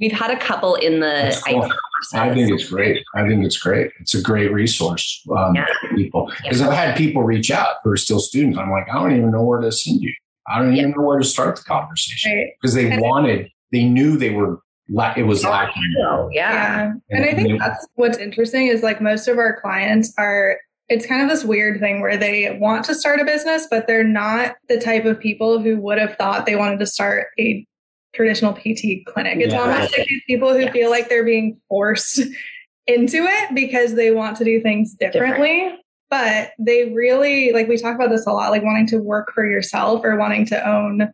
We've 0.00 0.12
had 0.12 0.30
a 0.30 0.38
couple 0.38 0.74
in 0.74 0.98
the 1.00 1.40
cool. 1.46 1.70
I 2.14 2.34
think 2.34 2.50
it's 2.50 2.68
great. 2.68 3.02
I 3.14 3.26
think 3.26 3.44
it's 3.44 3.56
great. 3.56 3.92
It's 4.00 4.14
a 4.14 4.20
great 4.20 4.52
resource 4.52 5.22
um, 5.36 5.54
Yeah. 5.54 5.66
for 5.80 5.94
people 5.96 6.30
because 6.42 6.60
I've 6.60 6.72
had 6.72 6.96
people 6.96 7.22
reach 7.22 7.50
out 7.52 7.76
who 7.84 7.90
are 7.90 7.96
still 7.96 8.18
students. 8.18 8.58
I'm 8.58 8.70
like, 8.70 8.88
I 8.90 8.94
don't 8.94 9.16
even 9.16 9.30
know 9.30 9.42
where 9.44 9.60
to 9.60 9.70
send 9.70 10.00
you. 10.02 10.12
I 10.48 10.58
don't 10.58 10.76
even 10.76 10.90
know 10.90 11.02
where 11.02 11.18
to 11.18 11.24
start 11.24 11.56
the 11.56 11.62
conversation 11.62 12.32
Right. 12.36 12.48
because 12.60 12.74
they 12.74 12.98
wanted, 12.98 13.48
they 13.72 13.84
knew 13.84 14.18
they 14.18 14.30
were, 14.30 14.58
la- 14.88 15.14
it 15.16 15.22
was 15.24 15.44
oh, 15.44 15.50
lacking. 15.50 15.94
Oh, 16.06 16.28
yeah. 16.32 16.52
Yeah. 16.52 16.92
And 17.10 17.24
I 17.24 17.34
think 17.34 17.48
they- 17.48 17.58
that's 17.58 17.86
what's 17.94 18.18
interesting 18.18 18.66
is 18.68 18.82
like 18.82 19.00
most 19.00 19.28
of 19.28 19.38
our 19.38 19.60
clients 19.60 20.12
are 20.18 20.58
it's 20.90 21.06
kind 21.06 21.22
of 21.22 21.30
this 21.30 21.44
weird 21.44 21.80
thing 21.80 22.02
where 22.02 22.16
they 22.18 22.58
want 22.60 22.84
to 22.84 22.94
start 22.94 23.18
a 23.18 23.24
business, 23.24 23.66
but 23.70 23.86
they're 23.86 24.04
not 24.04 24.56
the 24.68 24.78
type 24.78 25.06
of 25.06 25.18
people 25.18 25.58
who 25.58 25.78
would 25.80 25.96
have 25.98 26.14
thought 26.16 26.44
they 26.44 26.56
wanted 26.56 26.78
to 26.78 26.84
start 26.86 27.28
a 27.40 27.66
traditional 28.14 28.52
PT 28.52 29.02
clinic. 29.06 29.38
It's 29.38 29.54
Yeah. 29.54 29.60
almost 29.60 29.96
like 29.96 30.06
these 30.06 30.22
people 30.26 30.52
who 30.52 30.60
Yes. 30.60 30.72
feel 30.74 30.90
like 30.90 31.08
they're 31.08 31.24
being 31.24 31.58
forced 31.70 32.20
into 32.86 33.16
it 33.24 33.54
because 33.54 33.94
they 33.94 34.10
want 34.10 34.36
to 34.36 34.44
do 34.44 34.60
things 34.60 34.92
differently. 34.92 35.74
But 36.10 36.50
they 36.58 36.90
really, 36.92 37.50
like 37.52 37.66
we 37.66 37.78
talk 37.78 37.94
about 37.94 38.10
this 38.10 38.26
a 38.26 38.30
lot, 38.32 38.50
like 38.50 38.62
wanting 38.62 38.86
to 38.88 38.98
work 38.98 39.32
for 39.34 39.48
yourself 39.48 40.02
or 40.04 40.16
wanting 40.16 40.44
to 40.48 40.68
own 40.68 41.08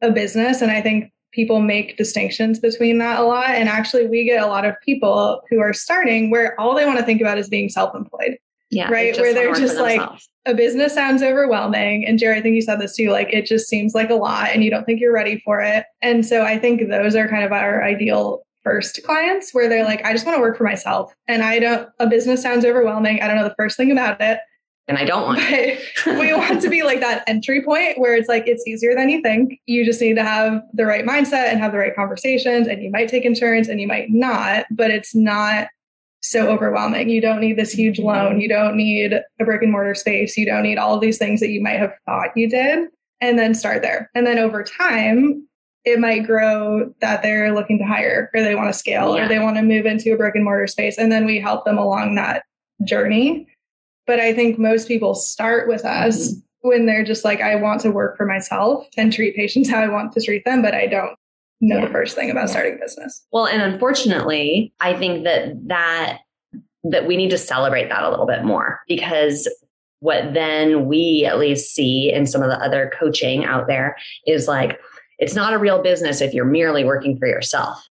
a 0.00 0.10
business. 0.10 0.62
And 0.62 0.70
I 0.70 0.80
think 0.80 1.11
people 1.32 1.60
make 1.60 1.96
distinctions 1.96 2.58
between 2.60 2.98
that 2.98 3.20
a 3.20 3.24
lot. 3.24 3.50
And 3.50 3.68
actually, 3.68 4.06
we 4.06 4.24
get 4.24 4.42
a 4.42 4.46
lot 4.46 4.64
of 4.64 4.74
people 4.84 5.42
who 5.50 5.60
are 5.60 5.72
starting 5.72 6.30
where 6.30 6.58
all 6.60 6.74
they 6.74 6.86
want 6.86 6.98
to 6.98 7.04
think 7.04 7.20
about 7.20 7.38
is 7.38 7.48
being 7.48 7.68
self 7.68 7.94
employed. 7.94 8.38
Yeah. 8.70 8.90
Right, 8.90 9.14
where 9.18 9.34
they're 9.34 9.52
just 9.52 9.76
like- 9.76 10.00
A 10.46 10.54
business 10.54 10.94
sounds 10.94 11.22
overwhelming. 11.22 12.06
And 12.06 12.18
Jerry, 12.18 12.38
I 12.38 12.40
think 12.40 12.54
you 12.54 12.62
said 12.62 12.80
this 12.80 12.96
too 12.96 13.10
like 13.10 13.32
it 13.32 13.44
just 13.46 13.68
seems 13.68 13.94
like 13.94 14.10
a 14.10 14.14
lot 14.14 14.48
and 14.48 14.64
you 14.64 14.70
don't 14.70 14.84
think 14.84 14.98
you're 14.98 15.12
ready 15.12 15.40
for 15.44 15.60
it. 15.60 15.84
And 16.00 16.24
so 16.24 16.42
I 16.42 16.58
think 16.58 16.88
those 16.88 17.14
are 17.14 17.28
kind 17.28 17.44
of 17.44 17.52
our 17.52 17.84
ideal 17.84 18.42
first 18.64 19.02
clients 19.04 19.52
where 19.52 19.68
they're 19.68 19.84
like, 19.84 20.04
I 20.04 20.12
just 20.12 20.24
want 20.24 20.36
to 20.36 20.40
work 20.40 20.56
for 20.56 20.64
myself. 20.64 21.12
And 21.28 21.42
I 21.42 21.58
don't, 21.58 21.88
a 21.98 22.06
business 22.06 22.42
sounds 22.42 22.64
overwhelming. 22.64 23.20
I 23.20 23.26
don't 23.26 23.36
know 23.36 23.44
the 23.44 23.54
first 23.58 23.76
thing 23.76 23.92
about 23.92 24.20
it. 24.20 24.38
And 24.88 24.98
I 24.98 25.04
don't 25.04 25.22
want 25.22 25.38
we 26.06 26.34
want 26.34 26.60
to 26.60 26.68
be 26.68 26.82
like 26.82 27.00
that 27.00 27.24
entry 27.26 27.62
point 27.62 27.98
where 27.98 28.14
it's 28.16 28.28
like 28.28 28.44
it's 28.46 28.66
easier 28.66 28.94
than 28.94 29.08
you 29.08 29.22
think. 29.22 29.60
You 29.66 29.84
just 29.84 30.00
need 30.00 30.14
to 30.14 30.24
have 30.24 30.62
the 30.72 30.86
right 30.86 31.04
mindset 31.04 31.50
and 31.50 31.60
have 31.60 31.72
the 31.72 31.78
right 31.78 31.94
conversations. 31.94 32.66
And 32.66 32.82
you 32.82 32.90
might 32.90 33.08
take 33.08 33.24
insurance 33.24 33.68
and 33.68 33.80
you 33.80 33.86
might 33.86 34.10
not, 34.10 34.66
but 34.70 34.90
it's 34.90 35.14
not 35.14 35.68
so 36.20 36.48
overwhelming. 36.48 37.08
You 37.08 37.20
don't 37.20 37.40
need 37.40 37.58
this 37.58 37.72
huge 37.72 37.98
mm-hmm. 37.98 38.06
loan. 38.06 38.40
You 38.40 38.48
don't 38.48 38.76
need 38.76 39.12
a 39.12 39.44
brick 39.44 39.62
and 39.62 39.72
mortar 39.72 39.94
space. 39.94 40.36
You 40.36 40.46
don't 40.46 40.62
need 40.62 40.78
all 40.78 40.94
of 40.94 41.00
these 41.00 41.18
things 41.18 41.40
that 41.40 41.50
you 41.50 41.60
might 41.60 41.78
have 41.78 41.92
thought 42.06 42.36
you 42.36 42.48
did. 42.48 42.88
And 43.20 43.38
then 43.38 43.54
start 43.54 43.82
there. 43.82 44.10
And 44.16 44.26
then 44.26 44.40
over 44.40 44.64
time, 44.64 45.46
it 45.84 46.00
might 46.00 46.26
grow 46.26 46.92
that 47.00 47.22
they're 47.22 47.54
looking 47.54 47.78
to 47.78 47.84
hire 47.84 48.30
or 48.34 48.42
they 48.42 48.56
want 48.56 48.68
to 48.68 48.78
scale 48.78 49.14
Yeah. 49.14 49.24
or 49.24 49.28
they 49.28 49.38
want 49.38 49.56
to 49.56 49.62
move 49.62 49.86
into 49.86 50.12
a 50.12 50.16
brick 50.16 50.34
and 50.34 50.44
mortar 50.44 50.66
space. 50.66 50.98
And 50.98 51.10
then 51.10 51.24
we 51.24 51.40
help 51.40 51.64
them 51.64 51.78
along 51.78 52.16
that 52.16 52.44
journey. 52.84 53.46
But 54.06 54.20
I 54.20 54.32
think 54.32 54.58
most 54.58 54.88
people 54.88 55.14
start 55.14 55.68
with 55.68 55.84
us 55.84 56.32
mm-hmm. 56.32 56.68
when 56.68 56.86
they're 56.86 57.04
just 57.04 57.24
like, 57.24 57.40
I 57.40 57.56
want 57.56 57.80
to 57.82 57.90
work 57.90 58.16
for 58.16 58.26
myself 58.26 58.86
and 58.96 59.12
treat 59.12 59.36
patients 59.36 59.70
how 59.70 59.80
I 59.80 59.88
want 59.88 60.12
to 60.12 60.20
treat 60.20 60.44
them, 60.44 60.62
but 60.62 60.74
I 60.74 60.86
don't 60.86 61.16
know 61.60 61.78
Yeah. 61.78 61.86
the 61.86 61.92
first 61.92 62.16
thing 62.16 62.30
about 62.30 62.48
Yeah. 62.48 62.52
starting 62.52 62.74
a 62.74 62.78
business. 62.78 63.24
Well, 63.32 63.46
and 63.46 63.62
unfortunately, 63.62 64.72
I 64.80 64.94
think 64.94 65.24
that 65.24 65.68
that 65.68 66.18
that 66.84 67.06
we 67.06 67.16
need 67.16 67.30
to 67.30 67.38
celebrate 67.38 67.88
that 67.88 68.02
a 68.02 68.10
little 68.10 68.26
bit 68.26 68.42
more 68.42 68.80
because 68.88 69.48
what 70.00 70.34
then 70.34 70.86
we 70.86 71.24
at 71.24 71.38
least 71.38 71.72
see 71.72 72.12
in 72.12 72.26
some 72.26 72.42
of 72.42 72.48
the 72.48 72.58
other 72.58 72.90
coaching 72.98 73.44
out 73.44 73.68
there 73.68 73.96
is 74.26 74.48
like 74.48 74.80
it's 75.20 75.36
not 75.36 75.52
a 75.52 75.58
real 75.58 75.80
business 75.80 76.20
if 76.20 76.34
you're 76.34 76.44
merely 76.44 76.84
working 76.84 77.16
for 77.16 77.28
yourself. 77.28 77.88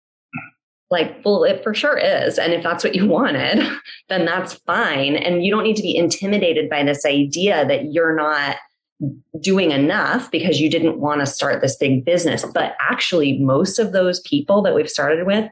Like, 0.91 1.22
well, 1.24 1.45
it 1.45 1.62
for 1.62 1.74
sure 1.74 1.99
is. 1.99 2.39
And 2.39 2.53
if 2.53 2.62
that's 2.62 2.82
what 2.82 2.95
you 2.95 3.07
wanted, 3.09 3.66
then 4.09 4.24
that's 4.24 4.55
fine. 4.55 5.16
And 5.16 5.45
you 5.45 5.51
don't 5.51 5.64
need 5.64 5.76
to 5.76 5.82
be 5.82 5.97
intimidated 5.97 6.70
by 6.70 6.82
this 6.84 7.05
idea 7.05 7.66
that 7.66 7.93
you're 7.93 8.16
not 8.16 8.57
doing 9.41 9.70
enough 9.70 10.30
because 10.30 10.61
you 10.61 10.68
didn't 10.68 10.99
want 10.99 11.20
to 11.20 11.26
start 11.26 11.61
this 11.61 11.76
big 11.76 12.05
business. 12.05 12.45
But 12.53 12.74
actually, 12.80 13.39
most 13.39 13.78
of 13.78 13.93
those 13.93 14.20
people 14.20 14.62
that 14.62 14.74
we've 14.74 14.91
started 14.91 15.26
with, 15.26 15.49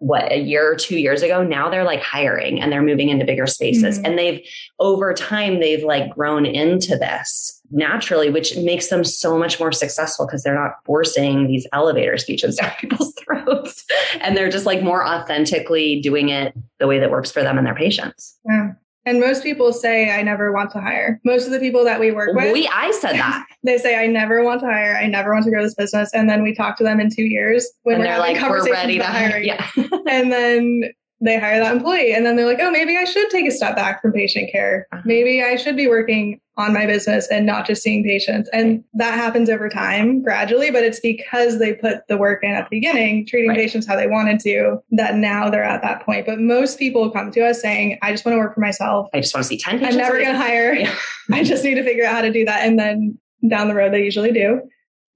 what 0.00 0.30
a 0.32 0.38
year 0.38 0.70
or 0.70 0.76
two 0.76 0.98
years 0.98 1.22
ago, 1.22 1.42
now 1.42 1.68
they're 1.70 1.84
like 1.84 2.02
hiring 2.02 2.60
and 2.60 2.70
they're 2.72 2.82
moving 2.82 3.08
into 3.08 3.24
bigger 3.24 3.46
spaces. 3.46 3.98
Mhm. 3.98 4.06
And 4.06 4.18
they've 4.18 4.40
over 4.78 5.12
time, 5.14 5.60
they've 5.60 5.82
like 5.84 6.10
grown 6.10 6.46
into 6.46 6.96
this 6.96 7.60
naturally, 7.70 8.30
which 8.30 8.56
makes 8.58 8.88
them 8.88 9.04
so 9.04 9.38
much 9.38 9.60
more 9.60 9.72
successful 9.72 10.26
because 10.26 10.42
they're 10.42 10.54
not 10.54 10.72
forcing 10.84 11.46
these 11.46 11.66
elevator 11.72 12.18
speeches 12.18 12.56
down 12.60 12.72
people's 12.80 13.14
throats. 13.14 13.84
And 14.20 14.36
they're 14.36 14.50
just 14.50 14.66
like 14.66 14.82
more 14.82 15.06
authentically 15.06 16.00
doing 16.00 16.28
it 16.30 16.54
the 16.78 16.86
way 16.86 16.98
that 16.98 17.10
works 17.10 17.30
for 17.30 17.42
them 17.42 17.58
and 17.58 17.66
their 17.66 17.74
patients. 17.74 18.36
Yeah. 18.48 18.72
And 19.06 19.18
most 19.18 19.42
people 19.42 19.72
say, 19.72 20.10
I 20.10 20.22
never 20.22 20.52
want 20.52 20.70
to 20.72 20.80
hire. 20.80 21.20
Most 21.24 21.46
of 21.46 21.52
the 21.52 21.58
people 21.58 21.84
that 21.84 21.98
we 21.98 22.10
work 22.10 22.34
with, 22.34 22.52
We, 22.52 22.68
I 22.68 22.90
said 22.92 23.14
that. 23.14 23.46
they 23.64 23.78
say, 23.78 24.02
I 24.02 24.06
never 24.06 24.44
want 24.44 24.60
to 24.60 24.66
hire. 24.66 24.96
I 24.96 25.06
never 25.06 25.32
want 25.32 25.44
to 25.46 25.50
grow 25.50 25.62
this 25.62 25.74
business. 25.74 26.10
And 26.12 26.28
then 26.28 26.42
we 26.42 26.54
talk 26.54 26.76
to 26.78 26.84
them 26.84 27.00
in 27.00 27.08
two 27.10 27.24
years 27.24 27.66
when 27.84 27.96
and 27.96 28.04
we're 28.04 28.10
having 28.10 28.40
like, 28.40 28.50
we're 28.50 28.70
ready 28.70 28.98
to 28.98 29.04
hire. 29.04 29.30
hiring. 29.30 29.46
Yeah. 29.46 29.66
And 30.10 30.32
then 30.32 30.90
they 31.22 31.38
hire 31.38 31.60
that 31.60 31.72
employee. 31.76 32.14
And 32.14 32.24
then 32.24 32.36
they're 32.36 32.46
like, 32.46 32.60
oh, 32.60 32.70
maybe 32.70 32.96
I 32.96 33.04
should 33.04 33.28
take 33.30 33.46
a 33.46 33.50
step 33.50 33.76
back 33.76 34.00
from 34.00 34.12
patient 34.12 34.50
care. 34.50 34.86
Uh-huh. 34.92 35.02
Maybe 35.04 35.42
I 35.42 35.56
should 35.56 35.76
be 35.76 35.86
working 35.86 36.40
on 36.56 36.72
my 36.72 36.86
business 36.86 37.28
and 37.30 37.44
not 37.44 37.66
just 37.66 37.82
seeing 37.82 38.02
patients. 38.02 38.48
And 38.52 38.82
that 38.94 39.14
happens 39.14 39.50
over 39.50 39.68
time 39.68 40.22
gradually, 40.22 40.70
but 40.70 40.82
it's 40.82 41.00
because 41.00 41.58
they 41.58 41.74
put 41.74 42.06
the 42.08 42.16
work 42.16 42.42
in 42.42 42.52
at 42.52 42.64
the 42.70 42.76
beginning, 42.78 43.26
treating 43.26 43.50
Right. 43.50 43.58
patients 43.58 43.86
how 43.86 43.96
they 43.96 44.06
wanted 44.06 44.40
to, 44.40 44.78
that 44.92 45.14
now 45.16 45.50
they're 45.50 45.62
at 45.64 45.82
that 45.82 46.04
point. 46.04 46.24
But 46.26 46.40
most 46.40 46.78
people 46.78 47.10
come 47.10 47.30
to 47.32 47.46
us 47.46 47.60
saying, 47.60 47.98
I 48.02 48.12
just 48.12 48.24
want 48.24 48.34
to 48.36 48.38
work 48.38 48.54
for 48.54 48.60
myself. 48.60 49.08
I 49.12 49.20
just 49.20 49.34
want 49.34 49.44
to 49.44 49.48
see 49.48 49.58
10 49.58 49.78
patients 49.78 49.94
I'm 49.96 50.00
never 50.00 50.18
going 50.18 50.32
to 50.32 50.38
hire. 50.38 50.72
Yeah. 50.74 50.94
I 51.32 51.44
just 51.44 51.64
need 51.64 51.74
to 51.74 51.84
figure 51.84 52.04
out 52.04 52.14
how 52.14 52.22
to 52.22 52.32
do 52.32 52.44
that. 52.46 52.66
And 52.66 52.78
then 52.78 53.18
down 53.48 53.68
the 53.68 53.74
road, 53.74 53.92
they 53.92 54.04
usually 54.04 54.32
do. 54.32 54.60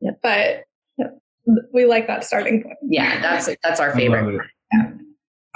Yep. 0.01 0.19
But 0.23 0.65
we 1.73 1.85
like 1.85 2.07
that 2.07 2.25
starting 2.25 2.63
point. 2.63 2.77
Yeah, 2.83 3.21
that's 3.21 3.49
that's 3.63 3.81
our 3.81 3.93
favorite. 3.95 4.25
love 4.25 4.35
it. 4.73 4.95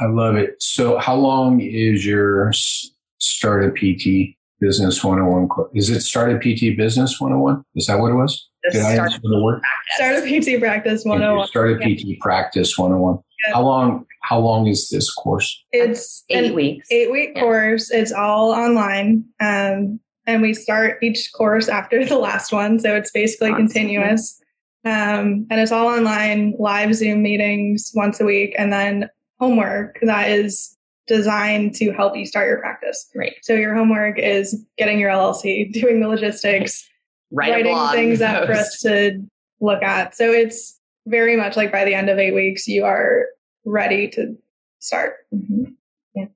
I 0.01 0.07
love 0.07 0.37
it. 0.37 0.63
So, 0.63 0.99
how 0.99 1.15
long 1.17 1.61
is 1.61 2.07
your 2.07 2.49
s- 2.51 2.91
started 3.19 3.75
PT 3.75 4.37
business 4.61 5.03
101 5.03 5.49
course? 5.49 5.71
Is 5.75 5.91
it 5.91 6.01
started 6.01 6.41
PT 6.41 6.77
business 6.77 7.21
101? 7.21 7.63
Is 7.75 7.87
that 7.87 7.99
what 7.99 8.11
it 8.13 8.15
was? 8.15 8.49
The 8.65 8.73
Did 8.73 8.83
I 8.83 8.95
start- 8.95 9.09
answer 9.13 9.21
the 9.23 9.43
word? 9.43 9.61
Start 9.97 10.17
a 10.17 10.27
PT 10.27 10.59
practice 10.61 11.05
101. 11.05 11.47
Started 11.49 11.81
Yeah. 11.81 11.95
PT 11.95 12.19
practice 12.21 12.77
101. 12.79 13.19
Yeah. 13.47 13.55
How 13.55 13.63
long? 13.63 14.05
How 14.23 14.39
long 14.41 14.67
is 14.67 14.89
this 14.91 15.13
course? 15.15 15.65
It's 15.73 16.25
eight 16.29 16.55
weeks. 16.55 16.87
eight 16.91 17.11
week 17.11 17.33
Yeah. 17.35 17.41
course. 17.43 17.91
It's 17.91 18.13
all 18.13 18.51
online. 18.53 19.25
Um, 19.41 20.01
and 20.27 20.43
we 20.43 20.53
start 20.53 20.99
each 21.03 21.31
course 21.33 21.69
after 21.69 22.05
the 22.05 22.19
last 22.19 22.53
one. 22.53 22.79
So 22.79 22.95
it's 22.95 23.11
basically 23.11 23.51
Awesome. 23.51 23.67
continuous. 23.69 24.39
Um, 24.85 25.47
and 25.51 25.61
it's 25.61 25.73
all 25.73 25.87
online, 25.89 26.55
live 26.59 26.95
Zoom 26.95 27.23
meetings 27.23 27.91
once 27.95 28.21
a 28.21 28.25
week, 28.25 28.55
and 28.59 28.73
then 28.73 29.09
homework 29.39 29.99
that 30.03 30.31
is 30.31 30.77
designed 31.07 31.75
to 31.77 31.91
help 31.93 32.17
you 32.17 32.27
start 32.27 32.49
your 32.49 32.59
practice. 32.59 33.09
Right. 33.15 33.35
So 33.43 33.55
your 33.55 33.75
homework 33.75 34.19
is 34.19 34.65
getting 34.77 34.99
your 34.99 35.11
LLC, 35.11 35.73
doing 35.73 36.01
the 36.01 36.09
logistics, 36.09 36.89
Write 37.31 37.51
writing 37.51 37.73
blog 37.73 37.95
things 37.95 38.23
up 38.23 38.47
for 38.47 38.53
us 38.53 38.81
to 38.81 39.21
look 39.61 39.83
at. 39.83 40.15
So 40.15 40.31
it's 40.31 40.79
very 41.07 41.37
much 41.37 41.57
like 41.57 41.73
by 41.73 41.85
the 41.85 41.95
end 41.95 42.09
of 42.09 42.19
eight 42.19 42.35
weeks, 42.35 42.67
you 42.69 42.85
are 42.85 43.27
ready 43.65 44.09
to 44.11 44.37
start. 44.79 45.15
Mhm. 45.35 45.75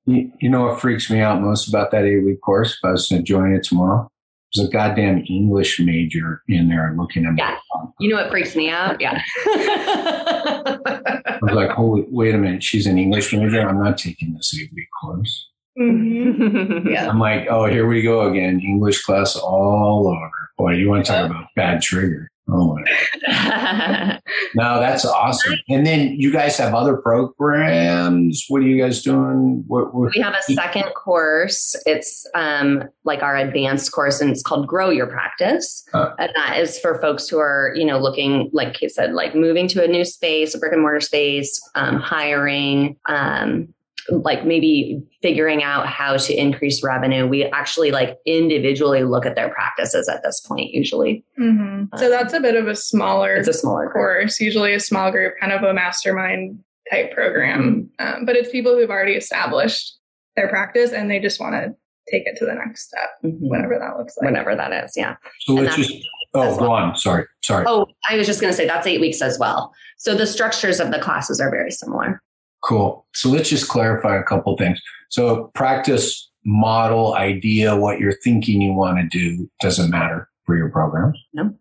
You, 0.06 0.30
you 0.40 0.48
know 0.48 0.66
what 0.66 0.80
freaks 0.80 1.10
me 1.10 1.20
out 1.20 1.40
most 1.40 1.68
about 1.68 1.90
that 1.90 2.04
eight 2.04 2.24
week 2.24 2.40
course? 2.40 2.72
If 2.74 2.84
I 2.84 2.92
was 2.92 3.08
to 3.08 3.22
join 3.22 3.52
it 3.52 3.64
tomorrow, 3.64 4.08
there's 4.54 4.68
a 4.68 4.70
goddamn 4.70 5.24
English 5.28 5.80
major 5.80 6.42
in 6.48 6.68
there 6.68 6.94
looking 6.96 7.26
at 7.26 7.32
me. 7.32 7.38
Yeah. 7.38 7.56
You 8.00 8.10
know 8.10 8.16
what 8.16 8.30
freaks 8.30 8.54
me 8.56 8.68
out? 8.70 9.00
Yeah. 9.00 9.20
I 9.46 11.38
was 11.42 11.52
like, 11.54 11.70
holy, 11.70 12.04
wait 12.08 12.34
a 12.34 12.38
minute, 12.38 12.62
she's 12.62 12.86
an 12.86 12.98
English 12.98 13.32
major. 13.32 13.60
I'm 13.68 13.82
not 13.82 13.98
taking 13.98 14.34
this 14.34 14.56
eight 14.60 14.70
week 14.74 14.88
course. 15.02 15.48
Mhm. 15.78 16.86
Yeah. 16.90 17.08
I'm 17.08 17.18
like, 17.18 17.46
oh, 17.50 17.64
here 17.66 17.86
we 17.86 18.02
go 18.02 18.28
again. 18.30 18.60
English 18.60 19.02
class 19.04 19.36
all 19.36 20.08
over. 20.08 20.30
Boy, 20.58 20.72
you 20.74 20.88
want 20.88 21.06
to 21.06 21.12
talk 21.12 21.30
about 21.30 21.46
bad 21.56 21.80
trigger. 21.80 22.28
Oh 22.48 22.76
my. 22.76 24.18
No, 24.54 24.80
that's 24.80 25.04
awesome. 25.04 25.54
And 25.68 25.86
then 25.86 26.14
you 26.18 26.32
guys 26.32 26.58
have 26.58 26.74
other 26.74 26.96
programs. 26.96 28.44
What 28.48 28.58
are 28.58 28.66
you 28.66 28.82
guys 28.82 29.02
doing? 29.02 29.64
What, 29.66 29.94
what 29.94 30.12
we 30.14 30.20
have 30.20 30.34
a 30.34 30.52
second 30.52 30.92
course. 30.94 31.74
It's 31.86 32.26
um, 32.34 32.84
like 33.04 33.22
our 33.22 33.36
advanced 33.36 33.92
course, 33.92 34.20
and 34.20 34.30
it's 34.30 34.42
called 34.42 34.66
Grow 34.66 34.90
Your 34.90 35.06
Practice. 35.06 35.84
Uh. 35.94 36.10
and 36.18 36.30
that 36.36 36.58
is 36.58 36.78
for 36.78 37.00
folks 37.00 37.28
who 37.28 37.38
are, 37.38 37.72
you 37.74 37.84
know, 37.84 37.98
looking, 37.98 38.50
like 38.52 38.82
you 38.82 38.88
said, 38.88 39.12
like 39.12 39.34
moving 39.34 39.68
to 39.68 39.84
a 39.84 39.88
new 39.88 40.04
space, 40.04 40.54
a 40.54 40.58
brick 40.58 40.72
and 40.72 40.82
mortar 40.82 41.00
space, 41.00 41.60
um, 41.74 41.96
hiring, 41.96 42.96
um, 43.08 43.72
like 44.10 44.44
maybe 44.44 45.02
figuring 45.22 45.62
out 45.62 45.86
how 45.86 46.16
to 46.16 46.34
increase 46.34 46.82
revenue. 46.82 47.26
We 47.26 47.44
actually 47.44 47.90
like 47.92 48.18
individually 48.26 49.04
look 49.04 49.24
at 49.26 49.36
their 49.36 49.48
practices 49.50 50.08
at 50.08 50.22
this 50.22 50.40
point. 50.40 50.72
Usually, 50.72 51.24
Mhm. 51.38 51.88
So 51.98 52.08
that's 52.10 52.32
a 52.32 52.40
bit 52.40 52.56
of 52.56 52.66
a 52.68 52.74
smaller 52.74 53.34
it's 53.36 53.48
a 53.48 53.52
smaller 53.52 53.84
course. 53.90 53.92
course, 54.22 54.40
usually 54.40 54.74
a 54.74 54.80
small 54.80 55.10
group, 55.10 55.34
kind 55.40 55.52
of 55.52 55.62
a 55.62 55.72
mastermind 55.72 56.58
type 56.90 57.12
program. 57.12 57.88
Um, 57.98 58.24
but 58.24 58.36
it's 58.36 58.50
people 58.50 58.76
who've 58.76 58.90
already 58.90 59.14
established 59.14 59.98
their 60.36 60.48
practice 60.48 60.92
and 60.92 61.10
they 61.10 61.20
just 61.20 61.38
want 61.40 61.54
to 61.54 61.74
take 62.10 62.26
it 62.26 62.36
to 62.38 62.44
the 62.44 62.54
next 62.54 62.88
step, 62.88 63.10
Mhm. 63.24 63.38
whatever 63.48 63.78
that 63.78 63.96
looks 63.96 64.16
like. 64.16 64.30
Whenever 64.30 64.56
that 64.56 64.84
is, 64.84 64.92
yeah. 64.96 65.14
so 65.42 65.56
And 65.56 65.66
let's 65.66 65.76
just, 65.76 65.94
oh, 66.34 66.56
go 66.58 66.72
on. 66.72 66.96
Sorry. 66.96 67.24
Sorry. 67.44 67.64
Oh, 67.68 67.86
I 68.10 68.16
was 68.16 68.26
just 68.26 68.40
going 68.40 68.52
to 68.52 68.56
say 68.56 68.66
that's 68.66 68.86
eight 68.88 69.00
weeks 69.00 69.22
as 69.22 69.38
well. 69.38 69.72
So 69.98 70.14
the 70.16 70.26
structures 70.26 70.80
of 70.80 70.90
the 70.90 70.98
classes 70.98 71.40
are 71.40 71.50
very 71.50 71.70
similar. 71.70 72.20
Cool. 72.62 73.06
So 73.14 73.28
let's 73.28 73.48
just 73.48 73.68
clarify 73.68 74.16
a 74.16 74.22
couple 74.22 74.56
things. 74.56 74.80
So 75.10 75.50
practice 75.54 76.30
model 76.44 77.14
idea, 77.14 77.76
what 77.76 77.98
you're 78.00 78.16
thinking 78.24 78.60
you 78.60 78.72
want 78.72 78.98
to 78.98 79.06
do 79.18 79.48
doesn't 79.60 79.90
matter 79.90 80.28
for 80.46 80.56
your 80.56 80.70
program. 80.70 81.12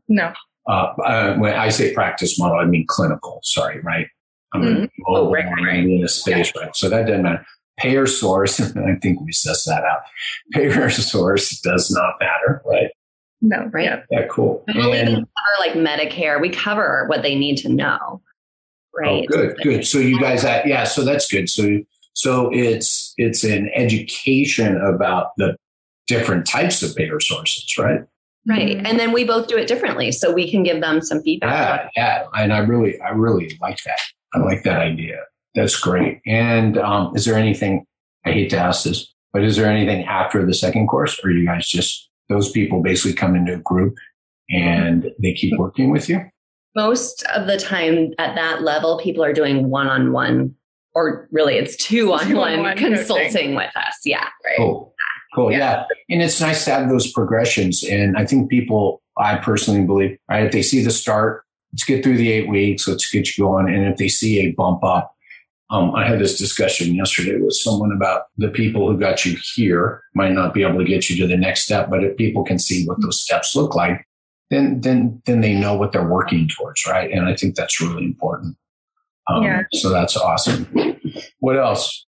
No. 0.08 0.34
Uh, 0.68 0.94
uh, 1.04 1.36
when 1.38 1.54
I 1.54 1.70
say 1.70 1.94
practice 1.94 2.40
model, 2.40 2.58
I 2.60 2.66
mean 2.66 2.86
clinical. 2.88 3.40
Sorry, 3.44 3.80
right? 3.82 4.08
I'm 4.54 4.62
Mhm. 4.62 4.90
Oh, 5.08 5.32
right, 5.32 5.46
right, 5.46 5.66
right. 5.66 5.80
in 5.84 6.04
a 6.04 6.08
space, 6.08 6.52
right? 6.56 6.76
So 6.76 6.90
that 6.90 7.08
doesn't 7.08 7.24
matter. 7.24 7.46
Payer 7.78 8.06
source, 8.06 8.60
I 8.78 8.96
think 9.02 9.22
we 9.22 9.32
sussed 9.32 9.66
that 9.66 9.84
out. 9.84 10.02
Payer 10.52 10.90
source 10.90 11.60
does 11.62 11.90
not 11.92 12.16
matter, 12.20 12.62
right? 12.66 12.92
No. 13.42 13.70
Right. 13.72 13.86
Yeah. 13.86 14.02
Yeah, 14.12 14.28
cool. 14.30 14.64
And 14.68 14.78
we 14.78 14.84
even 15.00 15.16
cover 15.16 15.26
like 15.60 15.74
Medicare. 15.74 16.40
We 16.40 16.50
cover 16.50 17.06
what 17.08 17.24
they 17.24 17.36
need 17.36 17.58
to 17.58 17.70
know. 17.70 18.22
Right. 18.98 19.24
Oh, 19.24 19.26
good, 19.28 19.58
good. 19.64 19.88
So 19.88 20.00
you 20.00 20.20
guys, 20.20 20.44
yeah, 20.44 20.84
so 20.84 21.04
that's 21.04 21.32
good. 21.32 21.50
So, 21.50 21.80
so 22.14 22.50
it's 22.52 23.14
it's 23.18 23.44
an 23.44 23.70
education 23.76 24.76
about 24.82 25.28
the 25.38 25.56
different 26.08 26.46
types 26.46 26.84
of 26.84 26.96
payer 26.96 27.20
sources, 27.20 27.74
right? 27.80 28.02
Right. 28.48 28.78
Mhm. 28.78 28.86
And 28.86 29.00
then 29.00 29.12
we 29.12 29.24
both 29.24 29.48
do 29.48 29.56
it 29.58 29.68
differently. 29.68 30.12
So 30.12 30.34
we 30.34 30.50
can 30.50 30.64
give 30.64 30.82
them 30.82 31.02
some 31.02 31.22
feedback. 31.22 31.92
Yeah, 31.96 32.24
yeah. 32.36 32.42
And 32.44 32.52
I 32.52 32.58
really, 32.60 33.00
I 33.00 33.10
really 33.10 33.58
like 33.62 33.78
that. 33.86 34.00
I 34.34 34.40
like 34.40 34.64
that 34.64 34.78
idea. 34.80 35.20
That's 35.56 35.80
great. 35.80 36.20
And 36.26 36.78
um, 36.78 37.16
is 37.16 37.26
there 37.26 37.36
anything, 37.36 37.86
I 38.26 38.32
hate 38.32 38.50
to 38.50 38.58
ask 38.58 38.84
this, 38.84 39.14
but 39.32 39.44
is 39.44 39.58
there 39.58 39.70
anything 39.70 40.06
after 40.06 40.46
the 40.46 40.54
second 40.54 40.88
course 40.88 41.20
or 41.24 41.30
you 41.32 41.46
guys 41.46 41.68
just, 41.68 42.10
those 42.30 42.52
people 42.52 42.82
basically 42.82 43.14
come 43.14 43.36
into 43.36 43.54
a 43.54 43.60
group 43.60 43.96
and 44.50 45.12
they 45.22 45.34
keep 45.34 45.58
working 45.60 45.92
with 45.92 46.10
you? 46.10 46.22
Most 46.76 47.24
of 47.36 47.48
the 47.48 47.58
time 47.58 48.14
at 48.18 48.36
that 48.36 48.62
level, 48.62 49.00
people 49.00 49.24
are 49.24 49.34
doing 49.34 49.70
one 49.70 49.88
on 49.88 50.12
one, 50.14 50.56
or 50.94 51.28
really 51.32 51.56
it's 51.56 51.76
two 51.76 52.14
on 52.14 52.34
one 52.36 52.78
consulting 52.78 53.32
coaching. 53.32 53.56
with 53.56 53.76
us. 53.76 54.00
Yeah. 54.06 54.28
Right. 54.46 54.58
Cool. 54.58 54.94
Cool. 55.36 55.52
Yeah. 55.52 55.58
yeah. 55.58 55.86
And 56.10 56.22
it's 56.22 56.42
nice 56.42 56.66
to 56.66 56.72
have 56.72 56.90
those 56.90 57.12
progressions. 57.12 57.84
And 57.84 58.18
I 58.18 58.26
think 58.26 58.50
people, 58.50 59.02
I 59.18 59.38
personally 59.38 59.86
believe, 59.86 60.18
right, 60.30 60.46
if 60.46 60.52
they 60.52 60.62
see 60.62 60.84
the 60.84 60.92
start, 60.92 61.46
let's 61.72 61.84
get 61.84 62.04
through 62.04 62.18
the 62.18 62.32
eight 62.32 62.50
weeks, 62.50 62.88
let's 62.88 63.10
get 63.10 63.38
you 63.38 63.46
going. 63.46 63.74
And 63.74 63.86
if 63.86 63.98
they 63.98 64.10
see 64.10 64.40
a 64.40 64.52
bump 64.52 64.84
up, 64.84 65.16
um, 65.70 65.96
I 65.96 66.06
had 66.06 66.20
this 66.20 66.38
discussion 66.38 66.94
yesterday 66.94 67.40
with 67.40 67.54
someone 67.54 67.94
about 67.94 68.24
the 68.38 68.50
people 68.50 68.92
who 68.92 69.00
got 69.00 69.26
you 69.26 69.38
here 69.56 70.04
might 70.14 70.34
not 70.34 70.54
be 70.54 70.64
able 70.64 70.80
to 70.80 70.86
get 70.86 71.10
you 71.10 71.16
to 71.22 71.28
the 71.28 71.38
next 71.38 71.62
step, 71.62 71.90
but 71.90 72.04
if 72.04 72.18
people 72.18 72.44
can 72.44 72.60
see 72.60 72.86
what 72.86 73.02
those 73.02 73.22
steps 73.22 73.56
look 73.56 73.74
like, 73.74 74.06
then 74.52 74.82
then 74.82 75.22
then 75.26 75.42
they 75.42 75.54
know 75.54 75.74
what 75.74 75.92
they're 75.94 76.08
working 76.08 76.48
towards, 76.48 76.86
right? 76.86 77.10
And 77.10 77.26
I 77.26 77.36
think 77.36 77.56
that's 77.56 77.82
really 77.82 78.04
important. 78.04 78.56
Um, 79.28 79.44
yeah. 79.44 79.64
So 79.74 79.90
that's 79.90 80.16
awesome. 80.16 80.68
What 81.40 81.58
else? 81.58 82.06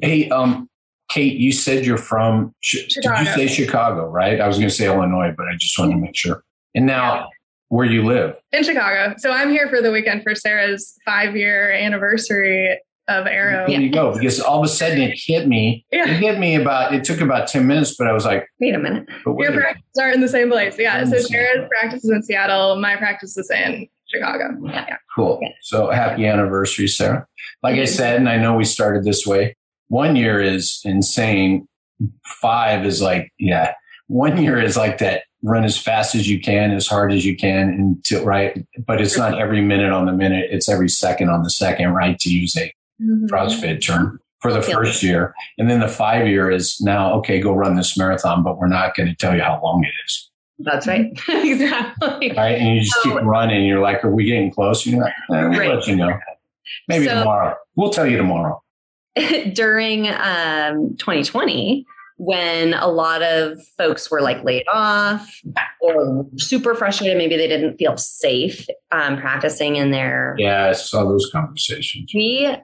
Hey, 0.00 0.28
um, 0.30 0.68
Kate, 1.10 1.36
you 1.36 1.52
said 1.52 1.84
you're 1.84 1.98
from 1.98 2.54
Chicago. 2.60 3.18
Did 3.18 3.26
you 3.26 3.48
say 3.48 3.64
Chicago, 3.64 4.06
right? 4.06 4.40
I 4.40 4.48
was 4.48 4.56
going 4.56 4.68
to 4.68 4.74
say 4.74 4.86
Illinois, 4.86 5.34
but 5.36 5.46
I 5.46 5.54
just 5.58 5.78
wanted 5.78 5.92
to 5.92 6.00
make 6.00 6.16
sure. 6.16 6.42
And 6.74 6.86
now, 6.86 7.28
where 7.68 7.84
you 7.84 8.04
live? 8.04 8.40
In 8.52 8.64
Chicago. 8.64 9.14
So 9.18 9.30
I'm 9.30 9.50
here 9.50 9.68
for 9.68 9.82
the 9.82 9.90
weekend 9.90 10.22
for 10.22 10.34
Sarah's 10.34 10.94
five 11.04 11.36
year 11.36 11.70
anniversary 11.72 12.78
of 13.08 13.26
Arrow. 13.26 13.66
There 13.66 13.80
you 13.80 13.90
go. 13.90 14.12
Because 14.12 14.40
all 14.40 14.60
of 14.60 14.64
a 14.64 14.68
sudden 14.68 15.00
it 15.00 15.14
hit 15.14 15.48
me. 15.48 15.84
Yeah. 15.90 16.08
It 16.08 16.20
hit 16.20 16.38
me 16.38 16.54
about, 16.54 16.94
it 16.94 17.04
took 17.04 17.20
about 17.20 17.48
10 17.48 17.66
minutes, 17.66 17.96
but 17.96 18.06
I 18.06 18.12
was 18.12 18.24
like, 18.24 18.46
wait 18.60 18.74
a 18.74 18.78
minute. 18.78 19.08
Your 19.26 19.52
practices 19.52 19.98
are 20.00 20.10
in 20.10 20.20
the 20.20 20.28
same 20.28 20.50
place. 20.50 20.78
Yeah. 20.78 21.04
So 21.04 21.18
Sarah's 21.18 21.68
practice 21.68 22.04
is 22.04 22.10
in 22.10 22.22
Seattle. 22.22 22.76
My 22.76 22.96
practice 22.96 23.36
is 23.36 23.50
in 23.50 23.88
Chicago. 24.06 24.56
Yeah. 24.64 24.96
Cool. 25.14 25.40
So 25.62 25.90
happy 25.90 26.26
anniversary, 26.26 26.88
Sarah. 26.88 27.26
Like 27.62 27.76
I 27.76 27.84
said, 27.86 28.16
and 28.16 28.28
I 28.28 28.36
know 28.36 28.54
we 28.54 28.64
started 28.64 29.04
this 29.04 29.26
way, 29.26 29.56
one 29.88 30.16
year 30.16 30.40
is 30.40 30.80
insane. 30.84 31.66
Five 32.40 32.86
is 32.86 33.02
like, 33.02 33.32
yeah, 33.38 33.74
one 34.06 34.42
year 34.42 34.60
is 34.60 34.76
like 34.76 34.98
that 34.98 35.24
run 35.42 35.64
as 35.64 35.76
fast 35.76 36.14
as 36.14 36.28
you 36.28 36.40
can, 36.40 36.72
as 36.72 36.86
hard 36.86 37.12
as 37.12 37.24
you 37.24 37.36
can 37.36 37.68
until 37.68 38.24
right. 38.24 38.64
But 38.86 39.00
it's 39.00 39.16
not 39.16 39.38
every 39.38 39.60
minute 39.60 39.92
on 39.92 40.06
the 40.06 40.12
minute. 40.12 40.46
It's 40.50 40.68
every 40.68 40.88
second 40.88 41.30
on 41.30 41.42
the 41.42 41.50
second, 41.50 41.90
right? 41.90 42.18
To 42.20 42.30
use 42.30 42.56
a 42.56 42.72
mm-hmm. 43.02 43.26
CrossFit 43.26 43.84
term 43.84 44.20
for 44.40 44.52
the 44.52 44.60
first 44.60 45.02
year. 45.02 45.34
And 45.56 45.70
then 45.70 45.80
the 45.80 45.88
five 45.88 46.26
year 46.26 46.50
is 46.50 46.80
now, 46.80 47.14
okay, 47.14 47.40
go 47.40 47.52
run 47.52 47.76
this 47.76 47.96
marathon, 47.96 48.42
but 48.42 48.58
we're 48.58 48.68
not 48.68 48.94
going 48.96 49.08
to 49.08 49.14
tell 49.14 49.34
you 49.34 49.42
how 49.42 49.60
long 49.62 49.84
it 49.84 49.92
is. 50.04 50.30
That's 50.58 50.86
right. 50.86 51.06
exactly. 51.28 52.32
Right. 52.36 52.58
And 52.58 52.76
you 52.76 52.80
just 52.82 52.94
so, 53.02 53.16
keep 53.16 53.22
running. 53.22 53.64
You're 53.64 53.80
like, 53.80 54.04
are 54.04 54.10
we 54.10 54.24
getting 54.24 54.50
close? 54.50 54.84
You're 54.84 55.00
like, 55.00 55.12
eh, 55.32 55.48
we'll 55.48 55.58
right. 55.58 55.74
let 55.74 55.86
you 55.86 55.96
know. 55.96 56.12
Maybe 56.88 57.06
so, 57.06 57.20
tomorrow. 57.20 57.56
We'll 57.76 57.90
tell 57.90 58.06
you 58.06 58.16
tomorrow. 58.16 58.62
During 59.52 60.08
um, 60.08 60.96
2020, 60.98 61.84
when 62.16 62.74
a 62.74 62.88
lot 62.88 63.22
of 63.22 63.58
folks 63.76 64.10
were 64.10 64.20
like 64.20 64.42
laid 64.44 64.64
off 64.72 65.28
or 65.80 66.26
super 66.38 66.74
frustrated, 66.74 67.16
maybe 67.16 67.36
they 67.36 67.48
didn't 67.48 67.76
feel 67.76 67.96
safe 67.96 68.66
um, 68.90 69.18
practicing 69.18 69.76
in 69.76 69.90
their. 69.90 70.36
Yeah, 70.38 70.68
I 70.68 70.72
saw 70.72 71.04
those 71.04 71.28
conversations. 71.32 72.10
We 72.14 72.56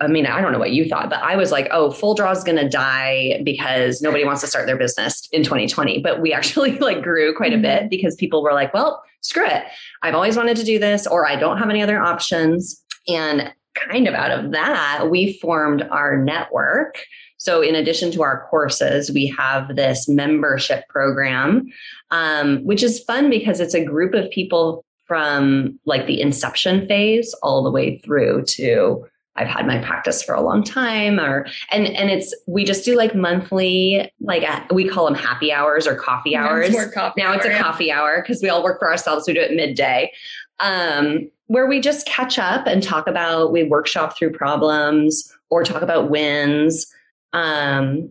I 0.00 0.08
mean, 0.08 0.26
I 0.26 0.40
don't 0.40 0.52
know 0.52 0.58
what 0.58 0.72
you 0.72 0.88
thought, 0.88 1.08
but 1.08 1.22
I 1.22 1.36
was 1.36 1.52
like, 1.52 1.68
oh, 1.70 1.90
Full 1.90 2.14
Draw 2.14 2.32
is 2.32 2.42
going 2.42 2.58
to 2.58 2.68
die 2.68 3.40
because 3.44 4.02
nobody 4.02 4.24
wants 4.24 4.40
to 4.40 4.48
start 4.48 4.66
their 4.66 4.76
business 4.76 5.28
in 5.30 5.44
2020. 5.44 6.00
But 6.00 6.20
we 6.20 6.32
actually 6.34 6.78
like 6.78 7.02
grew 7.02 7.34
quite 7.34 7.52
a 7.52 7.58
bit 7.58 7.82
mm-hmm. 7.82 7.88
because 7.88 8.14
people 8.16 8.42
were 8.42 8.52
like, 8.52 8.74
well, 8.74 9.02
screw 9.20 9.46
it. 9.46 9.64
I've 10.02 10.14
always 10.14 10.36
wanted 10.36 10.56
to 10.58 10.64
do 10.64 10.78
this, 10.78 11.06
or 11.06 11.26
I 11.26 11.36
don't 11.36 11.58
have 11.58 11.70
any 11.70 11.82
other 11.82 12.00
options. 12.00 12.82
And 13.08 13.52
kind 13.74 14.08
of 14.08 14.14
out 14.14 14.30
of 14.30 14.52
that, 14.52 15.08
we 15.10 15.38
formed 15.38 15.82
our 15.82 16.16
network. 16.16 17.04
So, 17.36 17.60
in 17.60 17.74
addition 17.74 18.10
to 18.12 18.22
our 18.22 18.46
courses, 18.48 19.10
we 19.10 19.26
have 19.38 19.76
this 19.76 20.08
membership 20.08 20.88
program, 20.88 21.66
um, 22.10 22.64
which 22.64 22.82
is 22.82 23.04
fun 23.04 23.28
because 23.28 23.60
it's 23.60 23.74
a 23.74 23.84
group 23.84 24.14
of 24.14 24.30
people 24.30 24.84
from 25.06 25.78
like 25.84 26.06
the 26.06 26.20
inception 26.20 26.86
phase 26.88 27.34
all 27.42 27.62
the 27.62 27.70
way 27.70 27.98
through 27.98 28.44
to 28.46 29.04
I've 29.36 29.48
had 29.48 29.66
my 29.66 29.78
practice 29.78 30.22
for 30.22 30.34
a 30.34 30.40
long 30.40 30.62
time 30.62 31.18
or 31.18 31.46
and 31.70 31.86
and 31.88 32.10
it's 32.10 32.34
we 32.46 32.64
just 32.64 32.84
do 32.84 32.96
like 32.96 33.14
monthly 33.14 34.10
like 34.20 34.42
a, 34.42 34.66
we 34.72 34.88
call 34.88 35.06
them 35.06 35.14
happy 35.14 35.52
hours 35.52 35.86
or 35.86 35.96
coffee 35.96 36.36
hours. 36.36 36.74
Coffee 36.92 37.22
now 37.22 37.30
hour, 37.30 37.36
it's 37.36 37.46
a 37.46 37.50
yeah. 37.50 37.62
coffee 37.62 37.90
hour 37.90 38.22
because 38.22 38.42
we 38.42 38.48
all 38.48 38.62
work 38.62 38.78
for 38.78 38.90
ourselves. 38.90 39.26
We 39.26 39.34
do 39.34 39.40
it 39.40 39.52
midday. 39.52 40.12
Um, 40.60 41.30
where 41.46 41.66
we 41.66 41.80
just 41.80 42.06
catch 42.06 42.38
up 42.38 42.66
and 42.66 42.82
talk 42.82 43.06
about 43.06 43.52
we 43.52 43.64
workshop 43.64 44.16
through 44.16 44.32
problems 44.32 45.30
or 45.50 45.64
talk 45.64 45.82
about 45.82 46.10
wins. 46.10 46.86
Um, 47.32 48.10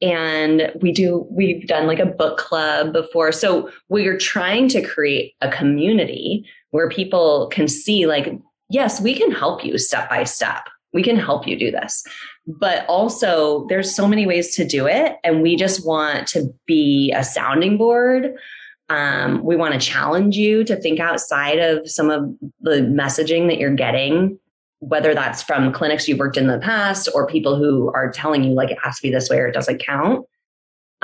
and 0.00 0.70
we 0.80 0.92
do 0.92 1.26
we've 1.30 1.66
done 1.66 1.86
like 1.86 1.98
a 1.98 2.06
book 2.06 2.38
club 2.38 2.92
before. 2.92 3.32
So 3.32 3.70
we're 3.88 4.18
trying 4.18 4.68
to 4.68 4.82
create 4.82 5.34
a 5.40 5.50
community 5.50 6.46
where 6.70 6.88
people 6.88 7.48
can 7.52 7.68
see 7.68 8.06
like 8.06 8.32
yes, 8.68 9.00
we 9.00 9.14
can 9.14 9.30
help 9.30 9.64
you 9.64 9.78
step 9.78 10.08
by 10.08 10.24
step. 10.24 10.68
We 10.92 11.02
can 11.02 11.16
help 11.16 11.46
you 11.46 11.58
do 11.58 11.70
this. 11.70 12.04
But 12.46 12.86
also, 12.86 13.66
there's 13.68 13.94
so 13.94 14.06
many 14.06 14.26
ways 14.26 14.54
to 14.56 14.66
do 14.66 14.86
it. 14.86 15.16
And 15.24 15.42
we 15.42 15.56
just 15.56 15.86
want 15.86 16.28
to 16.28 16.52
be 16.66 17.12
a 17.16 17.24
sounding 17.24 17.76
board. 17.76 18.34
Um, 18.90 19.42
we 19.42 19.56
want 19.56 19.74
to 19.74 19.80
challenge 19.80 20.36
you 20.36 20.62
to 20.64 20.76
think 20.76 21.00
outside 21.00 21.58
of 21.58 21.88
some 21.90 22.10
of 22.10 22.32
the 22.60 22.82
messaging 22.82 23.48
that 23.48 23.58
you're 23.58 23.74
getting, 23.74 24.38
whether 24.80 25.14
that's 25.14 25.42
from 25.42 25.72
clinics 25.72 26.06
you've 26.06 26.18
worked 26.18 26.36
in 26.36 26.46
the 26.46 26.58
past 26.58 27.08
or 27.14 27.26
people 27.26 27.56
who 27.56 27.90
are 27.94 28.10
telling 28.10 28.44
you, 28.44 28.52
like, 28.52 28.70
it 28.70 28.78
has 28.82 28.96
to 28.96 29.02
be 29.02 29.10
this 29.10 29.30
way 29.30 29.38
or 29.38 29.48
it 29.48 29.54
doesn't 29.54 29.78
count 29.78 30.26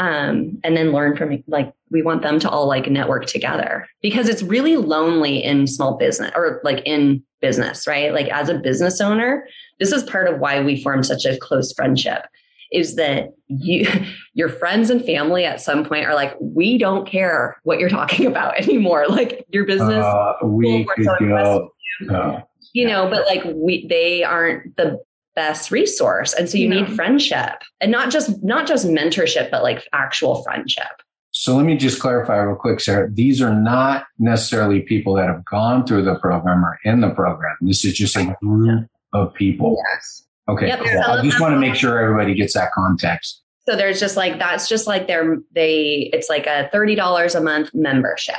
um, 0.01 0.59
and 0.65 0.77
then 0.77 0.93
learn 0.93 1.17
from 1.17 1.45
like 1.47 1.73
we 1.91 2.03
want 2.03 2.23
them 2.23 2.39
to 2.41 2.49
all 2.49 2.67
like 2.67 2.91
network 2.91 3.27
together. 3.27 3.87
Because 4.03 4.29
it's 4.29 4.43
really 4.43 4.77
lonely 4.77 5.43
in 5.43 5.67
small 5.67 5.97
business 5.97 6.31
or 6.35 6.61
like 6.65 6.83
in 6.87 7.23
business 7.41 7.87
right? 7.87 8.13
Like 8.13 8.29
as 8.29 8.49
a 8.49 8.59
business 8.59 9.01
owner 9.01 9.47
this 9.81 9.93
is 9.93 10.03
part 10.05 10.29
of 10.29 10.39
why 10.39 10.61
we 10.63 10.81
formed 10.81 11.07
such 11.07 11.25
a 11.25 11.37
close 11.39 11.73
friendship 11.73 12.27
is 12.71 12.95
that 12.95 13.31
you 13.49 13.89
your 14.35 14.49
friends 14.49 14.91
and 14.91 15.05
family 15.05 15.45
at 15.45 15.61
some 15.61 15.85
point 15.85 16.07
are 16.07 16.15
like 16.15 16.37
we 16.41 16.79
don't 16.79 17.09
care 17.09 17.59
what 17.65 17.81
you're 17.81 17.89
talking 17.89 18.27
about 18.33 18.57
anymore. 18.57 19.07
Like 19.09 19.45
your 19.49 19.65
business 19.65 20.05
uh, 20.05 20.35
we 20.45 20.85
could 20.85 21.07
go, 21.07 21.71
uh, 22.11 22.41
you 22.73 22.87
know 22.87 23.09
but 23.11 23.27
like 23.27 23.43
we 23.55 23.87
they 23.89 24.23
aren't 24.23 24.77
the 24.77 24.99
best 25.35 25.71
resource. 25.71 26.35
And 26.35 26.51
so 26.51 26.59
you 26.59 26.69
yeah. 26.69 26.83
need 26.83 26.95
friendship. 26.95 27.63
And 27.81 27.91
not 27.91 28.11
just 28.11 28.43
not 28.45 28.67
just 28.67 28.87
mentorship 28.87 29.51
but 29.51 29.63
like 29.63 29.89
actual 29.93 30.43
friendship 30.43 31.03
so 31.33 31.57
let 31.57 31.65
me 31.65 31.77
just 31.77 32.01
clarify 32.01 32.37
real 32.37 32.57
quick 32.57 32.81
sarah 32.81 33.09
these 33.11 33.41
are 33.41 33.55
not 33.55 34.05
necessarily 34.19 34.81
people 34.81 35.15
that 35.15 35.29
have 35.29 35.45
gone 35.45 35.87
through 35.87 36.03
the 36.03 36.15
program 36.17 36.65
or 36.65 36.79
in 36.85 37.01
the 37.01 37.11
program 37.11 37.57
this 37.61 37.85
is 37.85 37.95
just 37.95 38.17
a 38.17 38.37
group 38.43 38.89
of 39.13 39.33
people 39.35 39.81
yes 39.93 40.25
okay 40.49 40.69
yep. 40.69 40.81
cool. 40.81 41.01
i 41.03 41.23
just 41.23 41.41
want 41.41 41.53
to 41.53 41.59
make 41.59 41.75
sure 41.75 41.99
everybody 41.99 42.35
gets 42.35 42.55
that 42.55 42.71
context 42.73 43.43
so 43.69 43.77
there's 43.77 44.01
just 44.01 44.17
like 44.17 44.39
that's 44.39 44.69
just 44.69 44.87
like 44.87 45.07
their 45.07 45.39
they 45.53 46.11
it's 46.13 46.29
like 46.29 46.47
a 46.47 46.71
$30 46.73 47.35
a 47.35 47.41
month 47.41 47.71
membership 47.75 48.37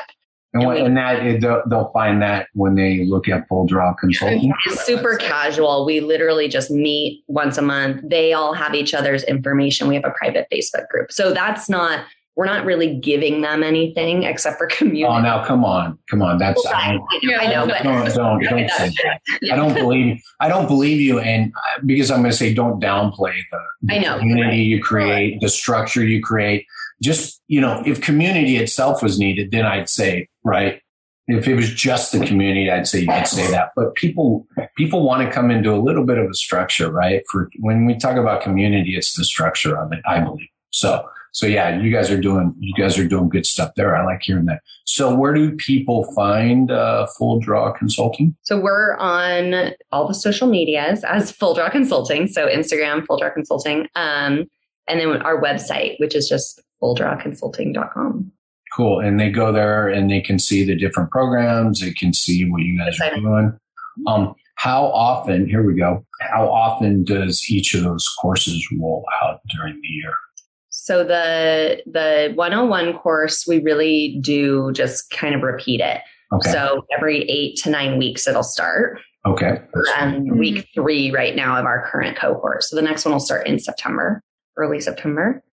and, 0.54 0.64
and, 0.64 0.88
and 0.88 0.98
that 0.98 1.40
they'll, 1.40 1.64
they'll, 1.68 1.92
find 1.92 2.22
that 2.22 2.48
when 2.54 2.76
they 2.76 3.06
look 3.06 3.30
at 3.30 3.48
full 3.48 3.66
draw 3.66 3.94
consulting. 3.94 4.52
It's 4.66 4.86
super 4.86 5.16
casual. 5.16 5.86
We 5.86 6.02
literally 6.02 6.50
just 6.50 6.70
meet 6.70 7.24
once 7.28 7.58
a 7.58 7.62
month. 7.62 8.02
They 8.04 8.34
all 8.34 8.54
have 8.54 8.76
each 8.76 8.94
other's 8.94 9.24
information. 9.24 9.88
We 9.88 9.96
have 9.96 10.04
a 10.04 10.12
private 10.12 10.48
Facebook 10.52 10.90
group. 10.90 11.12
So 11.12 11.34
that's 11.34 11.70
not 11.70 12.04
we're 12.42 12.48
not 12.48 12.66
really 12.66 12.96
giving 12.96 13.42
them 13.42 13.62
anything 13.62 14.24
except 14.24 14.58
for 14.58 14.66
community. 14.66 15.06
Oh, 15.06 15.22
now 15.22 15.46
come 15.46 15.64
on, 15.64 16.00
come 16.10 16.24
on. 16.24 16.40
That's 16.40 16.66
I, 16.66 16.98
I 17.40 17.54
know, 17.54 17.68
but 17.68 17.84
don't 17.84 18.16
don't, 18.16 18.44
don't 18.44 18.70
say 18.78 18.90
that. 19.04 19.22
Yeah. 19.44 19.54
I 19.54 19.58
don't 19.58 19.76
believe 19.76 20.20
I 20.40 20.50
don't 20.50 20.66
believe 20.66 21.00
you, 21.00 21.20
and 21.20 21.54
uh, 21.54 21.82
because 21.86 22.10
I'm 22.10 22.22
going 22.22 22.32
to 22.32 22.38
say 22.38 22.52
don't 22.52 22.82
downplay 22.82 23.36
the, 23.52 23.60
the 23.84 23.96
I 23.96 23.98
know, 24.00 24.18
community 24.18 24.48
right. 24.48 24.66
you 24.66 24.82
create, 24.82 25.40
the 25.40 25.50
structure 25.50 26.04
you 26.04 26.20
create 26.20 26.66
just, 27.02 27.42
you 27.48 27.60
know, 27.60 27.84
if 27.86 28.00
community 28.02 28.58
itself 28.58 29.02
was 29.02 29.20
needed, 29.20 29.52
then 29.52 29.66
I'd 29.66 29.90
say, 29.90 30.30
right. 30.44 30.82
If 31.28 31.48
it 31.48 31.56
was 31.56 31.72
just 31.74 32.12
the 32.12 32.26
community, 32.26 32.70
I'd 32.70 32.88
say 32.88 33.02
you 33.02 33.08
could 33.08 33.28
say 33.28 33.50
that. 33.52 33.70
But 33.76 33.96
people, 33.96 34.46
people 34.76 35.04
want 35.04 35.26
to 35.26 35.32
come 35.32 35.50
into 35.50 35.74
a 35.74 35.78
little 35.78 36.04
bit 36.04 36.18
of 36.18 36.30
a 36.30 36.34
structure, 36.34 36.92
right? 36.92 37.24
For 37.32 37.50
when 37.60 37.86
we 37.86 37.96
talk 37.96 38.18
about 38.18 38.42
community, 38.42 38.98
it's 38.98 39.16
the 39.16 39.24
structure 39.24 39.78
of 39.78 39.94
it, 39.94 40.00
I 40.06 40.20
believe. 40.20 40.50
So 40.72 41.08
So 41.34 41.48
yeah, 41.48 41.80
you 41.80 41.92
guys 41.92 42.12
are 42.12 42.20
doing 42.20 42.54
you 42.60 42.74
guys 42.74 42.98
are 43.00 43.08
doing 43.08 43.30
good 43.30 43.46
stuff 43.46 43.72
there. 43.76 43.96
I 43.96 44.06
like 44.06 44.22
hearing 44.22 44.46
that. 44.46 44.62
So 44.86 45.16
where 45.16 45.34
do 45.34 45.56
people 45.56 46.12
find 46.14 46.72
uh, 46.72 47.08
Full 47.18 47.40
Draw 47.40 47.72
Consulting? 47.74 48.36
So 48.42 48.60
we're 48.60 48.96
on 48.98 49.74
all 49.92 50.08
the 50.08 50.14
social 50.14 50.48
medias 50.48 51.04
as 51.04 51.32
Full 51.32 51.54
Draw 51.54 51.70
Consulting. 51.70 52.28
So 52.28 52.48
Instagram, 52.48 53.06
Full 53.06 53.18
Draw 53.18 53.32
Consulting, 53.32 53.88
um, 53.96 54.46
and 54.88 55.00
then 55.00 55.22
our 55.22 55.42
website, 55.42 56.00
which 56.00 56.16
is 56.16 56.28
just 56.28 56.62
fulldrawconsulting.com. 56.82 58.32
Cool. 58.76 59.00
And 59.00 59.20
they 59.20 59.30
go 59.30 59.52
there 59.52 59.88
and 59.88 60.10
they 60.10 60.22
can 60.22 60.40
see 60.40 60.64
the 60.66 60.76
different 60.76 61.12
programs. 61.12 61.82
They 61.82 61.92
can 61.92 62.14
see 62.14 62.50
what 62.50 62.62
you 62.62 62.78
guys 62.78 63.00
are 63.02 63.16
doing. 63.16 63.58
Um, 64.08 64.34
how 64.56 64.86
often? 64.86 65.48
Here 65.48 65.66
we 65.66 65.76
go. 65.76 66.06
How 66.22 66.48
often 66.48 67.04
does 67.04 67.50
each 67.50 67.74
of 67.74 67.84
those 67.84 68.08
courses 68.22 68.66
roll 68.80 69.06
out 69.22 69.42
during 69.56 69.74
the 69.82 69.88
year? 69.88 70.14
So 70.84 71.04
the 71.04 71.84
the 71.86 72.32
101 72.34 72.98
course, 72.98 73.46
we 73.48 73.62
really 73.62 74.18
do 74.20 74.72
just 74.72 75.12
kind 75.12 75.36
of 75.36 75.44
repeat 75.44 75.80
it. 75.80 76.02
Okay. 76.34 76.52
So 76.52 76.88
every 76.98 77.22
eight 77.30 77.56
to 77.58 77.70
nine 77.70 78.00
weeks, 78.00 78.28
it'll 78.28 78.42
start. 78.42 79.00
Okay. 79.28 79.62
And 80.00 80.32
um, 80.32 80.38
week 80.40 80.68
three 80.74 81.12
right 81.12 81.36
now 81.36 81.56
of 81.60 81.66
our 81.66 81.88
current 81.92 82.18
cohort. 82.18 82.64
So 82.64 82.76
the 82.76 82.82
next 82.82 83.06
one 83.06 83.12
will 83.14 83.20
start 83.20 83.46
in 83.46 83.60
September, 83.60 84.24
early 84.58 84.80
September. 84.80 85.44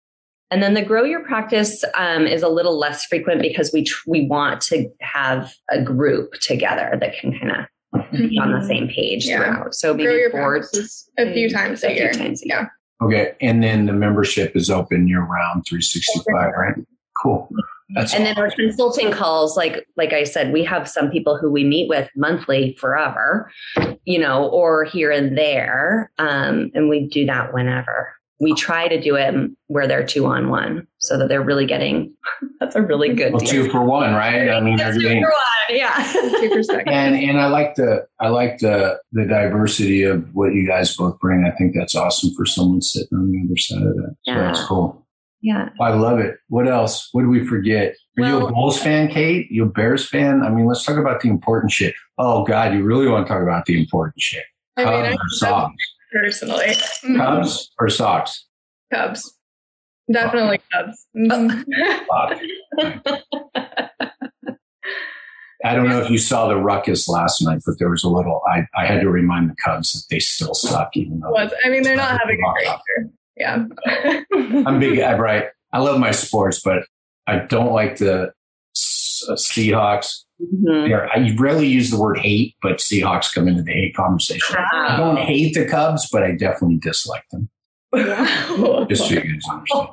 And 0.51 0.62
then 0.62 0.72
the 0.72 0.81
grow 0.81 1.05
your 1.05 1.22
practice 1.26 1.85
um, 1.95 2.26
is 2.26 2.43
a 2.43 2.49
little 2.49 2.79
less 2.79 3.05
frequent 3.05 3.43
because 3.43 3.70
we 3.70 3.85
tr- 3.85 4.09
we 4.09 4.26
want 4.26 4.62
to 4.62 4.89
have 5.03 5.53
a 5.70 5.83
group 5.83 6.33
together 6.41 6.97
that 6.99 7.18
can 7.20 7.39
kind 7.39 7.53
of 7.53 8.11
be 8.12 8.39
on 8.39 8.59
the 8.59 8.66
same 8.66 8.89
page 8.89 9.26
yeah. 9.26 9.45
throughout. 9.45 9.74
So 9.74 9.93
maybe 9.93 10.05
grow 10.05 10.14
your 10.14 10.31
four, 10.31 10.64
a 11.18 11.35
few 11.35 11.51
times 11.51 11.85
a, 11.85 11.89
a 11.89 11.95
year. 11.95 12.12
Times 12.12 12.43
a 12.43 12.47
year. 12.47 12.72
Okay. 13.01 13.32
And 13.40 13.62
then 13.62 13.86
the 13.86 13.92
membership 13.92 14.57
is 14.57 14.70
open 14.70 15.07
year 15.07 15.20
round 15.20 15.64
365, 15.66 16.53
right? 16.57 16.74
Cool. 17.22 17.49
That's 17.90 18.12
and 18.12 18.24
awesome. 18.24 18.34
then 18.34 18.44
our 18.44 18.51
consulting 18.51 19.11
calls, 19.11 19.57
like 19.57 19.86
like 19.96 20.12
I 20.12 20.24
said, 20.24 20.53
we 20.53 20.62
have 20.64 20.88
some 20.88 21.11
people 21.11 21.38
who 21.38 21.51
we 21.51 21.64
meet 21.64 21.88
with 21.88 22.11
monthly 22.14 22.76
forever, 22.78 23.51
you 24.05 24.18
know, 24.18 24.49
or 24.49 24.84
here 24.84 25.11
and 25.11 25.38
there. 25.38 26.11
Um, 26.18 26.70
and 26.74 26.90
we 26.90 27.07
do 27.07 27.24
that 27.26 27.55
whenever. 27.55 28.18
We 28.41 28.55
try 28.55 28.89
to 28.89 29.01
do 29.01 29.16
it 29.16 29.34
where 29.66 29.89
they're 29.89 30.07
two 30.07 30.26
on 30.26 30.49
one 30.49 30.86
so 30.99 31.18
that 31.18 31.28
they're 31.28 31.43
really 31.43 31.66
getting 31.66 32.14
that's 32.61 32.76
a 32.76 32.82
really 32.82 33.14
good 33.14 33.32
well, 33.32 33.41
two 33.41 33.68
for 33.68 33.82
one, 33.82 34.14
right? 34.14 34.49
I 34.51 34.61
mean 34.61 34.76
they're 34.76 34.99
getting 34.99 35.22
one, 35.22 35.32
yeah. 35.70 36.12
two 36.12 36.51
for 36.51 36.62
second. 36.62 36.89
And 36.93 37.16
and 37.16 37.41
I 37.41 37.47
like 37.49 37.74
the 37.74 38.07
I 38.20 38.28
like 38.28 38.59
the 38.59 38.99
the 39.12 39.24
diversity 39.24 40.03
of 40.05 40.24
what 40.34 40.55
you 40.55 40.66
guys 40.66 40.97
both 40.97 41.18
bring. 41.20 41.45
I 41.45 41.57
think 41.57 41.74
that's 41.74 41.95
awesome 41.95 42.30
for 42.36 42.47
someone 42.47 42.82
sitting 42.82 43.18
on 43.18 43.30
the 43.30 43.45
other 43.45 43.57
side 43.57 43.86
of 43.86 43.97
that. 43.97 44.16
So 44.24 44.32
yeah. 44.32 44.39
that's 44.43 44.64
cool. 44.64 45.07
Yeah. 45.41 45.68
I 45.80 45.91
love 45.91 46.18
it. 46.18 46.36
What 46.49 46.66
else? 46.66 47.09
What 47.12 47.22
do 47.22 47.28
we 47.28 47.47
forget? 47.47 47.91
Are 48.18 48.22
well, 48.22 48.41
you 48.41 48.47
a 48.47 48.53
Bulls 48.53 48.80
fan, 48.80 49.09
Kate? 49.09 49.51
You 49.51 49.64
a 49.64 49.68
Bears 49.68 50.09
fan? 50.09 50.43
I 50.43 50.51
mean, 50.51 50.66
let's 50.66 50.84
talk 50.84 50.97
about 50.97 51.20
the 51.20 51.28
important 51.28 51.70
shit. 51.70 51.95
Oh 52.18 52.45
God, 52.45 52.74
you 52.74 52.82
really 52.82 53.07
want 53.07 53.26
to 53.26 53.32
talk 53.32 53.43
about 53.43 53.66
the 53.66 53.78
important 53.80 54.20
shit? 54.20 54.45
I 54.76 54.84
Cubs 54.84 55.09
mean, 55.09 55.18
or 55.18 55.28
Sox? 55.28 55.74
Personally, 56.12 56.74
Cubs 57.16 57.70
or 57.78 57.88
Sox? 57.88 58.46
Cubs. 58.92 59.34
Definitely 60.11 60.61
Cubs. 60.72 61.06
I 65.64 65.74
don't 65.74 65.88
know 65.88 66.00
if 66.00 66.09
you 66.09 66.18
saw 66.18 66.48
the 66.48 66.56
ruckus 66.56 67.09
last 67.09 67.42
night, 67.42 67.61
but 67.66 67.78
there 67.78 67.90
was 67.90 68.04
a 68.04 68.09
little. 68.09 68.40
I, 68.48 68.62
I 68.76 68.86
had 68.86 69.00
to 69.00 69.11
remind 69.11 69.50
the 69.50 69.56
Cubs 69.62 69.92
that 69.92 70.04
they 70.09 70.20
still 70.20 70.54
suck, 70.54 70.90
even 70.94 71.20
though. 71.20 71.30
Was, 71.30 71.52
I 71.64 71.68
mean, 71.68 71.82
they're 71.82 71.96
not 71.96 72.18
having 72.18 72.38
a 72.38 72.52
great 72.52 72.78
year. 72.96 73.11
Yeah. 73.36 73.66
I'm 74.66 74.78
big. 74.78 74.98
Right. 74.98 75.46
I 75.72 75.78
love 75.80 76.00
my 76.00 76.12
sports, 76.12 76.61
but 76.64 76.84
I 77.26 77.40
don't 77.40 77.72
like 77.72 77.98
the 77.98 78.32
uh, 79.29 79.35
Seahawks. 79.35 80.24
Mm-hmm. 80.41 80.93
I 81.12 81.35
rarely 81.37 81.66
use 81.66 81.91
the 81.91 81.99
word 81.99 82.18
hate, 82.18 82.55
but 82.62 82.79
Seahawks 82.79 83.33
come 83.33 83.49
into 83.49 83.62
the 83.62 83.72
hate 83.72 83.97
conversation. 83.97 84.57
Wow. 84.57 84.87
I 84.89 84.97
don't 84.97 85.18
hate 85.18 85.55
the 85.55 85.66
Cubs, 85.66 86.09
but 86.11 86.22
I 86.22 86.33
definitely 86.33 86.79
dislike 86.79 87.24
them. 87.33 87.49
Wow. 87.93 88.87
Just 88.89 89.09
so 89.09 89.14
you 89.14 89.20
guys 89.20 89.43
understand. 89.51 89.89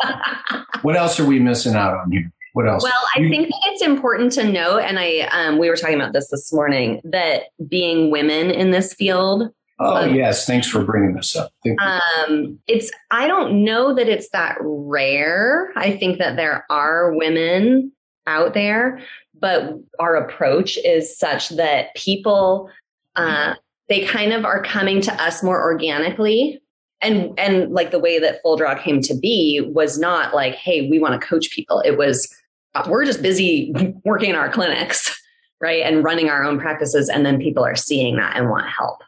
what 0.83 0.95
else 0.95 1.19
are 1.19 1.25
we 1.25 1.39
missing 1.39 1.75
out 1.75 1.95
on 1.95 2.11
here? 2.11 2.31
What 2.53 2.67
else? 2.67 2.83
Well, 2.83 2.93
I 3.17 3.19
you, 3.19 3.29
think 3.29 3.47
that 3.47 3.59
it's 3.65 3.81
important 3.81 4.31
to 4.33 4.49
note, 4.49 4.79
and 4.79 4.97
I 4.97 5.27
um, 5.31 5.57
we 5.57 5.69
were 5.69 5.75
talking 5.75 5.95
about 5.95 6.13
this 6.13 6.29
this 6.29 6.53
morning, 6.53 7.01
that 7.03 7.43
being 7.67 8.11
women 8.11 8.49
in 8.49 8.71
this 8.71 8.93
field. 8.93 9.49
Oh 9.77 9.95
um, 9.97 10.15
yes, 10.15 10.45
thanks 10.45 10.65
for 10.65 10.81
bringing 10.85 11.15
this 11.15 11.35
up. 11.35 11.51
Um, 11.81 12.59
it's 12.67 12.89
I 13.11 13.27
don't 13.27 13.65
know 13.65 13.93
that 13.93 14.07
it's 14.07 14.29
that 14.29 14.55
rare. 14.61 15.73
I 15.75 15.97
think 15.97 16.17
that 16.19 16.37
there 16.37 16.65
are 16.69 17.13
women 17.13 17.91
out 18.27 18.53
there, 18.53 19.01
but 19.39 19.73
our 19.99 20.15
approach 20.15 20.77
is 20.77 21.17
such 21.17 21.49
that 21.49 21.93
people 21.95 22.69
uh, 23.15 23.53
they 23.87 24.05
kind 24.05 24.33
of 24.33 24.45
are 24.45 24.63
coming 24.63 25.01
to 25.01 25.13
us 25.23 25.43
more 25.43 25.61
organically. 25.61 26.61
And 27.01 27.37
and 27.37 27.71
like 27.71 27.91
the 27.91 27.99
way 27.99 28.19
that 28.19 28.41
full 28.41 28.55
draw 28.55 28.75
came 28.75 29.01
to 29.01 29.13
be 29.13 29.61
was 29.73 29.99
not 29.99 30.33
like 30.33 30.55
hey 30.55 30.89
we 30.89 30.99
want 30.99 31.19
to 31.19 31.27
coach 31.27 31.51
people. 31.51 31.81
It 31.81 31.97
was 31.97 32.33
uh, 32.73 32.87
we're 32.89 33.05
just 33.05 33.21
busy 33.21 33.73
working 34.05 34.31
in 34.31 34.35
our 34.35 34.49
clinics 34.49 35.21
right 35.61 35.83
and 35.83 36.03
running 36.03 36.29
our 36.29 36.43
own 36.43 36.59
practices 36.59 37.09
and 37.09 37.25
then 37.25 37.39
people 37.39 37.63
are 37.63 37.75
seeing 37.75 38.17
that 38.17 38.35
and 38.37 38.49
want 38.49 38.67
help. 38.67 39.01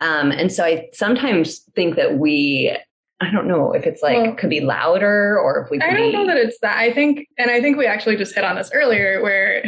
Um, 0.00 0.30
and 0.30 0.52
so 0.52 0.62
i 0.62 0.88
sometimes 0.92 1.60
think 1.74 1.96
that 1.96 2.18
we 2.18 2.76
i 3.20 3.30
don't 3.30 3.46
know 3.46 3.72
if 3.72 3.86
it's 3.86 4.02
like 4.02 4.16
well, 4.16 4.34
could 4.34 4.50
be 4.50 4.60
louder 4.60 5.38
or 5.38 5.62
if 5.64 5.70
we 5.70 5.80
i 5.80 5.90
don't 5.90 6.10
be, 6.10 6.12
know 6.12 6.26
that 6.26 6.36
it's 6.36 6.58
that 6.60 6.76
i 6.76 6.92
think 6.92 7.26
and 7.38 7.50
i 7.50 7.60
think 7.60 7.76
we 7.76 7.86
actually 7.86 8.16
just 8.16 8.34
hit 8.34 8.44
on 8.44 8.56
this 8.56 8.70
earlier 8.72 9.22
where 9.22 9.64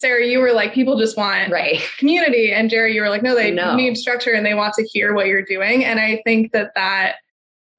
Sarah, 0.00 0.24
you 0.24 0.38
were 0.38 0.52
like, 0.52 0.74
people 0.74 0.96
just 0.96 1.16
want 1.16 1.50
right. 1.50 1.80
community. 1.98 2.52
And 2.52 2.70
Jerry, 2.70 2.94
you 2.94 3.02
were 3.02 3.08
like, 3.08 3.22
no, 3.22 3.34
they 3.34 3.50
no. 3.50 3.74
need 3.74 3.96
structure 3.96 4.30
and 4.30 4.46
they 4.46 4.54
want 4.54 4.74
to 4.74 4.84
hear 4.84 5.12
what 5.12 5.26
you're 5.26 5.42
doing. 5.42 5.84
And 5.84 5.98
I 5.98 6.22
think 6.24 6.52
that 6.52 6.70
that, 6.76 7.16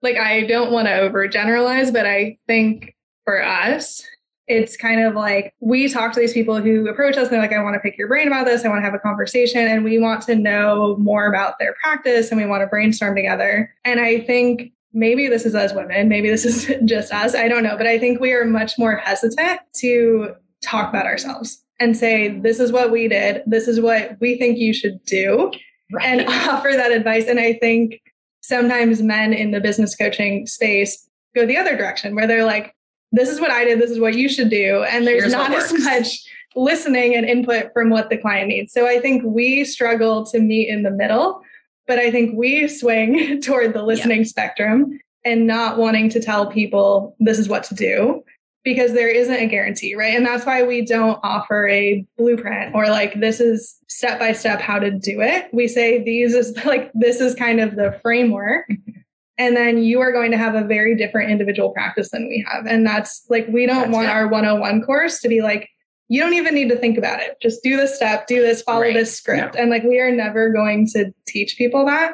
like, 0.01 0.17
I 0.17 0.45
don't 0.45 0.69
want 0.71 0.87
to 0.87 0.91
overgeneralize, 0.91 1.93
but 1.93 2.05
I 2.05 2.37
think 2.45 2.93
for 3.23 3.41
us, 3.41 4.03
it's 4.47 4.75
kind 4.75 5.01
of 5.01 5.13
like 5.13 5.53
we 5.61 5.87
talk 5.87 6.11
to 6.11 6.19
these 6.19 6.33
people 6.33 6.59
who 6.59 6.89
approach 6.89 7.15
us 7.15 7.27
and 7.27 7.31
they're 7.31 7.41
like, 7.41 7.53
I 7.53 7.61
want 7.61 7.75
to 7.75 7.79
pick 7.79 7.97
your 7.97 8.07
brain 8.07 8.27
about 8.27 8.47
this. 8.47 8.65
I 8.65 8.67
want 8.67 8.79
to 8.79 8.83
have 8.83 8.95
a 8.95 8.99
conversation 8.99 9.67
and 9.67 9.83
we 9.83 9.99
want 9.99 10.23
to 10.23 10.35
know 10.35 10.97
more 10.97 11.27
about 11.27 11.59
their 11.59 11.75
practice 11.81 12.31
and 12.31 12.41
we 12.41 12.47
want 12.47 12.61
to 12.63 12.67
brainstorm 12.67 13.15
together. 13.15 13.73
And 13.85 13.99
I 13.99 14.21
think 14.21 14.73
maybe 14.93 15.27
this 15.27 15.45
is 15.45 15.55
us 15.55 15.73
women, 15.73 16.09
maybe 16.09 16.29
this 16.29 16.45
is 16.69 16.71
just 16.85 17.11
us. 17.11 17.35
I 17.35 17.47
don't 17.47 17.63
know. 17.63 17.77
But 17.77 17.87
I 17.87 17.99
think 17.99 18.19
we 18.19 18.33
are 18.33 18.45
much 18.45 18.77
more 18.77 18.95
hesitant 18.95 19.61
to 19.77 20.35
talk 20.61 20.89
about 20.89 21.05
ourselves 21.05 21.63
and 21.79 21.95
say, 21.95 22.39
this 22.39 22.59
is 22.59 22.71
what 22.71 22.91
we 22.91 23.07
did. 23.07 23.41
This 23.45 23.67
is 23.67 23.79
what 23.79 24.17
we 24.19 24.37
think 24.37 24.57
you 24.57 24.73
should 24.73 25.03
do 25.05 25.51
right. 25.93 26.05
and 26.05 26.29
offer 26.49 26.71
that 26.73 26.91
advice. 26.91 27.27
And 27.27 27.39
I 27.39 27.53
think 27.53 28.01
sometimes 28.41 29.01
men 29.01 29.33
in 29.33 29.51
the 29.51 29.61
business 29.61 29.95
coaching 29.95 30.45
space 30.45 31.07
go 31.35 31.45
the 31.45 31.57
other 31.57 31.77
direction 31.77 32.15
where 32.15 32.27
they're 32.27 32.45
like, 32.45 32.75
this 33.11 33.29
is 33.29 33.39
what 33.39 33.51
I 33.51 33.63
did. 33.63 33.79
This 33.79 33.91
is 33.91 33.99
what 33.99 34.15
you 34.15 34.29
should 34.29 34.49
do. 34.49 34.83
And 34.83 35.07
there's 35.07 35.23
Here's 35.23 35.33
not 35.33 35.51
as 35.51 35.73
much 35.73 36.19
listening 36.55 37.15
and 37.15 37.25
input 37.25 37.71
from 37.73 37.89
what 37.89 38.09
the 38.09 38.17
client 38.17 38.49
needs. 38.49 38.73
So 38.73 38.87
I 38.87 38.99
think 38.99 39.23
we 39.25 39.63
struggle 39.63 40.25
to 40.27 40.39
meet 40.39 40.69
in 40.69 40.83
the 40.83 40.91
middle, 40.91 41.41
but 41.89 41.97
I 41.97 42.11
think 42.11 42.37
we 42.37 42.67
swing 42.67 43.41
toward 43.41 43.73
the 43.73 43.81
listening 43.81 44.23
spectrum 44.23 44.99
and 45.25 45.47
not 45.47 45.77
wanting 45.77 46.07
to 46.11 46.21
tell 46.21 46.45
people 46.45 47.15
this 47.19 47.39
is 47.39 47.49
what 47.49 47.63
to 47.65 47.75
do 47.75 48.23
because 48.63 48.93
there 48.93 49.09
isn't 49.09 49.33
a 49.33 49.47
guarantee, 49.47 49.95
right? 49.95 50.15
And 50.15 50.23
that's 50.23 50.45
why 50.45 50.61
we 50.61 50.85
don't 50.85 51.19
offer 51.23 51.67
a 51.67 52.05
blueprint 52.15 52.75
or 52.75 52.89
like 52.89 53.19
this 53.19 53.39
is 53.39 53.75
step 53.87 54.19
by 54.19 54.33
step 54.33 54.61
how 54.61 54.77
to 54.77 54.91
do 54.91 55.19
it. 55.21 55.47
We 55.51 55.67
say 55.67 56.03
these 56.03 56.35
is 56.35 56.55
like 56.65 56.91
this 56.93 57.19
is 57.19 57.33
kind 57.33 57.59
of 57.59 57.75
the 57.75 57.99
framework. 58.03 58.69
Mm-hmm. 58.69 58.99
And 59.39 59.57
then 59.57 59.81
you 59.81 59.99
are 60.01 60.11
going 60.11 60.29
to 60.31 60.37
have 60.37 60.53
a 60.53 60.65
very 60.65 60.95
different 60.95 61.31
individual 61.31 61.71
practice 61.71 62.11
than 62.11 62.27
we 62.27 62.45
have. 62.47 62.67
And 62.67 62.85
that's 62.85 63.25
like, 63.29 63.47
we 63.47 63.65
don't 63.65 63.83
that's 63.83 63.93
want 63.93 64.07
it. 64.07 64.11
our 64.11 64.27
101 64.27 64.83
course 64.83 65.21
to 65.21 65.29
be 65.29 65.41
like, 65.41 65.69
you 66.09 66.21
don't 66.21 66.33
even 66.33 66.55
need 66.55 66.69
to 66.69 66.75
think 66.75 66.97
about 66.97 67.21
it. 67.21 67.37
Just 67.39 67.63
do 67.63 67.77
this 67.77 67.95
step, 67.95 68.27
do 68.27 68.41
this, 68.41 68.63
follow 68.63 68.81
right. 68.81 68.93
this 68.95 69.15
script. 69.15 69.55
No. 69.55 69.61
And 69.61 69.69
like, 69.69 69.83
we 69.83 69.99
are 69.99 70.11
never 70.11 70.51
going 70.51 70.87
to 70.87 71.13
teach 71.27 71.55
people 71.57 71.85
that. 71.85 72.13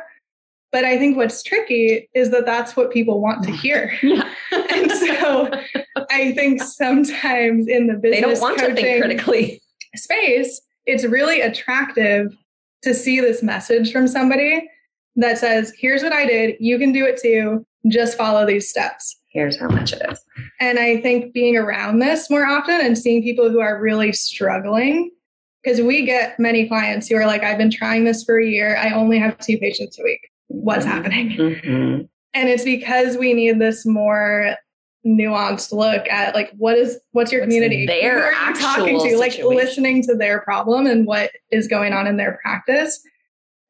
But 0.71 0.83
I 0.83 0.97
think 0.97 1.15
what's 1.15 1.41
tricky 1.41 2.09
is 2.13 2.31
that 2.31 2.45
that's 2.45 2.75
what 2.75 2.91
people 2.91 3.21
want 3.21 3.43
to 3.45 3.51
hear. 3.51 3.97
Yeah. 4.03 4.29
and 4.51 4.91
so 4.91 5.49
I 6.11 6.33
think 6.33 6.61
sometimes 6.61 7.67
in 7.67 7.87
the 7.87 7.93
business 7.93 8.15
they 8.15 8.21
don't 8.21 8.41
want 8.41 8.59
to 8.59 8.73
think 8.75 9.01
critically 9.01 9.61
space, 9.95 10.61
it's 10.85 11.05
really 11.05 11.41
attractive 11.41 12.35
to 12.83 12.93
see 12.93 13.19
this 13.19 13.41
message 13.41 13.91
from 13.91 14.07
somebody 14.07 14.69
that 15.15 15.37
says, 15.37 15.73
here's 15.77 16.03
what 16.03 16.13
I 16.13 16.25
did, 16.25 16.55
you 16.59 16.77
can 16.77 16.91
do 16.91 17.05
it 17.05 17.19
too, 17.21 17.65
just 17.87 18.17
follow 18.17 18.45
these 18.45 18.69
steps. 18.69 19.15
Here's 19.35 19.59
how 19.59 19.67
much 19.67 19.93
it 19.93 20.01
is. 20.09 20.23
And 20.59 20.79
I 20.79 21.01
think 21.01 21.33
being 21.33 21.57
around 21.57 21.99
this 21.99 22.29
more 22.29 22.45
often 22.45 22.79
and 22.79 22.97
seeing 22.97 23.21
people 23.21 23.51
who 23.51 23.59
are 23.59 23.79
really 23.79 24.13
struggling, 24.13 25.11
because 25.61 25.81
we 25.81 26.05
get 26.05 26.39
many 26.39 26.67
clients 26.67 27.09
who 27.09 27.17
are 27.17 27.27
like, 27.27 27.43
I've 27.43 27.57
been 27.57 27.69
trying 27.69 28.05
this 28.05 28.23
for 28.23 28.39
a 28.39 28.47
year, 28.47 28.77
I 28.77 28.93
only 28.93 29.19
have 29.19 29.37
two 29.37 29.57
patients 29.57 29.99
a 29.99 30.03
week 30.03 30.31
what's 30.47 30.85
mm-hmm. 30.85 30.95
happening. 30.95 31.29
Mm-hmm. 31.31 32.01
And 32.33 32.49
it's 32.49 32.63
because 32.63 33.17
we 33.17 33.33
need 33.33 33.59
this 33.59 33.85
more 33.85 34.55
nuanced 35.05 35.71
look 35.71 36.07
at 36.09 36.33
like 36.33 36.51
what 36.57 36.75
is 36.75 36.97
what's 37.11 37.31
your 37.31 37.41
What's 37.41 37.53
community 37.53 37.85
their 37.85 38.31
Who 38.31 38.37
are 38.37 38.49
you 38.49 38.59
talking 38.59 38.99
to 38.99 39.17
like 39.17 39.37
listening 39.37 40.01
to 40.03 40.15
their 40.15 40.41
problem 40.41 40.87
and 40.87 41.05
what 41.05 41.29
is 41.51 41.67
going 41.67 41.93
on 41.93 42.07
in 42.07 42.17
their 42.17 42.39
practice 42.41 42.99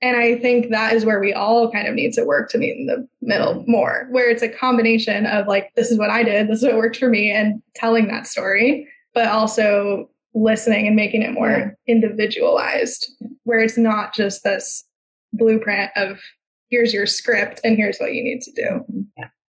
and 0.06 0.18
i 0.18 0.38
think 0.40 0.70
that 0.70 0.94
is 0.94 1.06
where 1.06 1.20
we 1.20 1.34
all 1.34 1.72
kind 1.72 1.88
of 1.88 1.96
need 1.96 2.14
to 2.14 2.24
work 2.24 2.50
to 2.50 2.58
meet 2.58 2.78
in 2.78 2.86
the 2.86 3.08
middle 3.22 3.64
more 3.68 4.08
where 4.12 4.30
it's 4.30 4.44
a 4.44 4.50
combination 4.50 5.26
of 5.26 5.48
like 5.48 5.72
this 5.76 5.92
is 5.92 5.98
what 5.98 6.10
i 6.10 6.24
did 6.24 6.48
this 6.48 6.60
is 6.60 6.66
what 6.66 6.76
worked 6.76 6.98
for 6.98 7.10
me 7.10 7.32
and 7.32 7.62
telling 7.76 8.08
that 8.08 8.28
story 8.28 8.88
but 9.14 9.28
also 9.28 10.10
listening 10.34 10.86
and 10.86 10.96
making 10.96 11.22
it 11.22 11.32
more 11.32 11.76
individualized 11.88 13.10
where 13.44 13.60
it's 13.60 13.78
not 13.78 14.14
just 14.14 14.44
this 14.44 14.84
blueprint 15.34 15.90
of 15.96 16.20
here's 16.70 16.94
your 16.94 17.06
script 17.06 17.62
and 17.64 17.78
here's 17.78 17.98
what 17.98 18.14
you 18.14 18.24
need 18.24 18.42
to 18.42 18.52
do. 18.52 19.06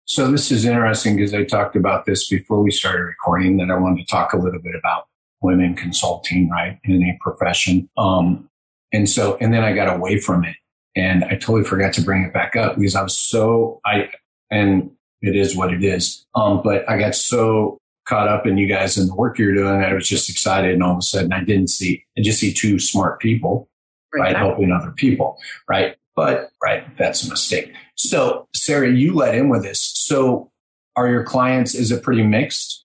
So 0.05 0.31
this 0.31 0.51
is 0.53 0.67
interesting 0.67 1.17
because 1.17 1.33
I 1.33 1.45
talked 1.45 1.77
about 1.77 2.05
this 2.05 2.29
before 2.29 2.63
we 2.63 2.71
started 2.71 3.03
recording 3.03 3.57
that 3.57 3.71
I 3.71 3.79
wanted 3.79 4.07
to 4.07 4.11
talk 4.11 4.35
a 4.35 4.37
little 4.37 4.61
bit 4.61 4.75
about 4.75 5.07
women 5.41 5.75
consulting, 5.75 6.51
right, 6.51 6.79
in 6.85 7.03
a 7.03 7.17
profession. 7.21 7.89
Um, 7.97 8.49
and 8.95 9.09
so, 9.09 9.37
and 9.41 9.53
then 9.53 9.65
I 9.65 9.75
got 9.75 9.95
away 9.95 10.19
from 10.19 10.45
it 10.45 10.57
and 10.97 11.25
I 11.25 11.31
totally 11.31 11.65
forgot 11.65 11.93
to 11.95 12.03
bring 12.03 12.23
it 12.23 12.33
back 12.33 12.57
up 12.57 12.77
because 12.77 12.95
I 12.95 13.03
was 13.03 13.19
so, 13.19 13.81
I, 13.85 14.11
and 14.51 14.91
it 15.21 15.37
is 15.37 15.57
what 15.57 15.73
it 15.73 15.83
is. 15.83 16.25
Um, 16.35 16.63
but 16.63 16.89
I 16.89 16.99
got 16.99 17.15
so 17.15 17.79
caught 18.07 18.29
up 18.29 18.47
in 18.47 18.57
you 18.57 18.69
guys 18.69 18.97
and 18.97 19.09
the 19.09 19.15
work 19.15 19.39
you're 19.39 19.55
doing. 19.55 19.83
I 19.83 19.93
was 19.93 20.09
just 20.09 20.31
excited. 20.31 20.73
And 20.73 20.83
all 20.83 20.93
of 20.93 20.99
a 20.99 21.03
sudden 21.03 21.33
I 21.33 21.43
didn't 21.43 21.71
see, 21.71 22.05
I 22.17 22.23
just 22.23 22.39
see 22.39 22.53
two 22.53 22.79
smart 22.79 23.21
people 23.21 23.69
right? 24.15 24.37
Helping 24.37 24.73
other 24.73 24.93
people, 24.93 25.39
right? 25.69 25.97
But, 26.17 26.51
right, 26.63 26.97
that's 26.97 27.27
a 27.27 27.31
mistake. 27.31 27.73
So, 27.97 28.49
Sarah, 28.55 28.91
you 28.91 29.15
let 29.15 29.35
in 29.35 29.49
with 29.49 29.63
this. 29.63 29.81
So, 29.83 30.51
are 30.97 31.09
your 31.09 31.25
clients, 31.25 31.75
is 31.75 31.91
it 31.91 32.03
pretty 32.03 32.23
mixed? 32.23 32.84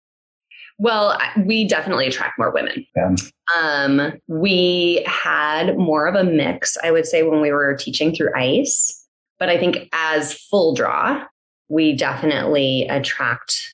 Well, 0.79 1.19
we 1.45 1.67
definitely 1.67 2.07
attract 2.07 2.39
more 2.39 2.51
women. 2.51 2.85
Um, 3.03 3.15
Um, 3.55 4.13
we 4.27 5.03
had 5.05 5.77
more 5.77 6.07
of 6.07 6.15
a 6.15 6.23
mix, 6.23 6.77
I 6.83 6.91
would 6.91 7.05
say, 7.05 7.23
when 7.23 7.41
we 7.41 7.51
were 7.51 7.75
teaching 7.75 8.15
through 8.15 8.33
ICE. 8.35 8.95
But 9.39 9.49
I 9.49 9.57
think 9.57 9.89
as 9.93 10.33
full 10.33 10.73
draw, 10.73 11.25
we 11.67 11.95
definitely 11.95 12.87
attract 12.89 13.73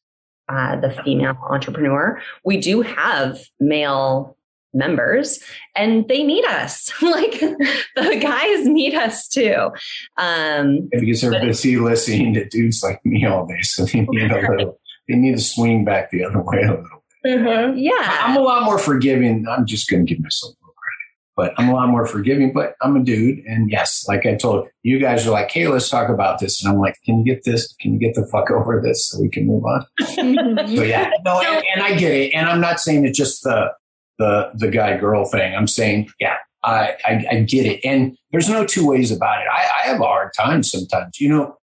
uh, 0.50 0.80
the 0.80 0.92
female 1.04 1.38
entrepreneur. 1.50 2.22
We 2.44 2.58
do 2.58 2.82
have 2.82 3.40
male 3.60 4.38
members 4.74 5.40
and 5.76 6.08
they 6.08 6.22
need 6.24 6.46
us. 6.46 6.92
like 7.02 7.40
the 7.40 8.20
guys 8.22 8.68
need 8.68 8.94
us 8.94 9.28
too. 9.28 9.72
Um, 10.18 10.90
because 10.92 11.22
they're 11.22 11.42
busy 11.42 11.78
listening 11.78 12.34
to 12.36 12.48
dudes 12.48 12.84
like 12.84 13.04
me 13.06 13.26
all 13.26 13.46
day. 13.48 13.62
So, 13.62 13.86
they 13.86 14.02
need 14.02 14.32
a 14.32 14.52
little, 14.52 14.80
they 15.08 15.16
need 15.16 15.36
to 15.36 15.42
swing 15.42 15.86
back 15.86 16.12
the 16.12 16.24
other 16.24 16.42
way 16.44 16.62
a 16.64 16.72
little. 16.72 16.84
Bit. 17.24 17.40
Mm-hmm. 17.40 17.78
Yeah. 17.78 18.20
I'm 18.24 18.38
a 18.38 18.42
lot 18.42 18.64
more 18.64 18.78
forgiving. 18.78 19.48
I'm 19.48 19.66
just 19.66 19.90
going 19.90 20.06
to 20.06 20.14
give 20.14 20.22
myself 20.22 20.54
a 20.54 20.62
little 20.62 20.76
credit, 20.76 21.36
but 21.36 21.54
I'm 21.60 21.70
a 21.70 21.74
lot 21.74 21.90
more 21.90 22.06
forgiving. 22.06 22.54
But 22.54 22.76
I'm 22.82 22.96
a 22.96 23.04
dude, 23.04 23.40
and 23.46 23.72
yes, 23.72 24.06
like 24.08 24.28
I 24.28 24.36
told 24.36 24.68
you 24.84 25.00
guys 25.00 25.26
are 25.26 25.32
like, 25.32 25.50
"Hey, 25.50 25.68
let's 25.68 25.90
talk 25.90 26.10
about 26.10 26.40
this," 26.40 26.64
and 26.64 26.72
I'm 26.72 26.80
like, 26.80 26.96
"Can 27.04 27.18
you 27.18 27.26
get 27.26 27.44
this? 27.44 27.74
Can 27.82 27.94
you 27.94 28.00
get 28.00 28.14
the 28.14 28.28
fuck 28.28 28.52
over 28.52 28.80
this 28.80 29.10
so 29.10 29.20
we 29.20 29.30
can 29.30 29.48
move 29.48 29.64
on?" 29.66 29.86
So 30.68 30.84
yeah, 30.84 31.10
no, 31.26 31.42
and, 31.42 31.66
and 31.74 31.84
I 31.84 31.96
get 31.96 32.12
it, 32.12 32.34
and 32.34 32.48
I'm 32.48 32.62
not 32.62 32.80
saying 32.80 33.06
it's 33.06 33.18
just 33.18 33.44
the 33.44 33.72
the 34.20 34.52
the 34.54 34.70
guy 34.70 34.98
girl 34.98 35.26
thing. 35.26 35.56
I'm 35.56 35.68
saying, 35.68 36.10
yeah, 36.20 36.38
I, 36.64 36.94
I 37.06 37.26
I 37.32 37.40
get 37.42 37.66
it, 37.66 37.84
and 37.84 38.16
there's 38.32 38.50
no 38.50 38.66
two 38.66 38.88
ways 38.88 39.12
about 39.12 39.42
it. 39.42 39.48
I, 39.52 39.64
I 39.84 39.88
have 39.88 40.00
a 40.00 40.04
hard 40.04 40.32
time 40.38 40.62
sometimes, 40.64 41.20
you 41.20 41.30
know. 41.30 41.58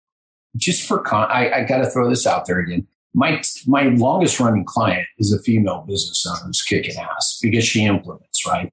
Just 0.55 0.87
for 0.87 0.99
con, 0.99 1.31
I, 1.31 1.51
I 1.51 1.65
got 1.65 1.79
to 1.79 1.89
throw 1.89 2.11
this 2.11 2.27
out 2.27 2.45
there 2.45 2.59
again 2.59 2.87
my 3.15 3.41
my 3.67 3.85
longest 3.85 4.41
running 4.41 4.65
client 4.65 5.07
is 5.19 5.33
a 5.33 5.43
female 5.43 5.85
business 5.87 6.27
owner 6.27 6.47
who's 6.47 6.63
kicking 6.63 6.97
ass 6.97 7.39
because 7.43 7.65
she 7.65 7.85
implements 7.85 8.47
right. 8.47 8.73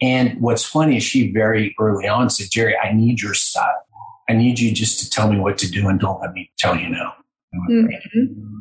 And 0.00 0.40
what's 0.40 0.64
funny 0.64 0.96
is 0.96 1.02
she 1.02 1.32
very 1.32 1.74
early 1.78 2.08
on 2.08 2.30
said, 2.30 2.48
"Jerry, 2.50 2.76
I 2.78 2.92
need 2.92 3.20
your 3.20 3.34
style. 3.34 3.86
I 4.28 4.32
need 4.32 4.58
you 4.58 4.72
just 4.72 5.00
to 5.00 5.10
tell 5.10 5.30
me 5.30 5.38
what 5.38 5.58
to 5.58 5.70
do 5.70 5.88
and 5.88 6.00
don't 6.00 6.20
let 6.20 6.32
me 6.32 6.50
tell 6.58 6.76
you 6.76 6.88
no." 6.88 7.12
Mhm. 7.70 7.88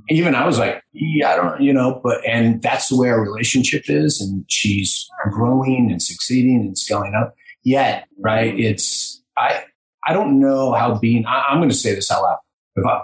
Even 0.09 0.36
I 0.36 0.45
was 0.45 0.59
like, 0.59 0.84
"Yeah, 0.91 1.32
I 1.32 1.36
don't, 1.36 1.61
you 1.61 1.74
know," 1.74 1.99
but 2.03 2.21
and 2.28 2.61
that's 2.61 2.89
the 2.89 2.97
way 2.97 3.09
our 3.09 3.21
relationship 3.21 3.86
is, 3.88 4.21
and 4.21 4.45
she's 4.49 5.07
growing 5.32 5.89
and 5.91 6.01
succeeding 6.01 6.57
and 6.57 6.78
scaling 6.78 7.15
up. 7.15 7.34
Yet, 7.63 8.07
right? 8.19 8.57
It's 8.59 9.24
I 9.38 9.63
I 10.05 10.13
don't 10.13 10.39
know 10.39 10.74
how 10.74 10.95
being 10.99 11.26
I, 11.26 11.45
I'm 11.49 11.57
going 11.59 11.69
to 11.69 11.76
say 11.76 11.95
this 11.95 12.11
out 12.11 12.21
loud. 12.24 12.38
If 12.76 12.86
I 12.86 13.01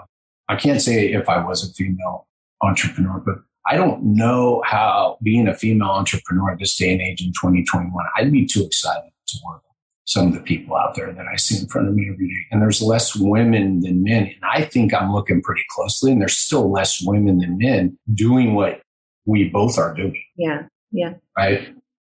I 0.50 0.56
can't 0.56 0.82
say 0.82 1.12
if 1.12 1.28
I 1.28 1.44
was 1.44 1.68
a 1.68 1.72
female 1.74 2.26
entrepreneur, 2.60 3.22
but 3.24 3.36
I 3.66 3.76
don't 3.76 4.02
know 4.02 4.62
how 4.66 5.16
being 5.22 5.46
a 5.46 5.54
female 5.54 5.90
entrepreneur 5.90 6.50
at 6.50 6.58
this 6.58 6.76
day 6.76 6.92
and 6.92 7.00
age 7.00 7.20
in 7.20 7.28
2021, 7.28 7.92
I'd 8.16 8.32
be 8.32 8.46
too 8.46 8.64
excited 8.64 9.10
to 9.28 9.38
work 9.46 9.62
with 9.62 9.76
some 10.06 10.26
of 10.26 10.34
the 10.34 10.40
people 10.40 10.76
out 10.76 10.96
there 10.96 11.12
that 11.12 11.26
I 11.32 11.36
see 11.36 11.60
in 11.60 11.68
front 11.68 11.86
of 11.86 11.94
me 11.94 12.10
every 12.12 12.26
day. 12.26 12.46
And 12.50 12.60
there's 12.60 12.82
less 12.82 13.14
women 13.14 13.80
than 13.80 14.02
men. 14.02 14.24
And 14.24 14.44
I 14.52 14.64
think 14.64 14.92
I'm 14.92 15.12
looking 15.12 15.40
pretty 15.40 15.62
closely, 15.70 16.10
and 16.10 16.20
there's 16.20 16.36
still 16.36 16.68
less 16.68 17.00
women 17.00 17.38
than 17.38 17.56
men 17.56 17.96
doing 18.12 18.54
what 18.54 18.82
we 19.26 19.48
both 19.50 19.78
are 19.78 19.94
doing, 19.94 20.20
yeah. 20.36 20.62
Yeah. 20.90 21.14
Right? 21.38 21.68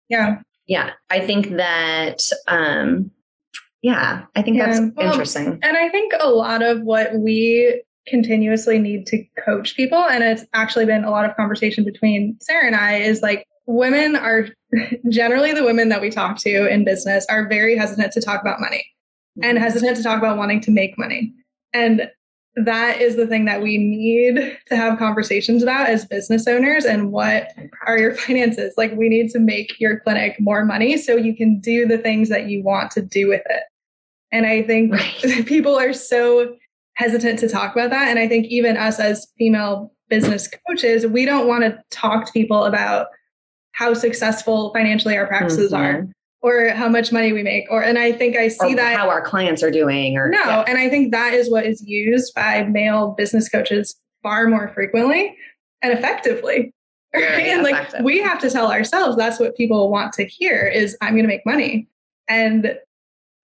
yeah 0.08 0.40
Yeah. 0.68 0.92
I 1.10 1.20
think 1.20 1.50
that, 1.58 2.22
um, 2.48 3.12
yeah, 3.82 4.26
I 4.36 4.42
think 4.42 4.58
Yeah, 4.58 4.68
that's 4.68 4.96
well, 4.96 5.12
interesting. 5.12 5.60
And 5.62 5.76
I 5.76 5.90
think 5.90 6.14
a 6.18 6.30
lot 6.30 6.62
of 6.62 6.84
what 6.84 7.14
we 7.16 7.82
continuously 8.10 8.80
need 8.80 9.06
to 9.08 9.24
coach 9.44 9.76
people, 9.76 9.98
and 9.98 10.24
it's 10.24 10.46
actually 10.54 10.86
been 10.86 11.04
a 11.04 11.12
lot 11.12 11.30
of 11.30 11.36
conversation 11.36 11.84
between 11.84 12.38
Sarah 12.42 12.66
and 12.66 12.76
I, 12.76 12.96
is 12.96 13.22
like 13.22 13.48
women 13.66 14.16
are 14.16 14.48
generally 15.10 15.54
the 15.54 15.64
women 15.64 15.90
that 15.90 16.02
we 16.02 16.10
talk 16.10 16.38
to 16.40 16.68
in 16.68 16.84
business 16.84 17.26
are 17.30 17.48
very 17.48 17.78
hesitant 17.78 18.12
to 18.14 18.22
talk 18.22 18.42
about 18.42 18.60
money 18.60 18.86
and 19.42 19.58
mm-hmm. 19.58 19.64
hesitant 19.64 19.98
to 19.98 20.04
talk 20.04 20.18
about 20.18 20.38
wanting 20.38 20.62
to 20.62 20.72
make 20.72 20.98
money. 20.98 21.34
And 21.74 22.10
that 22.56 23.00
is 23.00 23.16
the 23.16 23.28
thing 23.28 23.46
that 23.46 23.62
we 23.62 23.78
need 23.78 24.58
to 24.68 24.76
have 24.76 24.98
conversations 24.98 25.64
about 25.64 25.88
as 25.88 26.06
business 26.06 26.48
owners 26.48 26.86
and 26.86 27.12
what 27.12 27.54
are 27.86 27.98
your 27.98 28.16
finances 28.16 28.74
like 28.78 28.92
we 28.96 29.10
need 29.10 29.30
to 29.30 29.40
make 29.40 29.80
your 29.80 30.00
clinic 30.00 30.36
more 30.40 30.66
money 30.66 30.98
so 30.98 31.16
you 31.16 31.36
can 31.36 31.60
do 31.60 31.86
the 31.86 31.98
things 31.98 32.30
that 32.30 32.50
you 32.50 32.64
want 32.64 32.92
to 32.92 33.02
do 33.02 33.28
with 33.28 33.44
it 33.46 33.64
and 34.32 34.46
i 34.46 34.62
think 34.64 34.92
Right. 34.92 35.46
people 35.46 35.78
are 35.78 35.94
so 35.94 36.56
hesitant 37.00 37.40
to 37.40 37.48
talk 37.48 37.74
about 37.74 37.90
that 37.90 38.10
and 38.10 38.20
i 38.20 38.28
think 38.28 38.46
even 38.48 38.76
us 38.78 39.00
as 39.00 39.26
female 39.38 39.92
business 40.10 40.50
coaches 40.68 41.08
we 41.08 41.24
don't 41.26 41.48
want 41.48 41.64
to 41.64 41.80
talk 41.92 42.26
to 42.26 42.32
people 42.34 42.66
about 42.66 43.08
how 43.72 43.94
successful 43.94 44.72
financially 44.74 45.16
our 45.18 45.26
practices 45.28 45.72
Mhm. 45.72 45.78
are 45.80 46.08
or 46.42 46.70
how 46.70 46.90
much 46.90 47.12
money 47.14 47.32
we 47.32 47.42
make 47.42 47.66
or 47.72 47.82
and 47.84 47.98
i 47.98 48.12
think 48.12 48.36
i 48.36 48.48
see 48.50 48.74
or 48.74 48.76
that 48.76 48.98
how 48.98 49.10
our 49.10 49.22
clients 49.22 49.64
are 49.64 49.72
doing 49.72 50.18
or 50.18 50.30
no, 50.30 50.40
yeah. 50.40 50.64
and 50.68 50.78
I 50.78 50.90
think 50.90 51.12
that 51.14 51.34
is 51.34 51.50
what 51.50 51.66
is 51.66 51.82
used 51.88 52.34
by 52.36 52.64
male 52.64 53.14
business 53.18 53.48
coaches 53.50 53.96
far 54.24 54.48
more 54.48 54.70
frequently 54.74 55.36
and 55.82 55.94
effectively. 55.94 56.74
Very 57.14 57.26
Right? 57.26 57.48
And 57.48 57.64
like 57.64 57.74
effective. 57.76 58.04
we 58.04 58.20
have 58.20 58.40
to 58.42 58.50
tell 58.50 58.72
ourselves 58.72 59.16
that's 59.18 59.40
what 59.40 59.56
people 59.58 59.90
want 59.90 60.12
to 60.14 60.26
hear 60.26 60.68
is 60.68 60.96
I'm 61.02 61.14
going 61.14 61.24
to 61.24 61.28
make 61.28 61.46
money. 61.46 61.88
And 62.28 62.78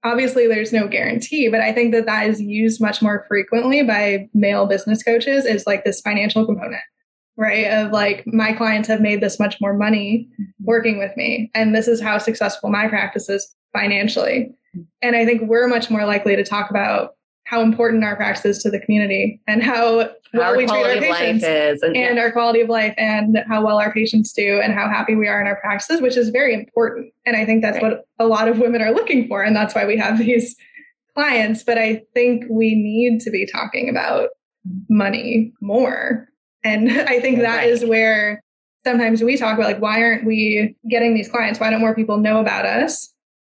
obviously 0.06 0.48
there's 0.48 0.72
no 0.72 0.88
guarantee, 0.88 1.50
but 1.50 1.62
I 1.62 1.74
think 1.74 1.92
that 1.94 2.06
that 2.06 2.30
is 2.30 2.40
used 2.40 2.80
much 2.80 3.02
more 3.02 3.26
frequently 3.28 3.84
by 3.84 4.30
male 4.34 4.68
business 4.68 5.04
coaches 5.04 5.46
is 5.46 5.66
like 5.66 5.84
this 5.84 6.00
financial 6.00 6.46
component, 6.46 6.84
right? 7.36 7.66
Of 7.66 7.92
like 7.92 8.24
my 8.28 8.54
clients 8.54 8.88
have 8.88 9.02
made 9.02 9.22
this 9.22 9.40
much 9.40 9.58
more 9.60 9.74
money 9.74 10.30
mm-hmm. 10.34 10.64
working 10.64 11.00
with 11.00 11.18
me 11.18 11.50
and 11.56 11.76
this 11.76 11.88
is 11.88 12.00
how 12.00 12.20
successful 12.20 12.70
my 12.70 12.88
practice 12.88 13.28
is 13.30 13.54
financially. 13.74 14.52
Mm-hmm. 14.76 14.82
And 15.02 15.16
I 15.16 15.26
think 15.26 15.42
we're 15.50 15.68
much 15.68 15.90
more 15.90 16.06
likely 16.06 16.36
to 16.36 16.44
talk 16.44 16.70
about 16.70 17.16
how 17.46 17.62
important 17.62 18.04
our 18.04 18.16
practice 18.16 18.58
is 18.58 18.64
to 18.64 18.70
the 18.72 18.80
community 18.80 19.40
and 19.48 19.62
how 19.64 20.00
How 20.00 20.08
well 20.34 20.52
our 20.52 20.58
we 20.58 20.66
treat 20.66 20.84
our 20.84 21.00
patients 21.00 21.44
is 21.44 21.82
and, 21.84 21.96
and 21.96 22.20
our 22.20 22.32
quality 22.32 22.62
of 22.62 22.70
life 22.70 22.94
and 22.98 23.38
how 23.48 23.64
well 23.64 23.78
our 23.78 23.94
patients 23.94 24.34
do 24.34 24.60
and 24.62 24.74
how 24.74 24.90
happy 24.90 25.16
we 25.16 25.28
are 25.28 25.40
in 25.40 25.48
our 25.48 25.56
practices, 25.58 26.02
which 26.02 26.18
is 26.18 26.30
very 26.30 26.54
important. 26.56 27.14
And 27.26 27.38
I 27.38 27.46
think 27.46 27.62
that's 27.62 27.76
Right. 27.82 27.84
what 27.98 28.06
a 28.20 28.28
lot 28.28 28.48
of 28.48 28.58
women 28.60 28.82
are 28.82 28.92
looking 28.92 29.28
for. 29.28 29.44
And 29.44 29.56
that's 29.56 29.76
why 29.76 29.86
we 29.86 29.96
have 29.98 30.18
these 30.26 30.56
clients. 31.14 31.64
But 31.64 31.78
I 31.78 32.02
think 32.16 32.46
we 32.50 32.74
need 32.76 33.22
to 33.22 33.30
be 33.30 33.46
talking 33.46 33.90
about 33.90 34.30
money 34.90 35.54
more. 35.62 36.28
And 36.64 36.92
I 37.08 37.20
think 37.20 37.40
that 37.40 37.58
Right. 37.58 37.70
is 37.70 37.86
where 37.86 38.42
sometimes 38.84 39.22
we 39.24 39.38
talk 39.38 39.56
about 39.58 39.68
like, 39.68 39.82
why 39.82 40.02
aren't 40.02 40.26
we 40.26 40.76
getting 40.90 41.14
these 41.14 41.30
clients? 41.30 41.60
Why 41.60 41.70
don't 41.70 41.80
more 41.80 41.96
people 41.96 42.18
know 42.18 42.40
about 42.40 42.66
us? 42.66 43.12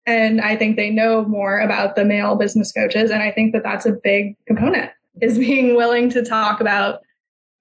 And 0.08 0.40
I 0.40 0.56
think 0.56 0.76
they 0.76 0.88
know 0.88 1.26
more 1.26 1.60
about 1.60 1.94
the 1.94 2.02
male 2.02 2.34
business 2.34 2.72
coaches. 2.72 3.10
And 3.10 3.22
I 3.22 3.30
think 3.30 3.52
that 3.52 3.62
that's 3.62 3.84
a 3.84 3.92
big 3.92 4.36
component 4.46 4.90
is 5.20 5.36
being 5.38 5.76
willing 5.76 6.08
to 6.08 6.24
talk 6.24 6.62
about 6.62 7.00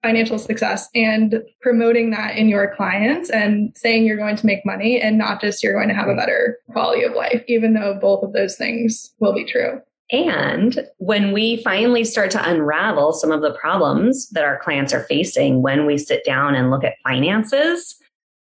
financial 0.02 0.38
success 0.38 0.88
and 0.94 1.42
promoting 1.60 2.10
that 2.12 2.38
in 2.38 2.48
your 2.48 2.74
clients 2.74 3.28
and 3.28 3.76
saying 3.76 4.06
you're 4.06 4.16
going 4.16 4.36
to 4.36 4.46
make 4.46 4.64
money 4.64 4.98
and 4.98 5.18
not 5.18 5.42
just 5.42 5.62
you're 5.62 5.74
going 5.74 5.88
to 5.88 5.94
have 5.94 6.08
a 6.08 6.14
better 6.14 6.56
quality 6.70 7.02
of 7.02 7.12
life, 7.12 7.42
even 7.48 7.74
though 7.74 7.98
both 8.00 8.22
of 8.22 8.32
those 8.32 8.56
things 8.56 9.12
will 9.18 9.34
be 9.34 9.44
true. 9.44 9.78
And 10.10 10.88
when 10.96 11.32
we 11.32 11.62
finally 11.62 12.04
start 12.04 12.30
to 12.30 12.48
unravel 12.48 13.12
some 13.12 13.30
of 13.30 13.42
the 13.42 13.52
problems 13.52 14.30
that 14.30 14.44
our 14.44 14.58
clients 14.58 14.94
are 14.94 15.04
facing 15.04 15.60
when 15.60 15.84
we 15.84 15.98
sit 15.98 16.24
down 16.24 16.54
and 16.54 16.70
look 16.70 16.84
at 16.84 16.94
finances, 17.04 17.94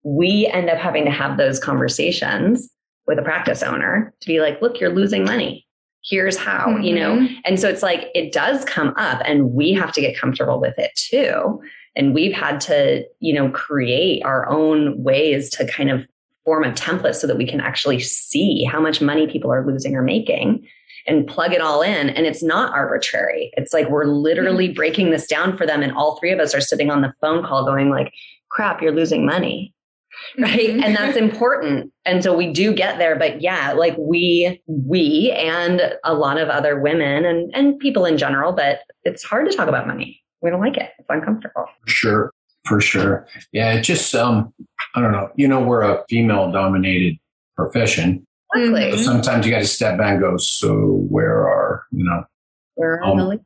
we 0.04 0.46
end 0.52 0.70
up 0.70 0.78
having 0.78 1.04
to 1.06 1.10
have 1.10 1.36
those 1.36 1.58
conversations 1.58 2.70
with 3.08 3.18
a 3.18 3.22
practice 3.22 3.62
owner 3.62 4.14
to 4.20 4.26
be 4.28 4.40
like, 4.40 4.62
look, 4.62 4.78
you're 4.78 4.94
losing 4.94 5.24
money. 5.24 5.66
Here's 6.04 6.36
how, 6.36 6.66
mm-hmm. 6.68 6.82
you 6.82 6.94
know? 6.94 7.16
Mm-hmm. 7.16 7.34
And 7.44 7.58
so 7.58 7.68
it's 7.68 7.82
like 7.82 8.08
it 8.14 8.32
does 8.32 8.64
come 8.66 8.94
up 8.96 9.20
and 9.24 9.52
we 9.52 9.72
have 9.72 9.90
to 9.92 10.00
get 10.00 10.16
comfortable 10.16 10.60
with 10.60 10.78
it 10.78 10.92
too. 10.94 11.60
And 11.96 12.14
we've 12.14 12.32
had 12.32 12.60
to, 12.62 13.04
you 13.18 13.34
know, 13.34 13.50
create 13.50 14.22
our 14.24 14.48
own 14.48 15.02
ways 15.02 15.50
to 15.50 15.66
kind 15.66 15.90
of 15.90 16.06
form 16.44 16.64
a 16.64 16.70
template 16.70 17.16
so 17.16 17.26
that 17.26 17.36
we 17.36 17.46
can 17.46 17.60
actually 17.60 17.98
see 17.98 18.62
how 18.64 18.80
much 18.80 19.00
money 19.00 19.26
people 19.26 19.52
are 19.52 19.66
losing 19.66 19.96
or 19.96 20.02
making 20.02 20.66
and 21.06 21.26
plug 21.26 21.52
it 21.52 21.60
all 21.60 21.82
in. 21.82 22.10
And 22.10 22.26
it's 22.26 22.42
not 22.42 22.72
arbitrary. 22.72 23.50
It's 23.54 23.72
like 23.72 23.88
we're 23.88 24.04
literally 24.04 24.68
mm-hmm. 24.68 24.76
breaking 24.76 25.10
this 25.10 25.26
down 25.26 25.56
for 25.56 25.66
them. 25.66 25.82
And 25.82 25.92
all 25.92 26.18
three 26.18 26.30
of 26.30 26.38
us 26.38 26.54
are 26.54 26.60
sitting 26.60 26.90
on 26.90 27.00
the 27.00 27.12
phone 27.20 27.44
call 27.44 27.64
going 27.64 27.90
like, 27.90 28.12
crap, 28.50 28.80
you're 28.80 28.94
losing 28.94 29.26
money. 29.26 29.74
Right. 30.38 30.70
Mm-hmm. 30.70 30.82
and 30.84 30.96
that's 30.96 31.16
important. 31.16 31.92
And 32.04 32.22
so 32.22 32.36
we 32.36 32.52
do 32.52 32.72
get 32.72 32.98
there. 32.98 33.16
But 33.16 33.40
yeah, 33.40 33.72
like 33.72 33.96
we, 33.98 34.60
we 34.66 35.32
and 35.32 35.80
a 36.04 36.14
lot 36.14 36.38
of 36.38 36.48
other 36.48 36.78
women 36.78 37.24
and, 37.24 37.50
and 37.54 37.78
people 37.78 38.04
in 38.04 38.18
general, 38.18 38.52
but 38.52 38.80
it's 39.04 39.24
hard 39.24 39.50
to 39.50 39.56
talk 39.56 39.68
about 39.68 39.86
money. 39.86 40.22
We 40.42 40.50
don't 40.50 40.60
like 40.60 40.76
it. 40.76 40.90
It's 40.98 41.08
uncomfortable. 41.08 41.66
For 41.82 41.88
sure. 41.88 42.32
For 42.66 42.80
sure. 42.80 43.26
Yeah. 43.52 43.72
It 43.72 43.82
just, 43.82 44.14
um, 44.14 44.52
I 44.94 45.00
don't 45.00 45.12
know. 45.12 45.30
You 45.34 45.48
know, 45.48 45.60
we're 45.60 45.82
a 45.82 46.04
female 46.08 46.52
dominated 46.52 47.16
profession. 47.56 48.26
Mm-hmm. 48.54 49.02
Sometimes 49.02 49.44
you 49.44 49.52
got 49.52 49.60
to 49.60 49.66
step 49.66 49.98
back 49.98 50.12
and 50.12 50.20
go, 50.20 50.36
so 50.36 51.06
where 51.08 51.48
are, 51.48 51.84
you 51.90 52.04
know, 52.04 52.24
where 52.74 53.02
are 53.02 53.04
um, 53.04 53.40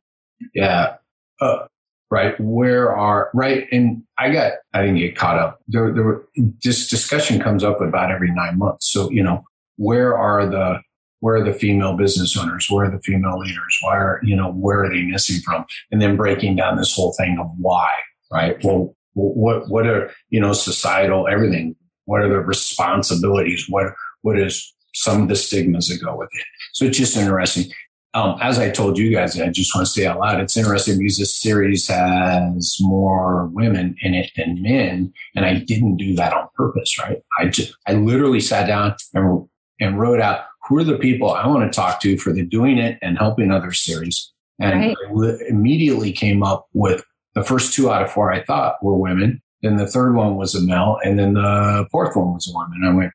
Yeah. 0.53 0.95
Uh, 1.41 1.65
right. 2.13 2.39
Where 2.39 2.95
are, 2.95 3.31
right. 3.33 3.67
And 3.71 4.03
I 4.19 4.31
got, 4.31 4.53
I 4.73 4.81
didn't 4.81 4.97
get 4.97 5.17
caught 5.17 5.39
up. 5.39 5.59
There, 5.67 5.91
there 5.91 6.03
were, 6.03 6.27
this 6.63 6.87
discussion 6.87 7.41
comes 7.41 7.63
up 7.63 7.81
about 7.81 8.11
every 8.11 8.31
nine 8.31 8.59
months. 8.59 8.91
So, 8.91 9.09
you 9.09 9.23
know, 9.23 9.43
where 9.77 10.15
are 10.15 10.45
the, 10.45 10.79
where 11.21 11.35
are 11.37 11.43
the 11.43 11.53
female 11.53 11.97
business 11.97 12.37
owners? 12.37 12.67
Where 12.69 12.85
are 12.85 12.91
the 12.91 13.01
female 13.01 13.39
leaders? 13.39 13.79
Why 13.81 13.97
are, 13.97 14.19
you 14.23 14.35
know, 14.35 14.51
where 14.51 14.83
are 14.83 14.89
they 14.89 15.01
missing 15.01 15.41
from? 15.41 15.65
And 15.91 16.01
then 16.01 16.15
breaking 16.15 16.55
down 16.55 16.77
this 16.77 16.95
whole 16.95 17.13
thing 17.13 17.39
of 17.39 17.47
why, 17.57 17.89
right? 18.31 18.63
Well, 18.63 18.95
what, 19.13 19.69
what 19.69 19.87
are, 19.87 20.11
you 20.29 20.39
know, 20.39 20.53
societal, 20.53 21.27
everything? 21.27 21.75
What 22.05 22.21
are 22.21 22.29
the 22.29 22.39
responsibilities? 22.39 23.65
What, 23.67 23.87
what 24.21 24.37
is 24.37 24.73
some 24.93 25.23
of 25.23 25.27
the 25.29 25.35
stigmas 25.35 25.87
that 25.87 26.03
go 26.03 26.15
with 26.15 26.29
it. 26.33 26.45
So 26.73 26.85
it's 26.85 26.97
just 26.97 27.17
interesting. 27.17 27.71
Um, 28.15 28.37
as 28.41 28.59
I 28.59 28.69
told 28.69 28.97
you 28.97 29.11
guys, 29.11 29.39
I 29.39 29.49
just 29.49 29.73
want 29.73 29.87
to 29.87 29.91
say 29.91 30.05
out 30.05 30.19
loud, 30.19 30.39
it's 30.39 30.55
interesting 30.55 30.99
because 30.99 31.17
this 31.17 31.35
series 31.35 31.87
has 31.87 32.77
more 32.79 33.47
women 33.47 33.95
in 34.01 34.13
it 34.13 34.31
than 34.37 34.61
men. 34.61 35.11
And 35.35 35.45
I 35.45 35.55
didn't 35.55 35.97
do 35.97 36.15
that 36.15 36.31
on 36.31 36.47
purpose, 36.55 36.95
right? 36.99 37.23
I 37.39 37.47
just, 37.47 37.75
I 37.87 37.93
literally 37.93 38.39
sat 38.39 38.67
down 38.67 38.95
and, 39.15 39.47
and 39.79 39.99
wrote 39.99 40.21
out 40.21 40.41
who 40.67 40.77
are 40.77 40.83
the 40.83 40.99
people 40.99 41.31
I 41.31 41.47
want 41.47 41.71
to 41.71 41.75
talk 41.75 41.99
to 42.01 42.17
for 42.17 42.31
the 42.31 42.45
doing 42.45 42.77
it 42.77 42.99
and 43.01 43.17
helping 43.17 43.51
others 43.51 43.81
series. 43.81 44.31
And 44.59 44.95
right. 45.11 45.39
immediately 45.49 46.11
came 46.11 46.43
up 46.43 46.67
with 46.73 47.03
the 47.33 47.43
first 47.43 47.73
two 47.73 47.91
out 47.91 48.03
of 48.03 48.11
four 48.11 48.31
I 48.31 48.43
thought 48.43 48.83
were 48.83 48.95
women. 48.95 49.41
Then 49.63 49.77
the 49.77 49.87
third 49.87 50.15
one 50.15 50.35
was 50.35 50.53
a 50.53 50.61
male. 50.61 50.99
And 51.03 51.17
then 51.17 51.33
the 51.33 51.87
fourth 51.91 52.15
one 52.15 52.33
was 52.33 52.47
a 52.47 52.53
woman. 52.53 52.83
I 52.85 52.93
went, 52.93 53.11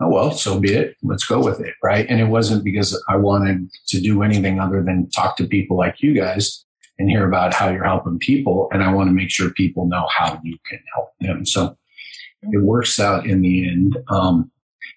oh, 0.00 0.08
well, 0.08 0.30
so 0.32 0.58
be 0.58 0.72
it. 0.72 0.96
Let's 1.02 1.26
go 1.26 1.42
with 1.42 1.60
it. 1.60 1.74
Right. 1.82 2.06
And 2.08 2.20
it 2.20 2.26
wasn't 2.26 2.64
because 2.64 3.00
I 3.08 3.16
wanted 3.16 3.68
to 3.88 4.00
do 4.00 4.22
anything 4.22 4.58
other 4.58 4.82
than 4.82 5.10
talk 5.10 5.36
to 5.36 5.46
people 5.46 5.76
like 5.76 6.02
you 6.02 6.14
guys 6.14 6.64
and 6.98 7.08
hear 7.08 7.26
about 7.26 7.54
how 7.54 7.68
you're 7.68 7.84
helping 7.84 8.18
people. 8.18 8.68
And 8.72 8.82
I 8.82 8.92
want 8.92 9.08
to 9.08 9.14
make 9.14 9.30
sure 9.30 9.50
people 9.50 9.86
know 9.86 10.06
how 10.10 10.40
you 10.42 10.56
can 10.68 10.80
help 10.94 11.10
them. 11.20 11.46
So 11.46 11.76
it 12.42 12.62
works 12.62 12.98
out 12.98 13.26
in 13.26 13.42
the 13.42 13.68
end. 13.68 13.96
Um, 14.08 14.50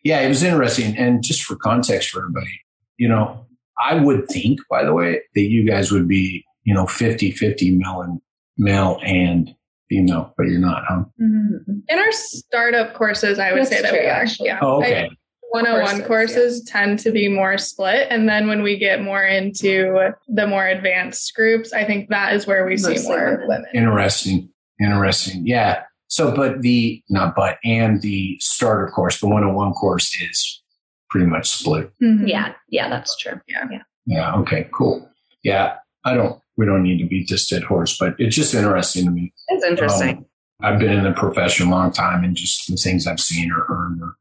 yeah, 0.03 0.21
it 0.21 0.27
was 0.27 0.43
interesting. 0.43 0.97
And 0.97 1.23
just 1.23 1.43
for 1.43 1.55
context 1.55 2.09
for 2.09 2.19
everybody, 2.19 2.61
you 2.97 3.07
know, 3.07 3.45
I 3.83 3.95
would 3.95 4.27
think, 4.27 4.59
by 4.69 4.83
the 4.83 4.93
way, 4.93 5.21
that 5.33 5.41
you 5.41 5.65
guys 5.65 5.91
would 5.91 6.07
be, 6.07 6.45
you 6.63 6.73
know, 6.73 6.85
50 6.85 7.31
50 7.31 7.71
male 7.75 8.01
and 8.01 8.21
male 8.57 8.99
and 9.03 9.53
female, 9.89 10.33
but 10.37 10.47
you're 10.47 10.59
not, 10.59 10.83
huh? 10.87 11.03
Mm-hmm. 11.21 11.71
In 11.87 11.99
our 11.99 12.11
startup 12.11 12.93
courses, 12.93 13.39
I 13.39 13.51
would 13.53 13.61
That's 13.61 13.69
say 13.69 13.81
that 13.81 13.89
true, 13.89 13.99
we 13.99 14.05
are. 14.05 14.09
Actually. 14.09 14.47
Yeah. 14.47 14.59
Oh, 14.61 14.77
okay. 14.77 15.05
I, 15.05 15.09
101 15.49 16.07
courses, 16.07 16.07
courses 16.07 16.63
yeah. 16.65 16.79
tend 16.79 16.99
to 16.99 17.11
be 17.11 17.29
more 17.29 17.59
split. 17.59 18.07
And 18.09 18.27
then 18.27 18.47
when 18.47 18.63
we 18.63 18.75
get 18.75 19.03
more 19.03 19.23
into 19.23 20.11
the 20.27 20.47
more 20.47 20.65
advanced 20.65 21.31
groups, 21.35 21.73
I 21.73 21.83
think 21.85 22.09
that 22.09 22.33
is 22.33 22.47
where 22.47 22.65
we 22.65 22.71
Mostly 22.71 22.97
see 22.97 23.07
more 23.07 23.31
women. 23.31 23.47
women. 23.47 23.65
Interesting. 23.75 24.49
Interesting. 24.81 25.45
Yeah. 25.45 25.83
So, 26.07 26.35
but 26.35 26.61
the, 26.61 27.03
not 27.09 27.35
but, 27.35 27.59
and 27.63 28.01
the 28.01 28.37
starter 28.39 28.87
course, 28.87 29.19
the 29.19 29.27
101 29.27 29.73
course 29.73 30.19
is 30.21 30.63
pretty 31.11 31.27
much 31.27 31.47
split. 31.47 31.91
Mm-hmm. 32.01 32.25
Yeah. 32.25 32.53
Yeah. 32.69 32.89
That's 32.89 33.15
true. 33.17 33.39
Yeah. 33.47 33.65
Yeah. 33.71 33.81
Yeah. 34.07 34.35
Okay. 34.37 34.67
Cool. 34.73 35.07
Yeah. 35.43 35.75
I 36.03 36.15
don't, 36.15 36.41
we 36.57 36.65
don't 36.65 36.83
need 36.83 36.99
to 36.99 37.07
beat 37.07 37.29
this 37.29 37.47
dead 37.47 37.63
horse, 37.63 37.97
but 37.97 38.15
it's 38.19 38.35
just 38.35 38.53
interesting 38.53 39.05
to 39.05 39.11
me. 39.11 39.33
It's 39.47 39.65
interesting. 39.65 40.17
Um, 40.17 40.25
I've 40.61 40.79
been 40.79 40.91
in 40.91 41.03
the 41.03 41.11
profession 41.11 41.67
a 41.67 41.71
long 41.71 41.91
time 41.91 42.23
and 42.23 42.35
just 42.35 42.69
the 42.69 42.77
things 42.77 43.07
I've 43.07 43.19
seen 43.19 43.51
or 43.51 43.65
heard 43.65 43.99
or 44.01 44.15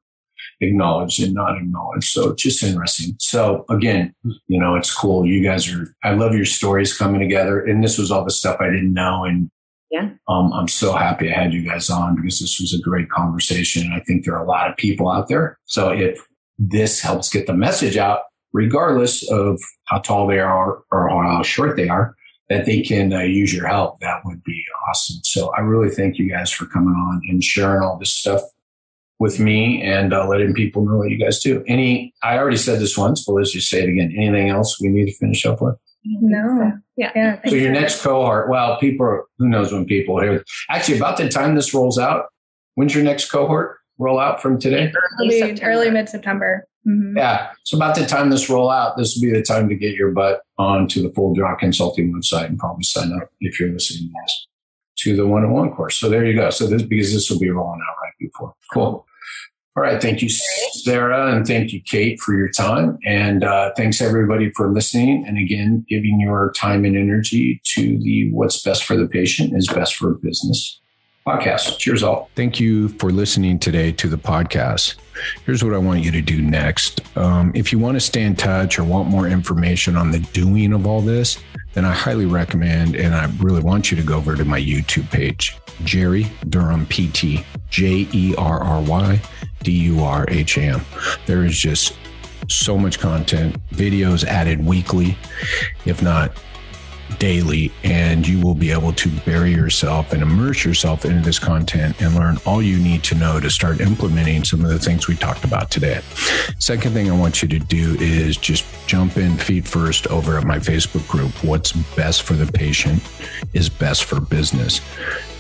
acknowledged 0.61 1.23
and 1.23 1.35
not 1.35 1.57
acknowledged. 1.57 2.09
So 2.09 2.31
it's 2.31 2.43
just 2.43 2.63
interesting. 2.63 3.15
So 3.19 3.65
again, 3.69 4.15
you 4.47 4.61
know, 4.61 4.75
it's 4.77 4.93
cool. 4.93 5.27
You 5.27 5.43
guys 5.43 5.73
are, 5.73 5.95
I 6.03 6.13
love 6.13 6.35
your 6.35 6.45
stories 6.45 6.97
coming 6.97 7.21
together. 7.21 7.61
And 7.65 7.83
this 7.83 7.99
was 7.99 8.11
all 8.11 8.25
the 8.25 8.31
stuff 8.31 8.59
I 8.61 8.71
didn't 8.71 8.95
know. 8.95 9.25
And 9.25 9.51
yeah, 9.91 10.11
um, 10.27 10.53
I'm 10.53 10.69
so 10.69 10.95
happy 10.95 11.31
I 11.31 11.39
had 11.39 11.53
you 11.53 11.63
guys 11.63 11.91
on 11.91 12.17
because 12.17 12.41
this 12.41 12.59
was 12.61 12.73
a 12.73 12.83
great 12.83 13.11
conversation. 13.11 13.85
And 13.85 13.95
I 13.95 14.01
think 14.01 14.25
there 14.25 14.35
are 14.35 14.45
a 14.45 14.49
lot 14.49 14.71
of 14.71 14.77
people 14.77 15.11
out 15.11 15.29
there. 15.29 15.59
So 15.67 15.91
if 15.91 16.27
this 16.59 17.01
helps 17.01 17.29
get 17.29 17.47
the 17.47 17.55
message 17.55 17.97
out, 17.97 18.21
regardless 18.53 19.29
of 19.31 19.61
how 19.85 19.99
tall 19.99 20.27
they 20.27 20.39
are 20.39 20.83
or 20.91 21.09
how 21.09 21.43
short 21.43 21.77
they 21.77 21.89
are, 21.89 22.15
that 22.49 22.67
they 22.67 22.83
can 22.83 23.13
uh, 23.13 23.21
use 23.21 23.55
your 23.55 23.67
help, 23.67 24.01
that 24.01 24.25
would 24.25 24.43
be 24.45 24.65
awesome. 24.89 25.21
So 25.23 25.53
I 25.57 25.61
really 25.61 25.89
thank 25.89 26.19
you 26.19 26.29
guys 26.29 26.51
for 26.51 26.67
coming 26.67 26.95
on 26.95 27.23
and 27.29 27.43
sharing 27.43 27.83
all 27.83 27.99
this 27.99 28.13
stuff 28.13 28.43
with 29.19 29.39
me 29.39 29.81
and 29.83 30.13
uh, 30.13 30.27
letting 30.27 30.53
people 30.53 30.85
know 30.85 30.97
what 30.97 31.11
you 31.11 31.17
guys 31.17 31.39
do. 31.39 31.63
Any, 31.67 32.13
I 32.23 32.39
already 32.39 32.57
said 32.57 32.81
this 32.81 32.99
once, 32.99 33.25
but 33.25 33.35
let's 33.35 33.53
just 33.53 33.69
say 33.69 33.83
it 33.83 33.89
again. 33.89 34.13
Anything 34.17 34.51
else 34.51 34.81
we 34.81 34.89
need 34.89 35.07
to 35.07 35.13
finish 35.13 35.47
up 35.47 35.63
with? 35.63 35.77
No. 36.05 36.73
Yeah. 36.97 37.13
yeah 37.15 37.41
so 37.47 37.55
your 37.55 37.73
next 37.73 38.03
cohort, 38.03 38.51
well, 38.51 38.79
people, 38.79 39.07
are, 39.07 39.25
who 39.39 39.49
knows 39.49 39.73
when 39.73 39.85
people 39.85 40.19
are 40.19 40.45
actually 40.69 40.97
about 40.97 41.17
the 41.17 41.29
time 41.29 41.55
this 41.55 41.73
rolls 41.73 41.99
out. 41.99 42.27
When's 42.75 42.95
your 42.95 43.05
next 43.05 43.31
cohort 43.31 43.79
roll 43.99 44.19
out 44.19 44.43
from 44.43 44.59
today? 44.59 44.93
Early, 45.21 45.63
early 45.63 45.91
mid 45.91 46.09
September. 46.09 46.67
Mm-hmm. 46.87 47.17
Yeah. 47.17 47.51
So 47.65 47.77
about 47.77 47.95
the 47.95 48.07
time 48.07 48.31
this 48.31 48.51
roll 48.51 48.71
out, 48.71 48.97
this 48.97 49.15
will 49.15 49.23
be 49.23 49.37
the 49.37 49.43
time 49.43 49.69
to 49.69 49.75
get 49.77 49.95
your 49.95 50.11
butt 50.11 50.43
onto 50.59 51.03
the 51.03 51.13
Full 51.15 51.35
Draw 51.35 51.57
Consulting 51.57 52.13
website 52.13 52.47
and 52.47 52.59
probably 52.59 52.85
sign 52.85 53.13
up 53.13 53.31
if 53.41 53.61
you're 53.61 53.71
listening 53.71 54.09
to 54.09 54.15
this 54.25 54.47
to 54.99 55.17
the 55.17 55.27
one-on-one 55.27 55.73
course. 55.73 55.97
So 55.97 56.09
there 56.09 56.25
you 56.25 56.35
go. 56.35 56.51
So 56.51 56.67
this 56.67 56.83
because 56.83 57.13
this 57.13 57.31
will 57.31 57.39
be 57.39 57.51
rolling 57.51 57.81
out 57.89 57.97
right 58.03 58.13
before. 58.19 58.55
Cool. 58.73 59.07
All 59.75 59.83
right. 59.83 60.03
Thank 60.03 60.21
you, 60.21 60.29
Sarah, 60.29 61.35
and 61.35 61.47
thank 61.47 61.73
you, 61.73 61.81
Kate, 61.81 62.21
for 62.21 62.35
your 62.35 62.51
time. 62.51 62.99
And 63.07 63.43
uh, 63.43 63.73
thanks 63.75 64.03
everybody 64.03 64.51
for 64.51 64.71
listening. 64.71 65.25
And 65.27 65.39
again, 65.39 65.87
giving 65.89 66.21
your 66.21 66.53
time 66.55 66.85
and 66.85 66.95
energy 66.95 67.63
to 67.77 67.99
the 68.01 68.31
what's 68.33 68.61
best 68.61 68.85
for 68.85 68.97
the 68.97 69.07
patient 69.07 69.57
is 69.57 69.69
best 69.69 69.95
for 69.95 70.15
business 70.15 70.82
podcast. 71.27 71.79
Cheers, 71.79 72.03
all. 72.03 72.31
Thank 72.35 72.59
you 72.59 72.89
for 72.89 73.11
listening 73.11 73.59
today 73.59 73.93
to 73.93 74.09
the 74.09 74.19
podcast. 74.19 74.97
Here's 75.47 75.63
what 75.63 75.75
I 75.75 75.79
want 75.79 76.01
you 76.01 76.11
to 76.11 76.21
do 76.21 76.43
next. 76.43 77.01
Um, 77.17 77.53
if 77.55 77.73
you 77.73 77.79
want 77.79 77.97
to 77.97 78.01
stay 78.01 78.23
in 78.23 78.35
touch 78.35 78.79
or 78.79 78.85
want 78.85 79.09
more 79.09 79.29
information 79.29 79.97
on 79.97 80.11
the 80.11 80.19
doing 80.33 80.73
of 80.73 80.87
all 80.87 81.01
this, 81.01 81.39
then 81.75 81.85
I 81.85 81.93
highly 81.93 82.27
recommend 82.27 82.97
and 82.97 83.15
I 83.15 83.31
really 83.39 83.63
want 83.63 83.91
you 83.91 83.97
to 83.97 84.03
go 84.03 84.17
over 84.17 84.37
to 84.37 84.45
my 84.45 84.61
YouTube 84.61 85.11
page, 85.11 85.57
Jerry 85.85 86.27
Durham 86.49 86.87
PT, 86.87 87.45
J 87.71 88.09
E 88.13 88.35
R 88.37 88.61
R 88.61 88.83
Y 88.83 89.21
D 89.63 89.73
U 89.73 90.03
R 90.03 90.27
H 90.29 90.59
A 90.59 90.63
M. 90.63 90.81
There 91.27 91.45
is 91.45 91.57
just 91.57 91.97
so 92.49 92.77
much 92.77 92.99
content, 92.99 93.57
videos 93.71 94.25
added 94.25 94.65
weekly, 94.65 95.17
if 95.87 96.03
not 96.03 96.37
daily 97.19 97.73
and 97.85 98.27
you 98.27 98.41
will 98.41 98.55
be 98.55 98.71
able 98.71 98.93
to 98.93 99.09
bury 99.21 99.51
yourself 99.53 100.13
and 100.13 100.23
immerse 100.23 100.65
yourself 100.65 101.05
into 101.05 101.21
this 101.21 101.39
content 101.39 102.01
and 102.01 102.15
learn 102.15 102.39
all 102.45 102.63
you 102.63 102.79
need 102.79 103.03
to 103.05 103.15
know 103.15 103.41
to 103.41 103.51
start 103.51 103.81
implementing 103.81 104.45
some 104.45 104.65
of 104.65 104.71
the 104.71 104.79
things 104.79 105.09
we 105.09 105.17
talked 105.17 105.45
about 105.45 105.71
today. 105.71 106.01
Second 106.59 106.93
thing 106.93 107.11
I 107.11 107.17
want 107.17 107.43
you 107.43 107.49
to 107.49 107.59
do 107.59 107.97
is 107.99 108.37
just 108.37 108.65
jump 108.87 109.17
in 109.17 109.37
feet 109.37 109.67
first 109.67 110.07
over 110.09 110.39
at 110.39 110.45
my 110.45 110.59
Facebook 110.59 111.07
group. 111.09 111.33
What's 111.45 111.73
best 111.73 112.23
for 112.23 112.35
the 112.35 112.51
patient 112.51 113.03
is 113.53 113.69
best 113.69 114.05
for 114.05 114.21
business. 114.21 114.81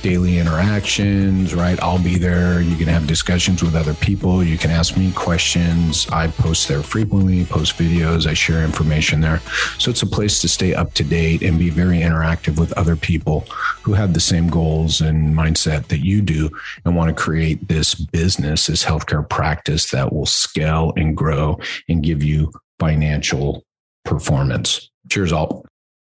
Daily 0.02 0.38
interactions, 0.38 1.54
right? 1.54 1.80
I'll 1.80 2.02
be 2.02 2.18
there. 2.18 2.60
You 2.60 2.76
can 2.76 2.88
have 2.88 3.06
discussions 3.06 3.62
with 3.62 3.76
other 3.76 3.94
people. 3.94 4.42
You 4.42 4.58
can 4.58 4.70
ask 4.70 4.96
me 4.96 5.12
questions. 5.12 6.08
I 6.10 6.28
post 6.28 6.68
there 6.68 6.82
frequently, 6.82 7.44
post 7.44 7.78
videos, 7.78 8.26
I 8.26 8.34
share 8.34 8.64
information 8.64 9.20
there. 9.20 9.40
So 9.78 9.90
it's 9.90 10.02
a 10.02 10.06
place 10.06 10.40
to 10.40 10.48
stay 10.48 10.74
up 10.74 10.92
to 10.94 11.04
date 11.04 11.42
and 11.42 11.58
be 11.58 11.70
very 11.70 12.00
interactive 12.00 12.58
with 12.58 12.72
other 12.72 12.96
people 12.96 13.40
who 13.82 13.94
have 13.94 14.12
the 14.12 14.20
same 14.20 14.48
goals 14.48 15.00
and 15.00 15.34
mindset 15.34 15.88
that 15.88 16.04
you 16.04 16.20
do 16.20 16.50
and 16.84 16.96
want 16.96 17.16
to 17.16 17.22
create 17.22 17.68
this 17.68 17.94
business, 17.94 18.66
this 18.66 18.84
healthcare 18.84 19.28
practice 19.28 19.90
that 19.90 20.12
will 20.12 20.26
scale 20.26 20.92
and 20.96 21.16
grow 21.16 21.58
and 21.88 22.02
give 22.02 22.22
you 22.22 22.52
financial 22.78 23.64
performance. 24.04 24.90
Cheers, 25.08 25.32
all. 25.32 25.64